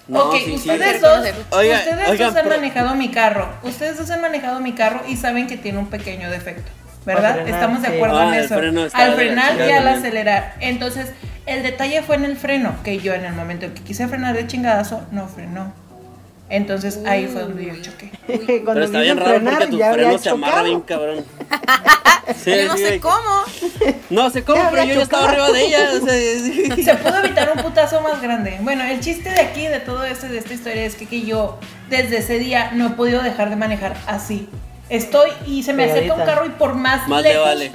No, 0.07 0.25
ok, 0.25 0.35
sí, 0.37 0.45
sí. 0.45 0.69
ustedes 0.69 1.01
dos, 1.01 1.25
Oigan, 1.51 1.79
ustedes 1.79 2.09
oigan, 2.09 2.27
dos 2.29 2.37
han 2.37 2.43
pero- 2.43 2.55
manejado 2.57 2.95
mi 2.95 3.09
carro. 3.09 3.49
Ustedes 3.63 3.97
dos 3.97 4.09
han 4.11 4.21
manejado 4.21 4.59
mi 4.59 4.73
carro 4.73 5.01
y 5.07 5.15
saben 5.15 5.47
que 5.47 5.57
tiene 5.57 5.77
un 5.79 5.87
pequeño 5.87 6.29
defecto. 6.29 6.71
¿Verdad? 7.05 7.33
frenar, 7.35 7.53
Estamos 7.53 7.81
de 7.83 7.87
acuerdo 7.89 8.17
Ah, 8.19 8.27
en 8.29 8.33
el 8.33 8.45
eso. 8.45 8.55
al 8.93 9.13
frenar 9.15 9.55
y 9.59 9.71
al 9.71 9.87
acelerar. 9.87 10.55
Entonces, 10.59 11.11
el 11.45 11.61
detalle 11.61 12.01
fue 12.01 12.15
en 12.15 12.25
el 12.25 12.35
freno, 12.35 12.75
que 12.83 12.99
yo 12.99 13.13
en 13.13 13.25
el 13.25 13.33
momento 13.33 13.65
en 13.67 13.73
que 13.75 13.83
quise 13.83 14.07
frenar 14.07 14.35
de 14.35 14.47
chingadazo, 14.47 15.05
no 15.11 15.27
frenó. 15.27 15.71
Entonces 16.49 16.99
ahí 17.05 17.25
fue 17.27 17.41
donde 17.41 17.65
yo 17.65 17.73
choqué. 17.81 18.11
Cuando 18.27 18.73
Pero 18.73 18.85
está 18.85 18.99
bien 19.01 19.17
raro 19.17 19.29
frenar, 19.35 19.53
porque 19.59 19.71
tu 19.71 19.77
freno 19.77 20.17
se 20.17 20.29
amarra 20.29 20.51
chocado. 20.51 20.65
bien 20.65 20.81
cabrón. 20.81 21.25
Sí, 22.43 22.51
yo 22.55 22.67
no 22.67 22.75
sí, 22.77 22.83
sé 22.83 22.99
cómo. 22.99 23.43
No 24.09 24.29
sé 24.31 24.43
cómo, 24.43 24.67
pero 24.71 24.83
yo 24.83 24.95
ya 24.95 25.01
estaba 25.03 25.29
arriba 25.29 25.51
de 25.51 25.65
ella. 25.65 25.89
O 25.93 26.05
sea, 26.05 26.13
sí. 26.13 26.83
Se 26.83 26.95
pudo 26.95 27.23
evitar 27.23 27.51
un 27.55 27.61
putazo 27.61 28.01
más 28.01 28.19
grande. 28.19 28.57
Bueno, 28.61 28.83
el 28.83 28.99
chiste 28.99 29.29
de 29.29 29.41
aquí, 29.41 29.67
de 29.67 29.79
todo 29.79 30.03
esto, 30.03 30.27
de 30.27 30.39
esta 30.39 30.53
historia, 30.53 30.85
es 30.85 30.95
que, 30.95 31.05
que 31.05 31.21
yo 31.21 31.59
desde 31.89 32.17
ese 32.17 32.39
día 32.39 32.71
no 32.73 32.87
he 32.87 32.89
podido 32.91 33.21
dejar 33.21 33.51
de 33.51 33.55
manejar 33.57 33.95
así. 34.07 34.49
Estoy 34.89 35.29
y 35.45 35.63
se 35.63 35.73
me 35.73 35.85
acerca 35.85 36.13
un 36.15 36.25
carro 36.25 36.45
y 36.45 36.49
por 36.49 36.73
más, 36.73 37.07
Más 37.07 37.21
lejos, 37.23 37.43
vale. 37.45 37.71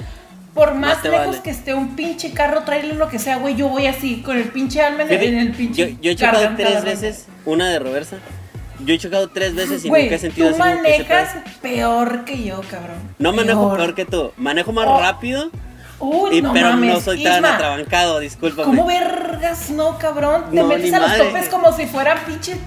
por 0.53 0.73
más, 0.73 0.97
Más 0.97 1.03
lejos 1.05 1.27
vale. 1.27 1.41
que 1.43 1.49
esté 1.49 1.73
un 1.73 1.95
pinche 1.95 2.31
carro, 2.31 2.63
tráele 2.63 2.93
lo 2.93 3.09
que 3.09 3.19
sea, 3.19 3.37
güey, 3.37 3.55
yo 3.55 3.67
voy 3.67 3.87
así, 3.87 4.21
con 4.21 4.37
el 4.37 4.49
pinche 4.49 4.81
alma 4.81 5.03
en, 5.03 5.11
el 5.11 5.51
yo, 5.51 5.57
pinche 5.57 5.97
yo 6.01 6.11
he 6.11 6.15
chocado 6.15 6.49
tres 6.55 6.83
veces, 6.83 7.25
una 7.45 7.69
de 7.69 7.79
reversa. 7.79 8.17
Yo 8.85 8.93
he 8.93 8.97
chocado 8.97 9.29
tres 9.29 9.53
veces 9.55 9.83
y 9.85 9.89
Güey, 9.89 10.03
nunca 10.03 10.15
he 10.15 10.19
sentido 10.19 10.49
tú 10.49 10.55
así 10.55 10.61
ese 10.61 10.81
manejas 10.81 11.35
peor 11.61 12.25
que 12.25 12.43
yo, 12.43 12.61
cabrón. 12.69 12.97
No 13.19 13.31
manejo 13.33 13.75
peor 13.75 13.95
que 13.95 14.05
tú, 14.05 14.31
manejo 14.37 14.71
más 14.71 14.87
Oh. 14.87 14.99
rápido, 14.99 15.49
Uy, 15.99 16.37
y, 16.37 16.41
no 16.41 16.51
pero 16.53 16.69
mames. 16.69 16.93
no 16.95 16.99
soy 16.99 17.23
tan 17.23 17.35
Isma, 17.35 17.55
atrabancado, 17.55 18.19
discúlpame. 18.19 18.65
¿Cómo 18.65 18.87
vergas 18.87 19.69
no, 19.69 19.97
cabrón? 19.99 20.45
Te 20.49 20.55
No, 20.55 20.65
metes 20.65 20.91
a 20.93 20.99
los 20.99 21.09
madre. 21.09 21.25
topes 21.25 21.49
como 21.49 21.71
si 21.75 21.85
fueran 21.85 22.17
pinche 22.25 22.57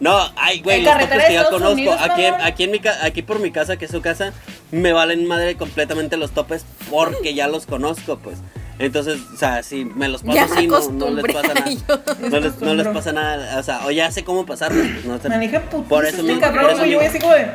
No, 0.00 0.18
ay, 0.36 0.60
güey, 0.62 0.82
los 0.82 0.98
topes 0.98 1.24
que 1.26 1.32
ya 1.34 1.44
conozco. 1.50 1.72
Unidos, 1.74 1.96
aquí, 2.00 2.24
aquí, 2.24 2.64
en 2.64 2.70
mi 2.72 2.80
aquí 3.02 3.22
por 3.22 3.38
mi 3.40 3.50
casa, 3.50 3.76
que 3.76 3.84
es 3.84 3.90
su 3.90 4.00
casa, 4.00 4.32
me 4.70 4.92
valen 4.92 5.26
madre 5.28 5.56
completamente 5.56 6.16
los 6.16 6.30
topes 6.32 6.64
porque 6.90 7.34
ya 7.34 7.46
los 7.46 7.66
conozco, 7.66 8.16
pues. 8.18 8.38
Entonces, 8.78 9.20
o 9.32 9.36
sea, 9.36 9.62
si 9.62 9.84
me 9.84 10.08
los 10.08 10.22
paso 10.22 10.40
así, 10.40 10.66
no, 10.66 10.80
no 10.90 11.10
les 11.10 11.34
pasa 11.34 11.54
nada. 11.54 11.70
a. 11.70 12.28
No 12.28 12.40
les, 12.40 12.60
no 12.60 12.74
les 12.74 12.86
pasa 12.88 13.12
nada, 13.12 13.58
o 13.58 13.62
sea, 13.62 13.86
o 13.86 13.90
ya 13.90 14.10
sé 14.10 14.24
cómo 14.24 14.44
pasarlos. 14.46 14.86
pues, 14.86 15.04
no 15.04 15.18
sé. 15.20 15.28
Maneja 15.28 15.60
puto. 15.62 15.88
Por 15.88 16.06
eso 16.06 16.22
mismo, 16.22 16.40
cabrón, 16.40 16.62
por 16.62 16.70
eso 16.70 16.78
güey, 16.80 16.90
yo 16.90 16.98
voy 16.98 17.06
así 17.06 17.18
como 17.18 17.34
de. 17.34 17.46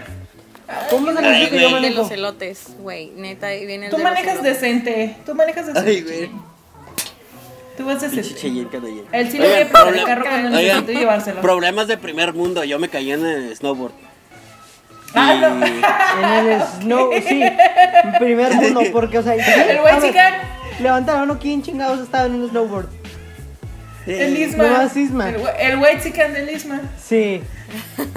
¿Cómo 0.89 1.11
les 1.11 1.17
dice 1.17 1.49
que 1.49 1.61
yo 1.61 1.69
güey. 1.69 1.81
De 1.81 1.89
los 1.89 1.97
manejo? 2.07 2.13
elotes, 2.13 2.67
güey. 2.79 3.11
Neta, 3.15 3.47
ahí 3.47 3.65
viene 3.65 3.85
el 3.85 3.91
Tú 3.91 3.97
de 3.97 4.03
manejas 4.03 4.43
decente. 4.43 5.15
Tú 5.25 5.33
manejas 5.33 5.67
decente. 5.67 5.89
Ay, 5.89 6.01
güey. 6.01 6.31
Tú 7.77 7.85
vas 7.85 8.03
Pinche 8.03 8.15
decente. 8.23 8.77
Él 9.11 9.31
sí 9.31 9.37
le 9.37 9.45
Oigan, 9.45 9.55
quiere 9.55 9.65
prestar 9.65 9.95
el 9.95 10.03
carro 10.03 10.25
cuando 10.25 10.49
necesito 10.49 10.91
llevárselo. 10.91 11.41
Problemas 11.41 11.87
de 11.87 11.97
primer 11.97 12.33
mundo. 12.33 12.63
Yo 12.63 12.79
me 12.79 12.89
caí 12.89 13.11
en 13.11 13.25
el 13.25 13.55
snowboard. 13.55 13.93
Ah, 15.13 15.35
no. 15.39 15.65
En 15.65 16.47
el 16.49 16.61
snow, 16.61 17.11
sí. 17.27 17.43
Primer 18.19 18.53
mundo, 18.55 18.81
porque, 18.91 19.19
o 19.19 19.23
sea. 19.23 19.35
El 19.35 19.79
güey 19.79 19.93
a 19.93 19.99
ver, 19.99 20.09
chican. 20.09 20.33
Levanta 20.79 21.13
la 21.13 21.19
mano, 21.19 21.39
¿quién 21.39 21.61
chingados 21.63 21.99
estaba 22.01 22.25
en 22.25 22.35
un 22.35 22.49
snowboard? 22.49 22.87
El 24.05 24.37
Isma. 24.37 24.87
El 25.59 25.77
güey- 25.79 26.01
chican 26.01 26.33
del 26.33 26.49
Isma. 26.49 26.81
Sí. 27.03 27.41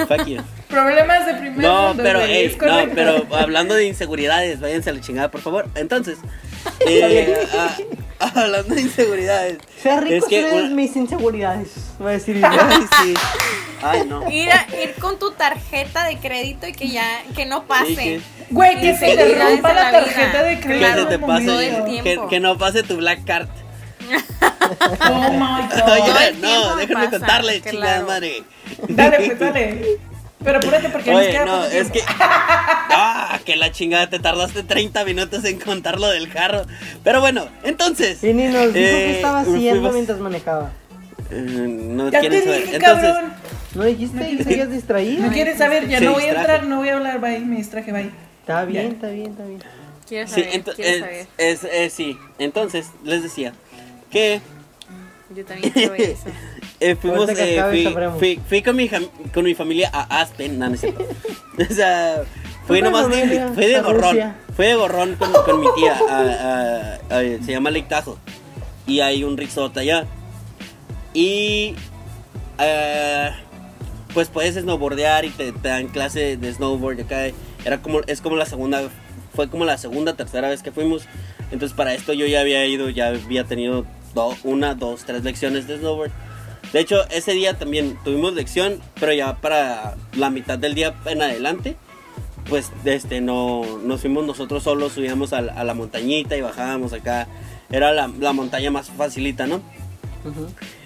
Fuck 0.07 0.27
you. 0.27 0.41
Problemas 0.69 1.27
de 1.27 1.35
primer 1.35 1.59
No, 1.59 1.89
mundo. 1.89 2.03
pero, 2.05 2.21
no, 2.21 2.95
pero 2.95 3.27
hablando 3.37 3.75
de 3.75 3.87
inseguridades, 3.87 4.61
váyanse 4.61 4.91
a 4.91 4.93
la 4.93 5.01
chingada, 5.01 5.31
por 5.33 5.41
favor. 5.41 5.67
Entonces, 5.75 6.19
eh, 6.87 7.37
ah, 8.21 8.33
hablando 8.35 8.75
de 8.75 8.81
inseguridades. 8.83 9.59
Sea 9.83 10.01
rico 10.01 10.15
es 10.17 10.25
que 10.27 10.69
mis 10.73 10.95
inseguridades. 10.97 11.69
Voy 11.99 12.09
a 12.09 12.13
decir. 12.13 12.41
Ay, 12.45 12.83
sí. 13.03 13.15
Ay, 13.83 14.03
no. 14.07 14.31
Ir, 14.31 14.51
a- 14.53 14.67
ir 14.83 14.95
con 15.01 15.19
tu 15.19 15.31
tarjeta 15.33 16.05
de 16.05 16.19
crédito 16.19 16.67
y 16.67 16.73
que 16.73 16.89
ya 16.89 17.23
que 17.35 17.47
no 17.47 17.65
pase. 17.65 17.87
Sí, 17.87 17.95
que- 17.97 18.21
Güey, 18.51 18.81
que 18.81 18.97
se 18.97 19.17
te 19.17 19.35
rompa 19.35 19.73
la 19.73 19.91
vida. 19.91 20.01
tarjeta 20.05 20.43
de 20.43 20.57
Que 20.57 20.67
crédito. 20.67 20.97
se 20.97 21.07
te 21.07 21.17
un 21.17 21.27
pase, 21.27 21.47
Todo 21.47 21.61
el 21.61 21.73
momento. 21.73 21.95
que, 21.95 22.03
tiempo. 22.03 22.29
que 22.29 22.41
no 22.41 22.59
pase 22.59 22.83
tu 22.83 22.97
black 22.97 23.25
card. 23.25 23.49
Oh 25.11 25.31
my 25.33 25.69
god. 25.69 25.89
Oye, 25.93 26.33
no, 26.41 26.77
déjenme 26.77 27.05
pasa, 27.07 27.19
contarles, 27.19 27.63
claro. 27.63 27.77
chingada 27.77 28.03
madre. 28.05 28.43
Dale, 28.89 29.17
pues 29.19 29.39
dale. 29.39 29.99
Pero 30.43 30.59
apúrate 30.59 30.89
porque 30.89 31.15
Oye, 31.15 31.39
no, 31.45 31.65
es 31.65 31.91
que. 31.91 32.01
Ah, 32.93 33.39
que 33.45 33.57
la 33.57 33.71
chingada, 33.71 34.11
te 34.11 34.19
tardaste 34.19 34.63
30 34.65 35.05
minutos 35.05 35.45
en 35.45 35.59
contar 35.61 36.01
lo 36.01 36.09
del 36.09 36.29
carro. 36.31 36.65
Pero 37.05 37.21
bueno, 37.21 37.47
entonces. 37.63 38.23
Y 38.25 38.33
ni 38.35 38.45
nos 38.49 38.73
dijo 38.75 38.87
eh, 38.89 39.05
qué 39.07 39.11
estaba 39.17 39.41
haciendo 39.41 39.61
fuimos- 39.81 39.93
mientras 39.95 40.19
manejaba. 40.19 40.73
Eh, 41.31 41.41
no 41.69 42.11
Ya 42.11 42.21
te 42.21 42.43
saber. 42.43 42.63
dije, 42.63 42.77
Entonces, 42.77 43.13
cabrón. 43.13 43.33
¿No 43.75 43.85
dijiste 43.85 44.17
No 44.19 44.45
que 44.45 44.53
habías 44.53 44.71
distraído? 44.71 45.23
No 45.27 45.33
quieres 45.33 45.59
saber, 45.59 45.89
ya 45.89 45.99
Se 46.01 46.05
no 46.05 46.13
voy 46.15 46.25
a 46.25 46.33
entrar, 46.33 46.65
no 46.65 46.77
voy 46.79 46.89
a 46.89 46.95
hablar, 46.97 47.21
bye. 47.21 47.39
Me 47.41 47.57
distraje, 47.57 47.93
bye. 47.93 48.11
Está 48.41 48.65
bien, 48.65 48.89
Ya. 48.89 48.93
está 48.95 49.09
bien, 49.09 49.27
está 49.31 49.45
bien. 49.45 49.63
Quiero 50.09 50.27
sí, 50.27 50.43
saber, 50.43 50.49
ento- 50.65 50.75
quiero 50.75 50.91
es- 50.91 51.01
saber. 51.01 51.27
es- 51.39 51.65
es- 51.65 51.93
sí, 51.93 52.19
entonces 52.39 52.87
les 53.05 53.23
decía 53.23 53.53
que 54.11 54.41
Yo 55.35 55.45
también 55.45 55.73
quiero 55.73 55.95
eso. 55.95 56.25
eh, 56.81 56.97
fuimos, 56.97 57.29
eh, 57.31 57.63
fui, 57.71 57.85
fui- 58.19 58.41
fui 58.49 58.63
con, 58.63 58.77
mi 58.77 58.89
con 58.89 59.45
mi 59.45 59.55
familia 59.55 59.91
a 59.93 60.21
Aspen, 60.21 60.59
no, 60.59 60.69
no 60.69 60.75
es 60.75 60.81
cierto. 60.81 61.05
o 61.71 61.75
sea, 61.75 62.23
fui 62.67 62.79
Fue 62.81 62.83
nomás 62.83 63.09
de, 63.11 63.49
fui 63.55 63.67
de 63.67 63.81
gorrón, 63.81 64.17
fui 64.57 64.67
de 64.67 64.75
gorrón 64.75 65.17
con, 65.17 65.33
con 65.33 65.61
mi 65.61 65.67
tía, 65.77 65.99
a- 66.09 66.99
a- 67.11 67.19
a- 67.19 67.45
se 67.45 67.53
llama 67.53 67.71
Lake 67.71 67.87
Tahoe, 67.89 68.17
y 68.87 69.01
hay 69.01 69.25
un 69.25 69.37
resort 69.37 69.77
allá. 69.79 70.07
Y 71.13 71.75
eh, 72.59 73.31
pues 74.15 74.29
puedes 74.29 74.55
snowboardear 74.55 75.25
y 75.25 75.31
te, 75.31 75.53
te 75.53 75.69
dan 75.69 75.89
clase 75.89 76.37
de 76.37 76.53
snowboard 76.53 77.01
acá. 77.01 77.27
Era 77.65 77.83
como, 77.83 78.01
es 78.07 78.21
como 78.21 78.37
la 78.37 78.47
segunda, 78.47 78.83
fue 79.35 79.49
como 79.49 79.65
la 79.65 79.77
segunda, 79.79 80.15
tercera 80.15 80.49
vez 80.49 80.63
que 80.63 80.73
fuimos. 80.73 81.05
Entonces 81.51 81.77
para 81.77 81.95
esto 81.95 82.13
yo 82.13 82.27
ya 82.27 82.41
había 82.41 82.65
ido, 82.67 82.89
ya 82.91 83.09
había 83.09 83.45
tenido 83.45 83.85
do- 84.15 84.37
una, 84.45 84.75
dos, 84.75 85.05
tres 85.05 85.25
lecciones 85.25 85.67
de 85.67 85.79
snowboard. 85.79 86.13
De 86.73 86.81
hecho, 86.81 87.09
ese 87.11 87.33
día 87.33 87.59
también 87.59 87.99
tuvimos 88.05 88.35
lección, 88.35 88.81
pero 88.99 89.13
ya 89.13 89.37
para 89.41 89.97
la 90.17 90.31
mitad 90.31 90.59
del 90.59 90.75
día 90.75 90.95
en 91.07 91.21
adelante, 91.23 91.77
pues 92.49 92.71
este 92.85 93.21
no 93.21 93.63
nos 93.83 94.01
fuimos 94.03 94.25
nosotros 94.25 94.63
solos, 94.63 94.93
subíamos 94.93 95.33
a, 95.33 95.41
la- 95.43 95.53
a 95.55 95.65
la 95.65 95.75
montañita 95.75 96.37
y 96.37 96.41
bajábamos 96.43 96.93
acá. 96.93 97.27
Era 97.71 97.93
la, 97.93 98.09
la 98.19 98.33
montaña 98.33 98.71
más 98.71 98.89
facilita, 98.91 99.47
¿no? 99.47 99.61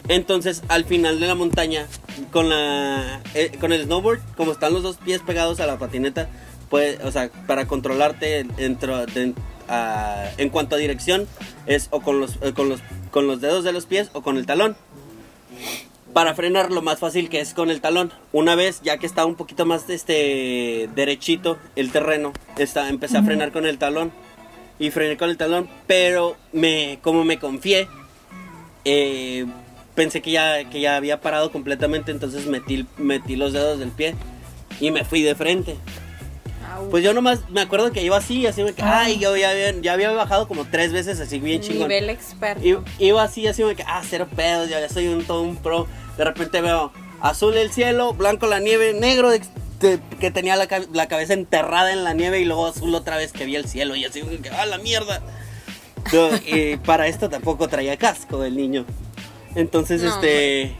Entonces, 0.08 0.62
al 0.68 0.84
final 0.84 1.18
de 1.20 1.26
la 1.26 1.34
montaña, 1.34 1.86
con 2.32 2.48
la 2.50 3.20
eh, 3.34 3.52
con 3.60 3.72
el 3.72 3.84
snowboard, 3.84 4.20
como 4.36 4.52
están 4.52 4.72
los 4.74 4.82
dos 4.82 4.96
pies 4.98 5.20
pegados 5.22 5.60
a 5.60 5.66
la 5.66 5.78
patineta, 5.78 6.28
pues, 6.70 6.98
o 7.02 7.10
sea, 7.10 7.30
para 7.46 7.66
controlarte 7.66 8.44
dentro 8.56 9.04
de- 9.06 9.34
a- 9.68 10.30
en 10.36 10.50
cuanto 10.50 10.76
a 10.76 10.78
dirección 10.78 11.26
es 11.66 11.88
o 11.90 12.00
con 12.00 12.20
los 12.20 12.36
eh, 12.42 12.52
con 12.54 12.68
los 12.68 12.80
con 13.10 13.26
los 13.26 13.40
dedos 13.40 13.64
de 13.64 13.72
los 13.72 13.86
pies 13.86 14.10
o 14.12 14.22
con 14.22 14.36
el 14.36 14.44
talón. 14.46 14.76
Para 16.12 16.34
frenar 16.34 16.70
lo 16.70 16.80
más 16.80 17.00
fácil 17.00 17.28
que 17.28 17.40
es 17.40 17.54
con 17.54 17.70
el 17.70 17.80
talón. 17.80 18.12
Una 18.32 18.54
vez 18.54 18.80
ya 18.82 18.98
que 18.98 19.06
está 19.06 19.24
un 19.26 19.34
poquito 19.34 19.66
más 19.66 19.88
este 19.90 20.88
derechito 20.94 21.58
el 21.76 21.90
terreno, 21.90 22.32
está, 22.56 22.88
empecé 22.88 23.18
a 23.18 23.22
frenar 23.22 23.50
con 23.50 23.66
el 23.66 23.78
talón 23.78 24.12
y 24.78 24.90
frené 24.90 25.16
con 25.16 25.30
el 25.30 25.36
talón, 25.36 25.68
pero 25.86 26.36
me 26.52 26.98
como 27.02 27.24
me 27.24 27.38
confié 27.38 27.88
eh, 28.84 29.46
pensé 29.94 30.20
que 30.20 30.30
ya, 30.30 30.68
que 30.68 30.80
ya 30.80 30.96
había 30.96 31.20
parado 31.20 31.50
completamente, 31.50 32.10
entonces 32.10 32.46
metí, 32.46 32.86
metí 32.98 33.36
los 33.36 33.52
dedos 33.52 33.78
del 33.78 33.90
pie 33.90 34.14
y 34.80 34.90
me 34.90 35.04
fui 35.04 35.22
de 35.22 35.34
frente. 35.34 35.76
Pues 36.90 37.02
yo 37.04 37.12
nomás 37.14 37.40
me 37.50 37.60
acuerdo 37.60 37.90
que 37.92 38.02
iba 38.02 38.16
así, 38.16 38.46
así, 38.46 38.62
me, 38.62 38.74
ay, 38.78 39.18
yo 39.18 39.36
ya 39.36 39.50
había, 39.50 39.70
ya 39.80 39.92
había 39.92 40.10
bajado 40.12 40.46
como 40.48 40.64
tres 40.64 40.92
veces 40.92 41.20
así 41.20 41.38
bien 41.38 41.60
chingón. 41.60 41.88
Nivel 41.88 42.10
experto. 42.10 42.64
I- 42.66 42.78
Iba 42.98 43.22
así, 43.22 43.46
así, 43.46 43.62
me 43.64 43.74
que, 43.76 43.84
ah, 43.86 44.02
cero 44.08 44.26
pedos, 44.34 44.68
ya, 44.68 44.80
ya 44.80 44.88
soy 44.88 45.08
un, 45.08 45.24
todo 45.24 45.42
un 45.42 45.56
pro. 45.56 45.86
De 46.16 46.24
repente 46.24 46.60
veo 46.60 46.92
azul 47.20 47.56
el 47.56 47.70
cielo, 47.72 48.12
blanco 48.14 48.46
la 48.46 48.60
nieve, 48.60 48.92
negro 48.94 49.30
de- 49.30 49.40
de- 49.80 50.00
que 50.20 50.30
tenía 50.30 50.56
la, 50.56 50.68
la 50.92 51.08
cabeza 51.08 51.32
enterrada 51.34 51.92
en 51.92 52.04
la 52.04 52.14
nieve 52.14 52.40
y 52.40 52.44
luego 52.44 52.66
azul 52.66 52.94
otra 52.94 53.16
vez 53.16 53.32
que 53.32 53.44
vi 53.44 53.56
el 53.56 53.66
cielo 53.66 53.96
y 53.96 54.04
así, 54.04 54.22
que, 54.22 54.50
ah, 54.50 54.66
la 54.66 54.78
mierda. 54.78 55.20
No, 56.12 56.28
y 56.46 56.76
para 56.76 57.06
esto 57.06 57.28
tampoco 57.30 57.68
traía 57.68 57.96
casco 57.96 58.44
el 58.44 58.56
niño. 58.56 58.84
Entonces, 59.54 60.02
No, 60.02 60.08
este... 60.14 60.76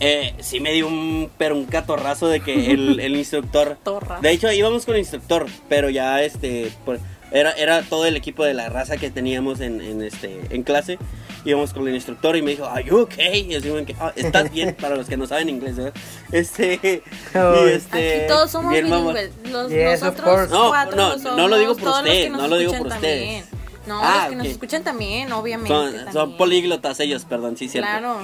Eh, 0.00 0.34
sí 0.40 0.60
me 0.60 0.72
dio 0.72 0.86
un, 0.86 1.30
pero 1.38 1.56
un 1.56 1.64
catorrazo 1.66 2.28
de 2.28 2.40
que 2.40 2.70
el, 2.72 3.00
el 3.00 3.16
instructor... 3.16 3.76
Torra. 3.82 4.20
De 4.20 4.30
hecho, 4.30 4.50
íbamos 4.52 4.84
con 4.86 4.94
el 4.94 5.00
instructor, 5.00 5.46
pero 5.68 5.90
ya 5.90 6.22
este... 6.22 6.70
por- 6.84 7.00
era, 7.30 7.52
era 7.52 7.82
todo 7.82 8.06
el 8.06 8.16
equipo 8.16 8.42
de 8.42 8.54
la 8.54 8.70
raza 8.70 8.96
que 8.96 9.10
teníamos 9.10 9.60
en, 9.60 9.82
en, 9.82 10.02
este, 10.02 10.40
en 10.48 10.62
clase. 10.62 10.98
Íbamos 11.44 11.74
con 11.74 11.86
el 11.86 11.94
instructor 11.94 12.36
y 12.36 12.40
me 12.42 12.52
dijo, 12.52 12.64
¿Are 12.64 12.82
you 12.82 13.00
okay? 13.00 13.46
Y 13.50 13.54
así, 13.54 13.68
que, 13.84 13.94
"Ah, 14.00 14.14
¿estás 14.16 14.50
bien? 14.52 14.74
Para 14.80 14.96
los 14.96 15.08
que 15.08 15.18
no 15.18 15.26
saben 15.26 15.50
inglés, 15.50 15.76
¿verdad? 15.76 15.92
Este... 16.32 16.80
y 17.34 17.68
este 17.68 18.16
Aquí 18.20 18.28
todos 18.28 18.50
somos 18.50 18.72
bien. 18.72 18.88
Los, 18.88 19.68
Yes, 19.70 20.00
nosotros. 20.00 20.48
No, 20.48 20.68
cuatro 20.68 20.96
no, 20.96 21.18
somos. 21.18 21.36
no 21.36 21.48
lo 21.48 21.58
digo 21.58 21.76
por 21.76 21.88
usted, 21.90 22.30
no 22.30 22.48
lo 22.48 22.56
digo 22.56 22.72
por 22.78 22.86
ustedes. 22.86 23.44
No, 23.86 24.00
Ah, 24.02 24.20
los 24.22 24.28
que 24.30 24.36
nos 24.36 24.46
escuchan 24.46 24.84
también, 24.84 25.30
obviamente. 25.32 25.68
Son, 25.74 26.12
son 26.12 26.36
políglotas 26.38 26.98
ellos, 27.00 27.24
perdón, 27.26 27.56
sí, 27.58 27.68
cierto. 27.68 27.88
Claro. 27.90 28.16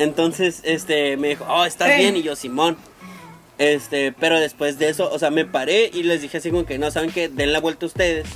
Entonces, 0.00 0.62
este, 0.64 1.18
me 1.18 1.28
dijo, 1.28 1.44
oh, 1.46 1.66
¿estás 1.66 1.90
Ey. 1.90 1.98
bien? 1.98 2.16
Y 2.16 2.22
yo, 2.22 2.34
Simón. 2.34 2.78
Este, 3.58 4.12
pero 4.12 4.40
después 4.40 4.78
de 4.78 4.88
eso, 4.88 5.10
o 5.12 5.18
sea, 5.18 5.30
me 5.30 5.44
paré 5.44 5.90
y 5.92 6.04
les 6.04 6.22
dije 6.22 6.38
así 6.38 6.50
como 6.50 6.64
que, 6.64 6.78
no, 6.78 6.90
¿saben 6.90 7.10
qué? 7.10 7.28
Den 7.28 7.52
la 7.52 7.60
vuelta 7.60 7.84
ustedes. 7.84 8.26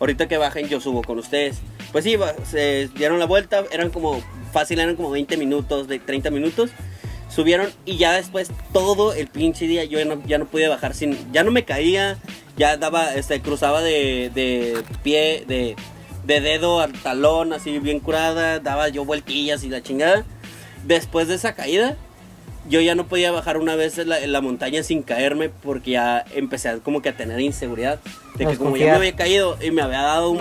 Ahorita 0.00 0.26
que 0.26 0.36
bajen, 0.36 0.68
yo 0.68 0.80
subo 0.80 1.02
con 1.02 1.20
ustedes. 1.20 1.58
Pues 1.92 2.02
sí, 2.02 2.16
se 2.50 2.88
dieron 2.96 3.20
la 3.20 3.26
vuelta, 3.26 3.62
eran 3.70 3.90
como, 3.90 4.20
fácil, 4.52 4.80
eran 4.80 4.96
como 4.96 5.12
20 5.12 5.36
minutos, 5.36 5.86
de 5.86 6.00
30 6.00 6.30
minutos. 6.30 6.70
Subieron 7.28 7.70
y 7.84 7.98
ya 7.98 8.14
después 8.14 8.50
todo 8.72 9.14
el 9.14 9.28
pinche 9.28 9.68
día 9.68 9.84
yo 9.84 10.00
ya 10.00 10.04
no, 10.04 10.20
ya 10.26 10.38
no 10.38 10.46
pude 10.46 10.66
bajar 10.66 10.92
sin, 10.92 11.32
ya 11.32 11.44
no 11.44 11.52
me 11.52 11.64
caía, 11.64 12.18
ya 12.56 12.76
daba, 12.76 13.14
este, 13.14 13.40
cruzaba 13.40 13.80
de, 13.80 14.32
de 14.34 14.82
pie, 15.04 15.44
de, 15.46 15.76
de 16.24 16.40
dedo 16.40 16.80
al 16.80 16.92
talón, 16.92 17.52
así 17.52 17.78
bien 17.78 18.00
curada, 18.00 18.58
daba 18.58 18.88
yo 18.88 19.04
vueltillas 19.04 19.62
y 19.62 19.68
la 19.68 19.84
chingada. 19.84 20.26
Después 20.84 21.28
de 21.28 21.34
esa 21.34 21.54
caída, 21.54 21.96
yo 22.68 22.80
ya 22.80 22.94
no 22.94 23.06
podía 23.06 23.32
bajar 23.32 23.56
una 23.56 23.74
vez 23.74 23.98
en 23.98 24.08
la, 24.08 24.20
en 24.20 24.32
la 24.32 24.40
montaña 24.40 24.82
sin 24.82 25.02
caerme 25.02 25.48
porque 25.48 25.92
ya 25.92 26.24
empecé 26.34 26.68
a, 26.68 26.78
como 26.78 27.02
que 27.02 27.08
a 27.10 27.16
tener 27.16 27.40
inseguridad. 27.40 28.00
De 28.36 28.46
que 28.46 28.56
como 28.56 28.76
ya 28.76 28.86
me 28.86 28.92
había 28.92 29.16
caído 29.16 29.58
y 29.60 29.70
me 29.70 29.82
había 29.82 30.02
dado 30.02 30.30
un, 30.30 30.40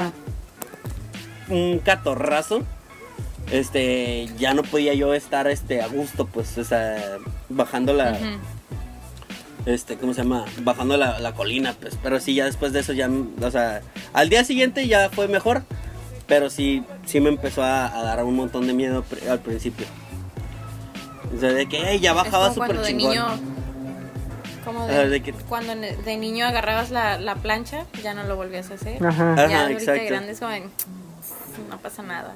un 1.50 1.80
catorrazo, 1.80 2.64
este, 3.52 4.30
ya 4.38 4.54
no 4.54 4.64
podía 4.64 4.94
yo 4.94 5.14
estar 5.14 5.48
este, 5.48 5.82
a 5.82 5.88
gusto, 5.88 6.26
pues, 6.28 6.58
o 6.58 6.64
sea, 6.64 7.18
bajando 7.50 7.94
la, 7.94 8.18
este, 9.66 9.98
¿cómo 9.98 10.14
se 10.14 10.22
llama? 10.22 10.46
Bajando 10.62 10.98
la, 10.98 11.20
la 11.20 11.34
colina, 11.34 11.76
pues, 11.80 11.98
pero 12.02 12.20
sí, 12.20 12.34
ya 12.36 12.46
después 12.46 12.72
de 12.72 12.80
eso 12.80 12.94
ya, 12.94 13.10
o 13.42 13.52
sea, 13.52 13.82
al 14.14 14.30
día 14.30 14.44
siguiente 14.44 14.88
ya 14.88 15.10
fue 15.10 15.28
mejor, 15.28 15.64
pero 16.28 16.50
sí, 16.50 16.84
sí 17.06 17.20
me 17.20 17.30
empezó 17.30 17.64
a, 17.64 17.88
a 17.88 18.04
dar 18.04 18.24
un 18.24 18.36
montón 18.36 18.68
de 18.68 18.74
miedo 18.74 19.04
al 19.30 19.40
principio. 19.40 19.86
O 21.36 21.40
sea, 21.40 21.52
de 21.54 21.68
que, 21.68 21.78
"Ey, 21.92 22.00
ya 22.00 22.12
Es 22.12 22.16
bajaba 22.16 22.54
súper 22.54 22.78
de 22.80 22.88
chingón. 22.88 23.10
niño. 23.12 23.26
Como 24.66 24.84
Ajá, 24.84 24.92
de, 25.00 25.10
de 25.10 25.24
que- 25.24 25.34
cuando 25.34 25.74
de 25.76 26.18
niño 26.18 26.46
agarrabas 26.46 26.92
la, 26.92 27.18
la 27.20 27.36
plancha, 27.36 27.86
ya 28.04 28.14
no 28.14 28.24
lo 28.24 28.36
volvías 28.36 28.70
a 28.70 28.76
hacer. 28.76 29.04
Ajá. 29.04 29.34
Ajá, 29.34 29.48
ya 29.48 29.62
ahorita 29.64 29.80
exacto. 29.82 30.02
de 30.04 30.08
grande 30.08 30.32
es 30.34 30.40
como 30.40 30.52
de, 30.52 30.60
no 31.70 31.78
pasa 31.82 32.04
nada. 32.04 32.36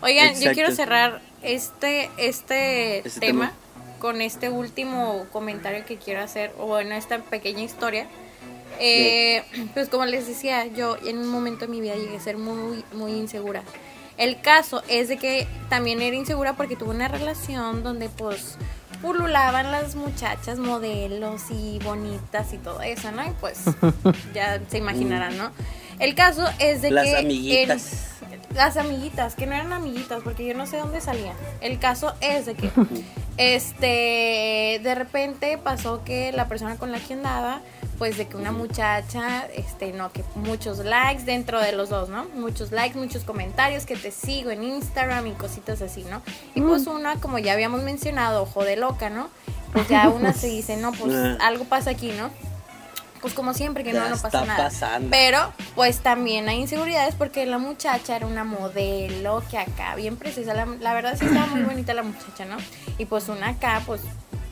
Oigan, 0.00 0.34
yo 0.40 0.52
quiero 0.52 0.72
cerrar 0.74 1.20
este, 1.42 2.08
este 2.16 3.06
Ese 3.06 3.20
tema, 3.20 3.48
tema. 3.50 3.52
con 3.98 4.20
este 4.22 4.48
último 4.48 5.26
comentario 5.32 5.84
que 5.84 5.96
quiero 5.96 6.22
hacer, 6.22 6.52
o 6.58 6.66
bueno, 6.66 6.94
esta 6.94 7.18
pequeña 7.18 7.62
historia. 7.62 8.06
Eh, 8.80 9.42
pues 9.74 9.88
como 9.88 10.06
les 10.06 10.26
decía, 10.28 10.64
yo 10.66 10.96
en 11.04 11.18
un 11.18 11.28
momento 11.28 11.66
de 11.66 11.70
mi 11.72 11.80
vida 11.80 11.96
llegué 11.96 12.16
a 12.16 12.20
ser 12.20 12.38
muy, 12.38 12.84
muy 12.92 13.12
insegura. 13.12 13.62
El 14.18 14.40
caso 14.40 14.82
es 14.88 15.08
de 15.08 15.16
que 15.16 15.46
también 15.70 16.02
era 16.02 16.14
insegura 16.16 16.52
porque 16.54 16.76
tuve 16.76 16.90
una 16.90 17.08
relación 17.08 17.82
donde 17.82 18.08
pues 18.08 18.56
pululaban 19.00 19.70
las 19.70 19.94
muchachas 19.94 20.58
modelos 20.58 21.42
y 21.50 21.78
bonitas 21.84 22.52
y 22.52 22.58
todo 22.58 22.82
eso, 22.82 23.12
¿no? 23.12 23.24
Y 23.24 23.30
pues 23.40 23.60
ya 24.34 24.60
se 24.68 24.78
imaginarán, 24.78 25.38
¿no? 25.38 25.50
El 26.00 26.14
caso 26.14 26.44
es 26.58 26.82
de 26.82 26.90
Las 26.90 27.04
que... 27.06 27.16
amiguitas. 27.16 27.92
en- 27.92 28.38
las 28.56 28.76
amiguitas, 28.78 29.34
que 29.34 29.46
no 29.46 29.54
eran 29.54 29.72
amiguitas, 29.72 30.20
porque 30.24 30.44
yo 30.46 30.54
no 30.54 30.66
sé 30.66 30.78
dónde 30.78 31.00
salían. 31.02 31.36
El 31.60 31.78
caso 31.78 32.14
es 32.20 32.46
de 32.46 32.54
que, 32.54 32.70
este, 33.36 34.80
de 34.82 34.94
repente 34.94 35.58
pasó 35.58 36.02
que 36.04 36.32
la 36.32 36.48
persona 36.48 36.76
con 36.76 36.90
la 36.92 36.98
que 36.98 37.14
andaba, 37.14 37.60
pues 37.98 38.16
de 38.16 38.28
que 38.28 38.36
una 38.36 38.52
muchacha, 38.52 39.46
este, 39.46 39.92
no, 39.92 40.12
que 40.12 40.22
muchos 40.36 40.78
likes 40.78 41.24
dentro 41.24 41.60
de 41.60 41.72
los 41.72 41.88
dos, 41.88 42.08
¿no? 42.08 42.24
Muchos 42.34 42.70
likes, 42.70 42.96
muchos 42.98 43.24
comentarios, 43.24 43.86
que 43.86 43.96
te 43.96 44.10
sigo 44.12 44.50
en 44.50 44.62
Instagram 44.62 45.26
y 45.26 45.32
cositas 45.32 45.82
así, 45.82 46.04
¿no? 46.04 46.22
Y 46.54 46.60
pues 46.60 46.86
una, 46.86 47.16
como 47.20 47.38
ya 47.38 47.52
habíamos 47.54 47.82
mencionado, 47.82 48.42
ojo 48.42 48.62
de 48.64 48.76
loca, 48.76 49.10
¿no? 49.10 49.28
Pues 49.72 49.88
ya 49.88 50.08
una 50.14 50.32
se 50.32 50.46
dice, 50.46 50.76
no, 50.76 50.92
pues 50.92 51.12
Ah. 51.14 51.38
algo 51.46 51.64
pasa 51.64 51.90
aquí, 51.90 52.12
¿no? 52.12 52.30
Pues 53.20 53.34
como 53.34 53.52
siempre, 53.52 53.82
que 53.82 53.92
no, 53.92 54.04
Ya 54.04 54.10
no 54.10 54.14
pasa 54.14 54.28
está 54.28 54.44
nada. 54.44 54.64
pasando. 54.68 55.08
Pero, 55.10 55.52
pues 55.74 55.98
también 55.98 56.48
hay 56.48 56.60
inseguridades 56.60 57.16
porque 57.16 57.46
la 57.46 57.58
muchacha 57.58 58.14
era 58.14 58.26
una 58.28 58.44
modelo 58.44 59.42
que 59.50 59.58
acá, 59.58 59.96
bien 59.96 60.16
precisa. 60.16 60.54
La, 60.54 60.66
la 60.66 60.94
verdad 60.94 61.16
sí 61.18 61.24
estaba 61.26 61.46
muy 61.46 61.62
bonita 61.64 61.94
la 61.94 62.04
muchacha, 62.04 62.44
¿no? 62.44 62.56
Y 62.96 63.06
pues 63.06 63.28
una 63.28 63.48
acá, 63.48 63.82
pues, 63.86 64.02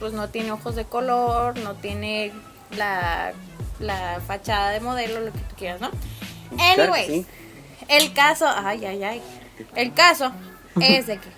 pues 0.01 0.12
no 0.14 0.30
tiene 0.30 0.51
ojos 0.51 0.74
de 0.74 0.84
color, 0.84 1.57
no 1.61 1.74
tiene 1.74 2.32
la, 2.71 3.33
la 3.81 4.21
fachada 4.27 4.71
de 4.71 4.81
modelo, 4.81 5.21
lo 5.21 5.33
que 5.33 5.39
tú 5.39 5.55
quieras, 5.57 5.81
¿no? 5.81 5.91
Anyways, 6.59 7.07
sí. 7.07 7.27
el 7.89 8.12
caso, 8.12 8.47
ay, 8.49 8.85
ay, 8.85 9.03
ay. 9.05 9.23
El 9.75 9.93
caso 9.95 10.33
es 10.81 11.07
de 11.07 11.19
que 11.19 11.29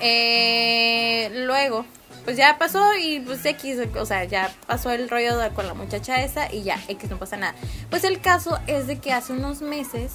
eh, 0.00 1.30
luego, 1.46 1.84
pues 2.24 2.36
ya 2.36 2.56
pasó 2.58 2.94
y 2.96 3.20
pues 3.20 3.44
X, 3.44 3.78
o 3.98 4.06
sea, 4.06 4.24
ya 4.24 4.52
pasó 4.66 4.90
el 4.90 5.08
rollo 5.08 5.36
de- 5.36 5.50
con 5.50 5.66
la 5.66 5.74
muchacha 5.74 6.22
esa 6.22 6.52
y 6.52 6.62
ya, 6.62 6.80
X 6.88 7.10
no 7.10 7.18
pasa 7.18 7.36
nada. 7.36 7.54
Pues 7.90 8.04
el 8.04 8.20
caso 8.20 8.58
es 8.66 8.86
de 8.86 8.98
que 8.98 9.12
hace 9.12 9.32
unos 9.32 9.60
meses 9.60 10.12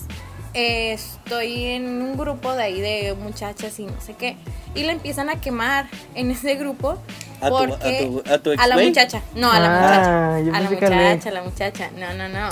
eh, 0.54 0.94
estoy 0.94 1.66
en 1.66 1.86
un 2.02 2.18
grupo 2.18 2.54
de 2.54 2.64
ahí 2.64 2.80
de 2.82 3.16
muchachas 3.16 3.80
y 3.80 3.86
no 3.86 4.00
sé 4.02 4.14
qué, 4.16 4.36
y 4.76 4.84
la 4.84 4.92
empiezan 4.92 5.30
a 5.30 5.42
quemar 5.42 5.88
en 6.16 6.32
ese 6.32 6.56
grupo. 6.56 6.98
¿A 7.42 7.50
tu- 7.50 7.58
a 7.58 7.68
porque 7.68 8.10
tu- 8.24 8.32
a 8.34 8.38
tu 8.40 8.52
a 8.52 8.68
la 8.68 8.78
muchacha, 8.78 9.22
no, 9.36 9.52
a 9.52 9.60
la 9.60 9.66
Ah, 9.68 9.80
muchacha, 9.82 10.58
a 10.58 10.62
la 10.62 10.70
muchacha, 10.70 11.30
a 11.30 11.32
la 11.34 11.44
muchacha, 11.44 11.90
no, 11.98 12.14
no, 12.14 12.30
no 12.30 12.50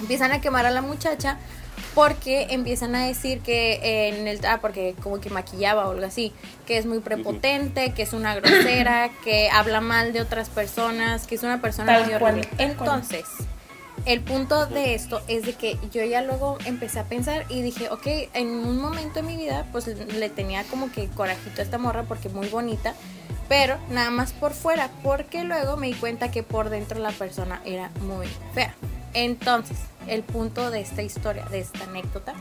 empiezan 0.00 0.32
a 0.32 0.40
quemar 0.42 0.66
a 0.66 0.70
la 0.70 0.82
muchacha 0.82 1.38
porque 1.94 2.48
empiezan 2.50 2.94
a 2.94 3.06
decir 3.06 3.40
que 3.40 4.08
en 4.08 4.28
el 4.28 4.44
ah 4.44 4.58
porque 4.60 4.94
como 5.02 5.18
que 5.20 5.30
maquillaba 5.30 5.88
o 5.88 5.92
algo 5.92 6.04
así 6.04 6.34
que 6.66 6.76
es 6.76 6.84
muy 6.84 6.98
prepotente 7.00 7.94
que 7.94 8.02
es 8.02 8.12
una 8.12 8.34
grosera 8.34 9.08
que 9.24 9.48
habla 9.48 9.80
mal 9.80 10.12
de 10.12 10.20
otras 10.20 10.50
personas 10.50 11.26
que 11.26 11.36
es 11.36 11.42
una 11.42 11.62
persona 11.62 11.94
Tal 11.94 12.02
muy 12.10 12.18
cual, 12.18 12.46
cual. 12.76 13.02
El 14.06 14.20
punto 14.20 14.66
de 14.66 14.94
esto 14.94 15.20
es 15.26 15.44
de 15.44 15.54
que 15.54 15.76
yo 15.92 16.02
ya 16.04 16.22
luego 16.22 16.58
empecé 16.64 17.00
a 17.00 17.04
pensar 17.04 17.44
y 17.48 17.60
dije, 17.60 17.90
ok, 17.90 18.06
en 18.34 18.48
un 18.48 18.80
momento 18.80 19.14
de 19.14 19.22
mi 19.22 19.36
vida 19.36 19.66
pues 19.72 19.88
le 19.88 20.30
tenía 20.30 20.62
como 20.64 20.90
que 20.92 21.08
corajito 21.08 21.60
a 21.60 21.64
esta 21.64 21.76
morra 21.76 22.04
porque 22.04 22.28
muy 22.28 22.48
bonita, 22.48 22.94
pero 23.48 23.76
nada 23.90 24.10
más 24.10 24.32
por 24.32 24.52
fuera, 24.52 24.90
porque 25.02 25.42
luego 25.42 25.76
me 25.76 25.88
di 25.88 25.94
cuenta 25.94 26.30
que 26.30 26.44
por 26.44 26.70
dentro 26.70 27.00
la 27.00 27.10
persona 27.10 27.60
era 27.64 27.90
muy 28.00 28.28
fea. 28.54 28.74
Entonces, 29.12 29.76
el 30.06 30.22
punto 30.22 30.70
de 30.70 30.80
esta 30.80 31.02
historia, 31.02 31.44
de 31.46 31.60
esta 31.60 31.84
anécdota, 31.84 32.34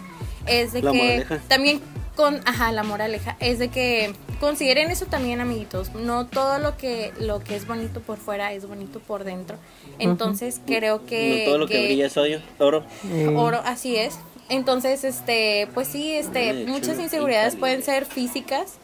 es 0.45 0.71
de 0.73 0.83
La 0.83 0.91
que 0.91 0.97
moraleja. 0.97 1.39
también 1.47 1.81
con, 2.15 2.41
ajá, 2.45 2.71
la 2.71 2.83
moraleja, 2.83 3.37
es 3.39 3.59
de 3.59 3.69
que 3.69 4.13
consideren 4.39 4.91
eso 4.91 5.05
también, 5.05 5.41
amiguitos. 5.41 5.93
No 5.93 6.25
todo 6.25 6.59
lo 6.59 6.77
que, 6.77 7.13
lo 7.19 7.39
que 7.39 7.55
es 7.55 7.67
bonito 7.67 8.01
por 8.01 8.17
fuera 8.17 8.53
es 8.53 8.67
bonito 8.67 8.99
por 8.99 9.23
dentro. 9.23 9.57
Entonces, 9.99 10.61
creo 10.65 11.05
que... 11.05 11.39
no 11.45 11.51
todo 11.51 11.57
lo 11.59 11.67
que, 11.67 11.85
brilla 11.85 12.07
es 12.07 12.17
oro. 12.17 12.39
oro. 12.59 12.85
Eh, 13.11 13.33
Oro, 13.35 13.61
así 13.65 13.95
es. 13.95 14.17
Entonces, 14.49 15.03
este, 15.03 15.67
pues 15.73 15.87
sí, 15.87 16.11
este, 16.11 16.51
Ay, 16.51 16.65
muchas 16.67 16.91
chulo, 16.91 17.03
inseguridades 17.03 17.55
pueden 17.55 17.81
ser 17.81 18.05
físicas, 18.05 18.75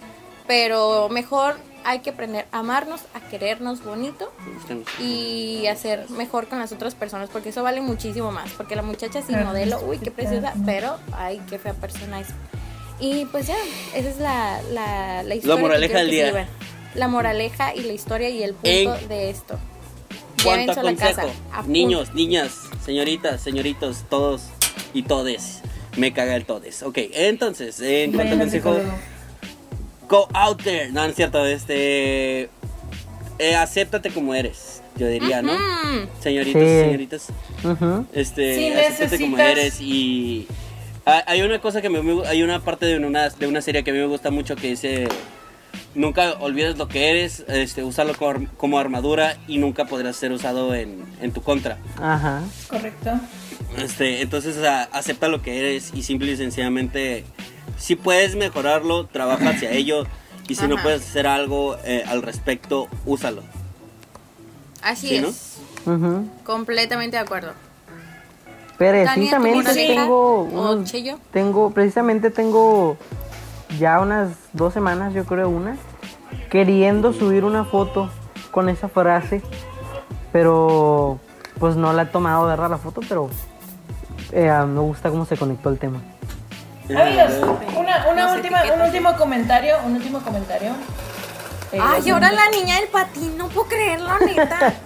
pero 0.48 1.08
mejor 1.10 1.56
hay 1.84 2.00
que 2.00 2.12
aprender 2.12 2.48
a 2.52 2.60
amarnos, 2.60 3.02
a 3.14 3.20
querernos 3.30 3.84
bonito 3.84 4.32
y 5.00 5.66
hacer 5.68 6.10
mejor 6.10 6.48
con 6.48 6.60
las 6.60 6.72
otras 6.72 6.96
personas, 6.96 7.30
porque 7.30 7.50
eso 7.50 7.64
vale 7.64 7.82
muchísimo 7.82 8.32
más. 8.32 8.52
Porque 8.52 8.76
la 8.76 8.82
muchacha 8.82 9.22
sin 9.22 9.44
modelo, 9.44 9.80
uy, 9.88 9.98
qué 9.98 10.12
preciosa, 10.12 10.54
pero 10.66 10.98
ay, 11.14 11.42
qué 11.50 11.60
fea 11.60 11.74
persona 11.74 12.20
es. 12.20 12.28
Y 13.02 13.26
pues 13.26 13.48
ya, 13.48 13.56
esa 13.96 14.10
es 14.10 14.18
la, 14.20 14.62
la, 14.72 15.24
la 15.24 15.36
historia. 15.36 15.56
que 15.56 15.62
moraleja 15.62 15.98
del 15.98 16.12
día. 16.12 16.48
La 16.96 17.08
moraleja 17.08 17.74
y 17.76 17.82
la 17.82 17.94
historia 17.94 18.30
y 18.30 18.44
el 18.44 18.54
punto 18.54 18.96
En 18.96 19.08
de 19.10 19.30
esto. 19.32 19.58
A 20.46 20.56
la 20.84 20.96
casa. 20.96 21.22
consejo, 21.24 21.64
niños, 21.68 22.14
niñas, 22.14 22.52
señoritas, 22.86 23.42
señoritos, 23.42 24.04
todos 24.10 24.44
y 24.94 25.04
todes. 25.04 25.62
Me 25.98 26.14
caga 26.14 26.36
el 26.36 26.46
todes. 26.46 26.84
Ok, 26.84 26.98
entonces, 27.14 27.80
en 27.82 28.12
cuanto 28.14 28.38
consejo, 28.38 28.76
go 30.10 30.28
out 30.34 30.62
there. 30.64 30.90
No, 30.92 31.02
no 31.04 31.08
es 31.10 31.16
cierto, 31.16 31.46
este. 31.46 32.50
eh, 33.40 33.56
acéptate 33.56 34.10
como 34.12 34.34
eres, 34.36 34.82
yo 34.98 35.08
diría, 35.08 35.42
¿no? 35.42 35.54
Señoritos, 36.22 36.62
Sí. 36.62 36.68
señoritas. 36.68 37.28
Este, 38.14 38.56
Si 38.56 38.68
acéptate 38.74 39.20
como 39.20 39.38
eres 39.38 39.82
y 39.82 40.48
hay 41.06 41.22
hay 41.26 41.42
una 41.42 41.60
cosa 41.60 41.82
que 41.82 41.90
me 41.90 42.00
hay 42.28 42.44
una 42.44 42.60
parte 42.60 42.86
de 42.86 42.98
una 43.06 43.30
de 43.30 43.48
una 43.48 43.62
serie 43.62 43.84
que 43.84 43.92
a 43.92 43.94
mí 43.94 44.00
me 44.00 44.06
gusta 44.06 44.32
mucho 44.32 44.56
que 44.56 44.68
dice 44.70 45.08
nunca 45.96 46.34
olvides 46.40 46.78
lo 46.78 46.88
que 46.88 47.10
eres, 47.10 47.44
este, 47.48 47.84
úsalo 47.84 48.14
como, 48.16 48.48
como 48.58 48.80
armadura 48.80 49.38
y 49.48 49.58
nunca 49.58 49.86
podrás 49.86 50.16
ser 50.16 50.32
usado 50.32 50.74
en, 50.74 51.04
en 51.22 51.32
tu 51.32 51.42
contra. 51.42 51.78
Ajá. 51.98 52.42
Correcto. 52.70 53.12
Este, 53.78 54.22
entonces 54.22 54.58
acepta 54.92 55.28
lo 55.28 55.42
que 55.42 55.58
eres 55.60 55.92
y 55.94 56.04
simple 56.04 56.32
y 56.32 56.38
sencillamente 56.38 57.26
si 57.78 57.96
puedes 57.96 58.36
mejorarlo, 58.36 59.06
trabaja 59.08 59.50
hacia 59.50 59.72
ello 59.72 60.06
y 60.48 60.56
si 60.56 60.68
no 60.68 60.82
puedes 60.82 61.02
hacer 61.02 61.28
algo 61.28 61.78
eh, 61.86 62.04
al 62.08 62.22
respecto, 62.22 62.88
úsalo. 63.06 63.44
Así 64.82 65.10
Sí, 65.10 65.16
es. 65.18 65.58
Completamente 66.44 67.18
de 67.18 67.24
acuerdo. 67.24 67.54
Precisamente 68.90 69.64
Tania, 69.64 69.64
¿tu 69.64 69.74
tengo 69.74 70.84
tengo 71.32 71.72
precisamente 71.72 72.32
tengo 72.32 72.98
ya 73.78 74.00
unas 74.00 74.30
dos 74.54 74.74
semanas 74.74 75.14
yo 75.14 75.26
creo 75.26 75.50
una 75.50 75.78
queriendo 76.50 77.14
subir 77.14 77.46
una 77.46 77.64
foto 77.64 78.10
con 78.50 78.70
esa 78.70 78.90
frase 78.90 79.42
pero 80.32 81.20
pues 81.60 81.76
no 81.76 81.94
la 81.94 82.04
he 82.04 82.06
tomado 82.08 82.48
de 82.48 82.58
la 82.58 82.78
foto 82.78 83.02
pero 83.08 83.30
eh, 84.32 84.50
ah, 84.50 84.66
me 84.66 84.80
gusta 84.80 85.10
cómo 85.10 85.26
se 85.26 85.36
conectó 85.36 85.70
el 85.70 85.78
tema. 85.78 86.00
Amigos, 86.90 87.32
una, 87.78 88.08
una 88.10 88.24
Nos 88.24 88.36
última, 88.36 88.62
un 88.74 88.82
último 88.82 89.16
comentario, 89.18 89.76
un 89.86 89.96
último 89.96 90.20
comentario. 90.20 90.72
Eh, 91.74 91.80
Ay, 91.82 92.10
ahora 92.10 92.32
la 92.32 92.50
niña 92.50 92.76
del 92.80 92.90
patín, 92.90 93.38
no 93.38 93.48
puedo 93.50 93.68
creerlo, 93.70 94.10
neta. 94.26 94.74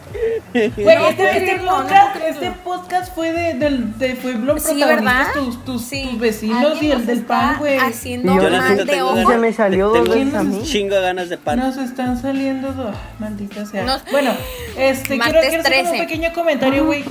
Güey, 0.53 0.69
No 0.77 1.07
este, 1.09 1.15
puedo 1.23 1.29
este 1.29 1.57
no 1.57 1.71
podcast, 1.77 2.15
este 2.25 2.51
podcast 2.63 3.13
fue 3.15 3.31
de, 3.33 3.53
del, 3.55 3.97
de 3.97 4.15
fue 4.15 4.33
los 4.33 4.63
Sí, 4.63 4.69
protagonistas, 4.75 4.87
¿verdad? 4.87 5.33
tus, 5.33 5.65
tus, 5.65 5.81
Sí. 5.85 6.07
tus 6.09 6.19
vecinos 6.19 6.81
y 6.81 6.91
el 6.91 7.05
del 7.05 7.23
pan, 7.23 7.57
güey. 7.59 7.77
Haciendo 7.77 8.33
yo 8.41 8.49
mal 8.49 8.77
de 8.77 8.85
tengo 8.85 9.09
ojo. 9.09 9.19
Y 9.21 9.25
se 9.25 9.37
me 9.37 9.51
salió 9.51 9.89
dos 9.89 10.07
veces 10.07 10.33
a 10.33 10.43
mí. 10.43 10.61
chingo 10.63 10.95
de 10.95 11.01
ganas 11.01 11.27
de 11.29 11.37
pan. 11.37 11.59
Nos 11.59 11.75
están 11.77 12.21
saliendo 12.21 12.71
dos, 12.71 12.95
maldita 13.19 13.65
sea. 13.65 13.83
Nos- 13.83 14.05
Bueno, 14.09 14.31
este, 14.77 15.19
quiero, 15.19 15.39
hacer 15.39 15.51
como 15.51 15.63
13. 15.63 15.91
un 15.91 15.97
pequeño 15.99 16.33
comentario, 16.33 16.85
güey. 16.85 17.03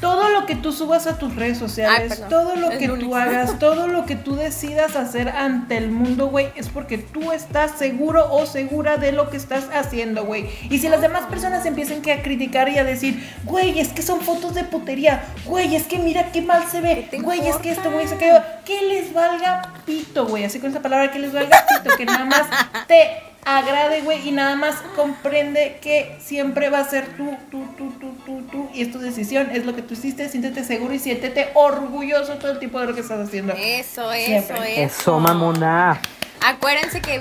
Todo 0.00 0.28
lo 0.30 0.46
que 0.46 0.54
tú 0.54 0.72
subas 0.72 1.06
a 1.06 1.18
tus 1.18 1.36
redes 1.36 1.58
sociales, 1.58 2.22
todo 2.28 2.56
lo 2.56 2.70
Es 2.70 2.78
que 2.78 2.88
tú 2.88 3.14
hagas, 3.14 3.58
todo 3.58 3.86
lo 3.86 4.06
que 4.06 4.16
tú 4.16 4.34
decidas 4.34 4.96
hacer 4.96 5.28
ante 5.28 5.76
el 5.76 5.90
mundo, 5.90 6.28
güey, 6.28 6.48
es 6.56 6.68
porque 6.68 6.98
tú 6.98 7.32
estás 7.32 7.72
seguro 7.72 8.32
o 8.32 8.46
segura 8.46 8.96
de 8.96 9.12
lo 9.12 9.28
que 9.28 9.36
estás 9.36 9.68
haciendo, 9.72 10.24
güey. 10.24 10.48
Y 10.70 10.78
si 10.78 10.88
las 10.88 11.00
demás 11.00 11.26
personas 11.26 11.66
empiezan 11.66 12.02
que 12.02 12.12
a 12.12 12.22
criticar 12.22 12.68
y 12.68 12.78
a 12.78 12.84
decir, 12.84 13.22
güey, 13.44 13.78
es 13.78 13.88
que 13.88 14.02
son 14.02 14.20
fotos 14.20 14.54
de 14.54 14.64
putería, 14.64 15.22
güey, 15.44 15.76
es 15.76 15.84
que 15.84 15.98
mira 15.98 16.32
qué 16.32 16.42
mal 16.42 16.64
se 16.70 16.80
ve, 16.80 17.08
¿Qué 17.10 17.18
te 17.18 17.22
güey, 17.22 17.46
es 17.46 17.56
que 17.56 17.70
esto, 17.70 17.90
güey, 17.90 18.08
se 18.08 18.16
quedó, 18.16 18.42
que 18.64 18.80
les 18.82 19.12
valga 19.12 19.74
pito, 19.84 20.26
güey, 20.26 20.44
así 20.44 20.60
con 20.60 20.70
esa 20.70 20.80
palabra, 20.80 21.10
que 21.10 21.18
les 21.18 21.32
valga 21.32 21.64
pito, 21.68 21.96
que 21.96 22.06
nada 22.06 22.24
más 22.24 22.46
te 22.86 23.29
agrade, 23.44 24.02
güey, 24.02 24.28
y 24.28 24.32
nada 24.32 24.54
más 24.54 24.76
comprende 24.96 25.78
que 25.80 26.16
siempre 26.22 26.68
va 26.70 26.80
a 26.80 26.84
ser 26.84 27.06
tú, 27.16 27.36
tú, 27.50 27.64
tú, 27.76 27.90
tú, 27.98 28.12
tú, 28.24 28.42
tú, 28.50 28.70
y 28.74 28.82
es 28.82 28.92
tu 28.92 28.98
decisión, 28.98 29.50
es 29.52 29.64
lo 29.64 29.74
que 29.74 29.82
tú 29.82 29.94
hiciste, 29.94 30.28
siéntete 30.28 30.62
seguro 30.64 30.92
y 30.94 30.98
siéntete 30.98 31.50
orgulloso 31.54 32.34
todo 32.34 32.52
el 32.52 32.58
tiempo 32.58 32.80
de 32.80 32.86
lo 32.86 32.94
que 32.94 33.00
estás 33.00 33.26
haciendo. 33.26 33.54
Eso, 33.54 34.12
eso, 34.12 34.26
Siempre. 34.26 34.84
eso. 34.84 35.00
Eso, 35.00 35.20
mamona. 35.20 36.00
Acuérdense 36.42 37.02
que, 37.02 37.20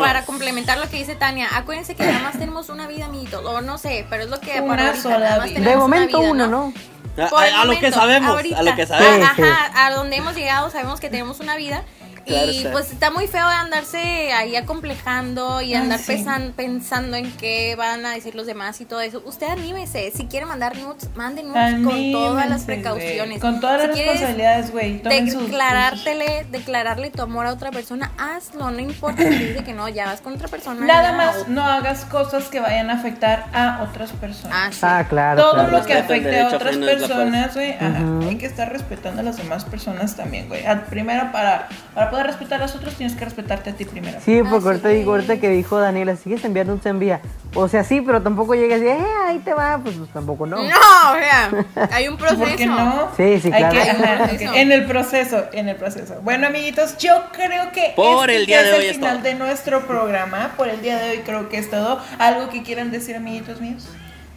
para 0.00 0.24
complementar 0.24 0.78
lo 0.78 0.88
que 0.90 0.96
dice 0.96 1.14
Tania, 1.14 1.48
acuérdense 1.54 1.94
que 1.94 2.04
nada 2.04 2.18
más 2.18 2.32
tenemos 2.32 2.68
una 2.68 2.86
vida, 2.88 3.04
amiguitos, 3.04 3.44
o 3.44 3.60
no 3.60 3.78
sé, 3.78 4.06
pero 4.10 4.24
es 4.24 4.28
lo 4.30 4.40
que 4.40 4.60
Una 4.60 4.66
por 4.76 4.80
ahorita, 4.80 5.02
sola 5.02 5.18
nada 5.20 5.38
más 5.38 5.48
vida. 5.50 5.60
De 5.60 5.66
una 5.68 5.76
momento 5.76 6.18
vida, 6.18 6.30
uno, 6.30 6.46
¿no? 6.48 6.72
A, 7.16 7.28
Por 7.28 7.44
el 7.44 7.54
a- 7.54 7.60
a 7.62 7.64
lo 7.64 7.70
que 7.72 7.76
momento, 7.76 7.98
sabemos, 7.98 8.30
ahorita. 8.30 8.58
a 8.58 8.62
lo 8.62 8.74
que 8.74 8.86
sabemos. 8.86 9.28
Ajá, 9.30 9.86
a 9.86 9.90
donde 9.92 10.16
hemos 10.16 10.34
llegado 10.34 10.68
sabemos 10.70 11.00
que 11.00 11.08
tenemos 11.10 11.38
una 11.40 11.56
vida. 11.56 11.82
Y 12.26 12.66
pues 12.72 12.90
está 12.92 13.10
muy 13.10 13.26
feo 13.28 13.46
andarse 13.46 14.32
ahí 14.32 14.56
acomplejando 14.56 15.60
y 15.60 15.66
Ay, 15.66 15.82
andar 15.82 15.98
sí. 16.00 16.06
pesan- 16.12 16.52
pensando 16.56 17.16
en 17.16 17.30
qué 17.32 17.74
van 17.76 18.04
a 18.04 18.10
decir 18.12 18.34
los 18.34 18.46
demás 18.46 18.80
y 18.80 18.84
todo 18.84 19.00
eso. 19.00 19.22
Usted 19.24 19.46
anímese, 19.48 20.10
si 20.10 20.26
quiere 20.26 20.44
mandar 20.46 20.76
nudes, 20.76 21.08
mande 21.14 21.42
nudes 21.44 21.74
con 21.84 22.12
todas 22.12 22.48
las 22.50 22.62
precauciones. 22.62 23.40
Con 23.40 23.60
todas 23.60 23.80
Si 23.82 23.86
las 23.88 23.96
responsabilidades, 23.98 24.70
güey. 24.72 25.02
Sus- 25.30 25.46
declarártele, 25.46 26.46
declararle 26.50 27.10
tu 27.10 27.22
amor 27.22 27.46
a 27.46 27.52
otra 27.52 27.70
persona, 27.70 28.10
hazlo, 28.18 28.70
no 28.70 28.80
importa 28.80 29.22
si 29.22 29.28
dice 29.28 29.64
que 29.64 29.72
no, 29.72 29.88
ya 29.88 30.06
vas 30.06 30.20
con 30.20 30.34
otra 30.34 30.48
persona. 30.48 30.84
Nada 30.84 31.12
más 31.12 31.48
no 31.48 31.62
hagas 31.64 32.04
cosas 32.06 32.44
que 32.48 32.60
vayan 32.60 32.90
a 32.90 32.94
afectar 32.94 33.46
a 33.52 33.82
otras 33.82 34.10
personas. 34.12 34.56
Ah, 34.56 34.68
sí. 34.72 34.78
Ah, 34.82 35.06
claro. 35.08 35.40
Todo 35.42 35.52
claro. 35.54 35.70
lo 35.78 35.84
que 35.84 35.94
afecte 35.94 36.40
a 36.40 36.48
otras 36.48 36.76
personas, 36.76 37.54
güey, 37.54 37.76
Ujú. 37.76 38.28
hay 38.28 38.36
que 38.38 38.46
estar 38.46 38.70
respetando 38.72 39.20
a 39.20 39.24
las 39.24 39.36
demás 39.36 39.64
personas 39.64 40.16
también, 40.16 40.48
güey. 40.48 40.64
Al- 40.66 40.86
Primero, 40.86 41.30
para, 41.32 41.68
para 41.94 42.10
poder 42.16 42.26
respetar 42.28 42.60
a 42.60 42.62
los 42.66 42.74
otros, 42.74 42.94
tienes 42.94 43.14
que 43.16 43.24
respetarte 43.24 43.70
a 43.70 43.72
ti 43.74 43.84
primero. 43.84 44.18
Sí, 44.24 44.40
porque 44.48 44.64
Ah, 44.66 44.70
ahorita, 44.70 44.88
sí. 44.88 44.94
digo, 44.96 45.10
ahorita 45.12 45.38
que 45.38 45.48
dijo 45.50 45.78
Daniela, 45.78 46.16
sigues 46.16 46.42
enviando 46.44 46.72
un 46.72 46.82
se 46.82 46.88
envía. 46.88 47.20
O 47.54 47.68
sea, 47.68 47.84
sí, 47.84 48.00
pero 48.00 48.22
tampoco 48.22 48.54
llegas 48.54 48.80
y, 48.80 48.86
eh, 48.86 48.98
ahí 49.26 49.38
te 49.40 49.52
va, 49.54 49.78
pues, 49.82 49.96
pues, 49.96 50.08
tampoco 50.10 50.46
no. 50.46 50.56
No, 50.56 50.62
o 50.64 51.14
sea, 51.14 51.50
hay 51.92 52.08
un 52.08 52.16
proceso. 52.16 52.40
¿Por 52.44 52.56
qué 52.56 52.66
no? 52.66 53.08
Sí, 53.16 53.40
sí, 53.40 53.50
Hay 53.52 53.60
claro. 53.62 53.74
que- 53.74 53.80
Hay 53.80 53.88
ajá, 53.90 54.24
ok, 54.24 54.40
En 54.56 54.72
el 54.72 54.84
proceso, 54.86 55.44
en 55.52 55.68
el 55.68 55.76
proceso. 55.76 56.14
Bueno, 56.22 56.46
amiguitos, 56.46 56.96
yo 56.98 57.12
creo 57.32 57.70
que 57.72 57.92
Por 57.94 58.30
este 58.30 58.36
el 58.40 58.46
día 58.46 58.62
de 58.62 58.70
es 58.70 58.74
hoy 58.78 58.84
el 58.84 58.90
es 58.90 58.96
final 58.96 59.14
todo. 59.18 59.22
de 59.24 59.34
nuestro 59.34 59.86
programa. 59.86 60.52
Por 60.56 60.68
el 60.68 60.80
día 60.82 60.96
de 60.98 61.10
hoy 61.10 61.18
creo 61.18 61.48
que 61.48 61.58
es 61.58 61.70
todo. 61.70 62.00
¿Algo 62.18 62.48
que 62.50 62.62
quieran 62.62 62.90
decir, 62.90 63.14
amiguitos 63.16 63.60
míos? 63.60 63.86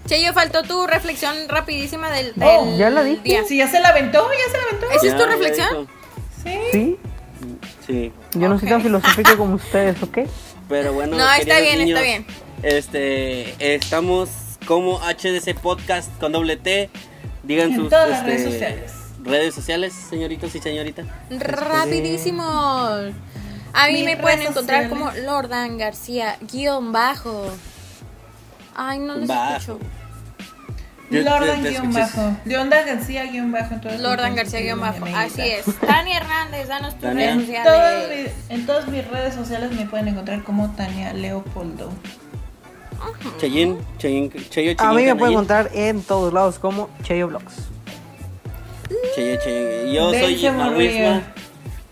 Cheyo, 0.05 0.33
faltó 0.33 0.63
tu 0.63 0.85
reflexión 0.87 1.35
rapidísima 1.47 2.09
del, 2.09 2.33
del 2.35 2.49
Oh, 2.49 2.75
ya 2.77 2.89
la 2.89 3.03
dije. 3.03 3.21
día. 3.23 3.43
Si 3.47 3.57
ya 3.57 3.67
se 3.67 3.79
la 3.79 3.89
aventó, 3.89 4.27
ya 4.31 4.51
se 4.51 4.57
la 4.57 4.63
aventó. 4.63 4.91
¿Esa 4.91 5.07
es 5.07 5.17
tu 5.17 5.25
reflexión? 5.29 5.87
Sí. 6.43 6.57
Sí, 6.71 6.88
Sí. 7.89 8.11
yo 8.33 8.47
no 8.49 8.59
soy 8.59 8.69
tan 8.69 8.81
filosófico 8.83 9.35
como 9.37 9.55
ustedes, 9.55 10.01
¿ok? 10.03 10.19
Pero 10.69 10.93
bueno, 10.93 11.17
No, 11.17 11.31
está 11.33 11.59
bien, 11.59 11.81
está 11.81 12.01
bien. 12.01 12.25
Este, 12.61 13.73
estamos 13.75 14.29
como 14.67 14.99
HDC 14.99 15.55
Podcast 15.59 16.15
con 16.19 16.31
doble 16.31 16.55
T. 16.57 16.89
Digan 17.43 17.71
En 17.71 17.75
sus 17.77 17.89
todas 17.89 18.09
las 18.09 18.19
este, 18.19 18.29
redes 18.31 18.43
sociales. 18.51 18.91
redes 19.23 19.55
sociales, 19.55 19.93
señoritos 19.93 20.53
y 20.53 20.59
señorita. 20.59 21.03
Rapidísimo. 21.31 22.43
A 22.43 23.87
mí 23.87 23.93
Mis 23.93 24.05
me 24.05 24.17
pueden 24.17 24.41
encontrar 24.41 24.83
sociales. 24.83 24.89
como 24.89 25.11
Lordan 25.25 25.77
García 25.79 26.37
guion 26.51 26.91
bajo. 26.91 27.47
Ay, 28.75 28.99
no 28.99 29.15
les 29.15 29.27
Bajo. 29.27 29.55
escucho. 29.57 29.79
Lordan 31.09 31.63
guion 31.63 31.91
bajo. 31.93 32.37
Leonda 32.45 32.83
García 32.83 33.23
guion 33.25 33.51
bajo. 33.51 33.75
Lordan 33.99 34.35
García 34.35 34.59
guion 34.61 34.79
bajo. 34.79 35.05
Así 35.15 35.41
es. 35.41 35.65
Tania 35.85 36.17
Hernández, 36.17 36.67
danos 36.67 36.93
tus 36.99 37.13
redes 37.13 37.49
En 37.49 37.63
todas, 37.63 38.03
sociales. 38.03 38.31
mis, 38.49 38.59
en 38.59 38.65
todas 38.65 38.87
mis 38.87 39.07
redes 39.07 39.33
sociales 39.35 39.71
me 39.71 39.85
pueden 39.85 40.07
encontrar 40.09 40.43
como 40.43 40.69
Tania 40.75 41.13
Leopoldo. 41.13 41.91
Cheyin, 43.39 43.77
Cheyin, 43.97 44.31
Cheyo. 44.49 44.75
A 44.79 44.93
mí 44.93 45.03
me 45.03 45.15
pueden 45.15 45.33
encontrar 45.33 45.69
en 45.73 46.01
todos 46.03 46.33
lados 46.33 46.59
como 46.59 46.89
Cheyo 47.03 47.27
Vlogs. 47.27 47.55
Cheyo, 49.15 49.39
Cheyin. 49.43 49.93
Yo 49.93 50.09
soy 50.11 50.19
Dense 50.33 50.47
Isma 50.47 50.69
morir. 50.71 50.91
Wisma, 50.91 51.21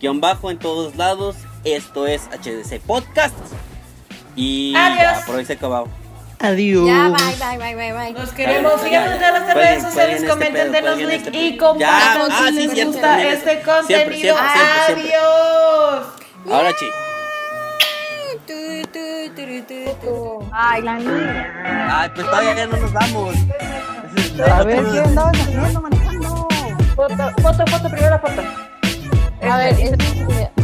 guion 0.01 0.19
bajo 0.21 0.51
en 0.51 0.59
todos 0.59 0.95
lados. 0.95 1.37
Esto 1.63 2.07
es 2.07 2.23
HDC 2.43 2.79
Podcast. 2.81 3.35
Y 4.35 4.73
Adiós. 4.75 4.99
ya, 5.19 5.23
por 5.25 5.35
hoy 5.35 5.45
se 5.45 5.53
acabó. 5.53 5.87
Adiós. 6.39 6.85
Ya, 6.87 7.09
bye, 7.09 7.35
bye, 7.39 7.57
bye, 7.57 7.75
bye, 7.75 7.93
bye. 7.93 8.13
Los 8.13 8.29
queremos. 8.31 8.79
Síganos 8.81 9.11
en 9.13 9.17
todas 9.19 9.41
las 9.41 9.53
redes 9.55 9.83
sociales. 9.83 10.15
este 10.17 10.27
Comenten, 10.27 10.71
denos 10.71 10.99
like 10.99 11.15
este 11.15 11.37
y 11.37 11.57
compartan 11.57 12.27
si 12.27 12.37
ah, 12.37 12.47
sí, 12.49 12.67
les 12.67 12.85
gusta 12.85 13.23
este 13.23 13.61
contenido. 13.61 13.85
Siempre, 13.87 14.17
siempre, 14.17 14.41
siempre, 14.51 14.95
siempre. 14.95 15.15
Adiós. 15.15 16.07
Ahora 16.51 16.69
sí. 16.77 16.85
Tu, 18.45 18.53
tu, 18.93 19.35
turu, 19.35 19.61
tu, 19.63 20.05
tu. 20.05 20.49
Ay, 20.53 20.81
la 20.83 20.93
niña. 20.97 21.89
Ay, 22.01 22.09
pues 22.13 22.25
todavía 22.27 22.55
ya 22.55 22.67
no 22.67 22.77
nos 22.77 22.93
vamos. 22.93 23.35
A 24.47 24.63
ver, 24.63 24.83
¿qué 24.85 24.99
andabas 24.99 25.39
haciendo 25.39 25.81
manejando? 25.81 26.47
Foto, 26.95 27.31
foto, 27.41 27.65
foto, 27.67 27.89
primero 27.89 28.19
foto. 28.19 28.41
A 29.41 29.57
ver, 29.57 29.75
es- 29.79 30.56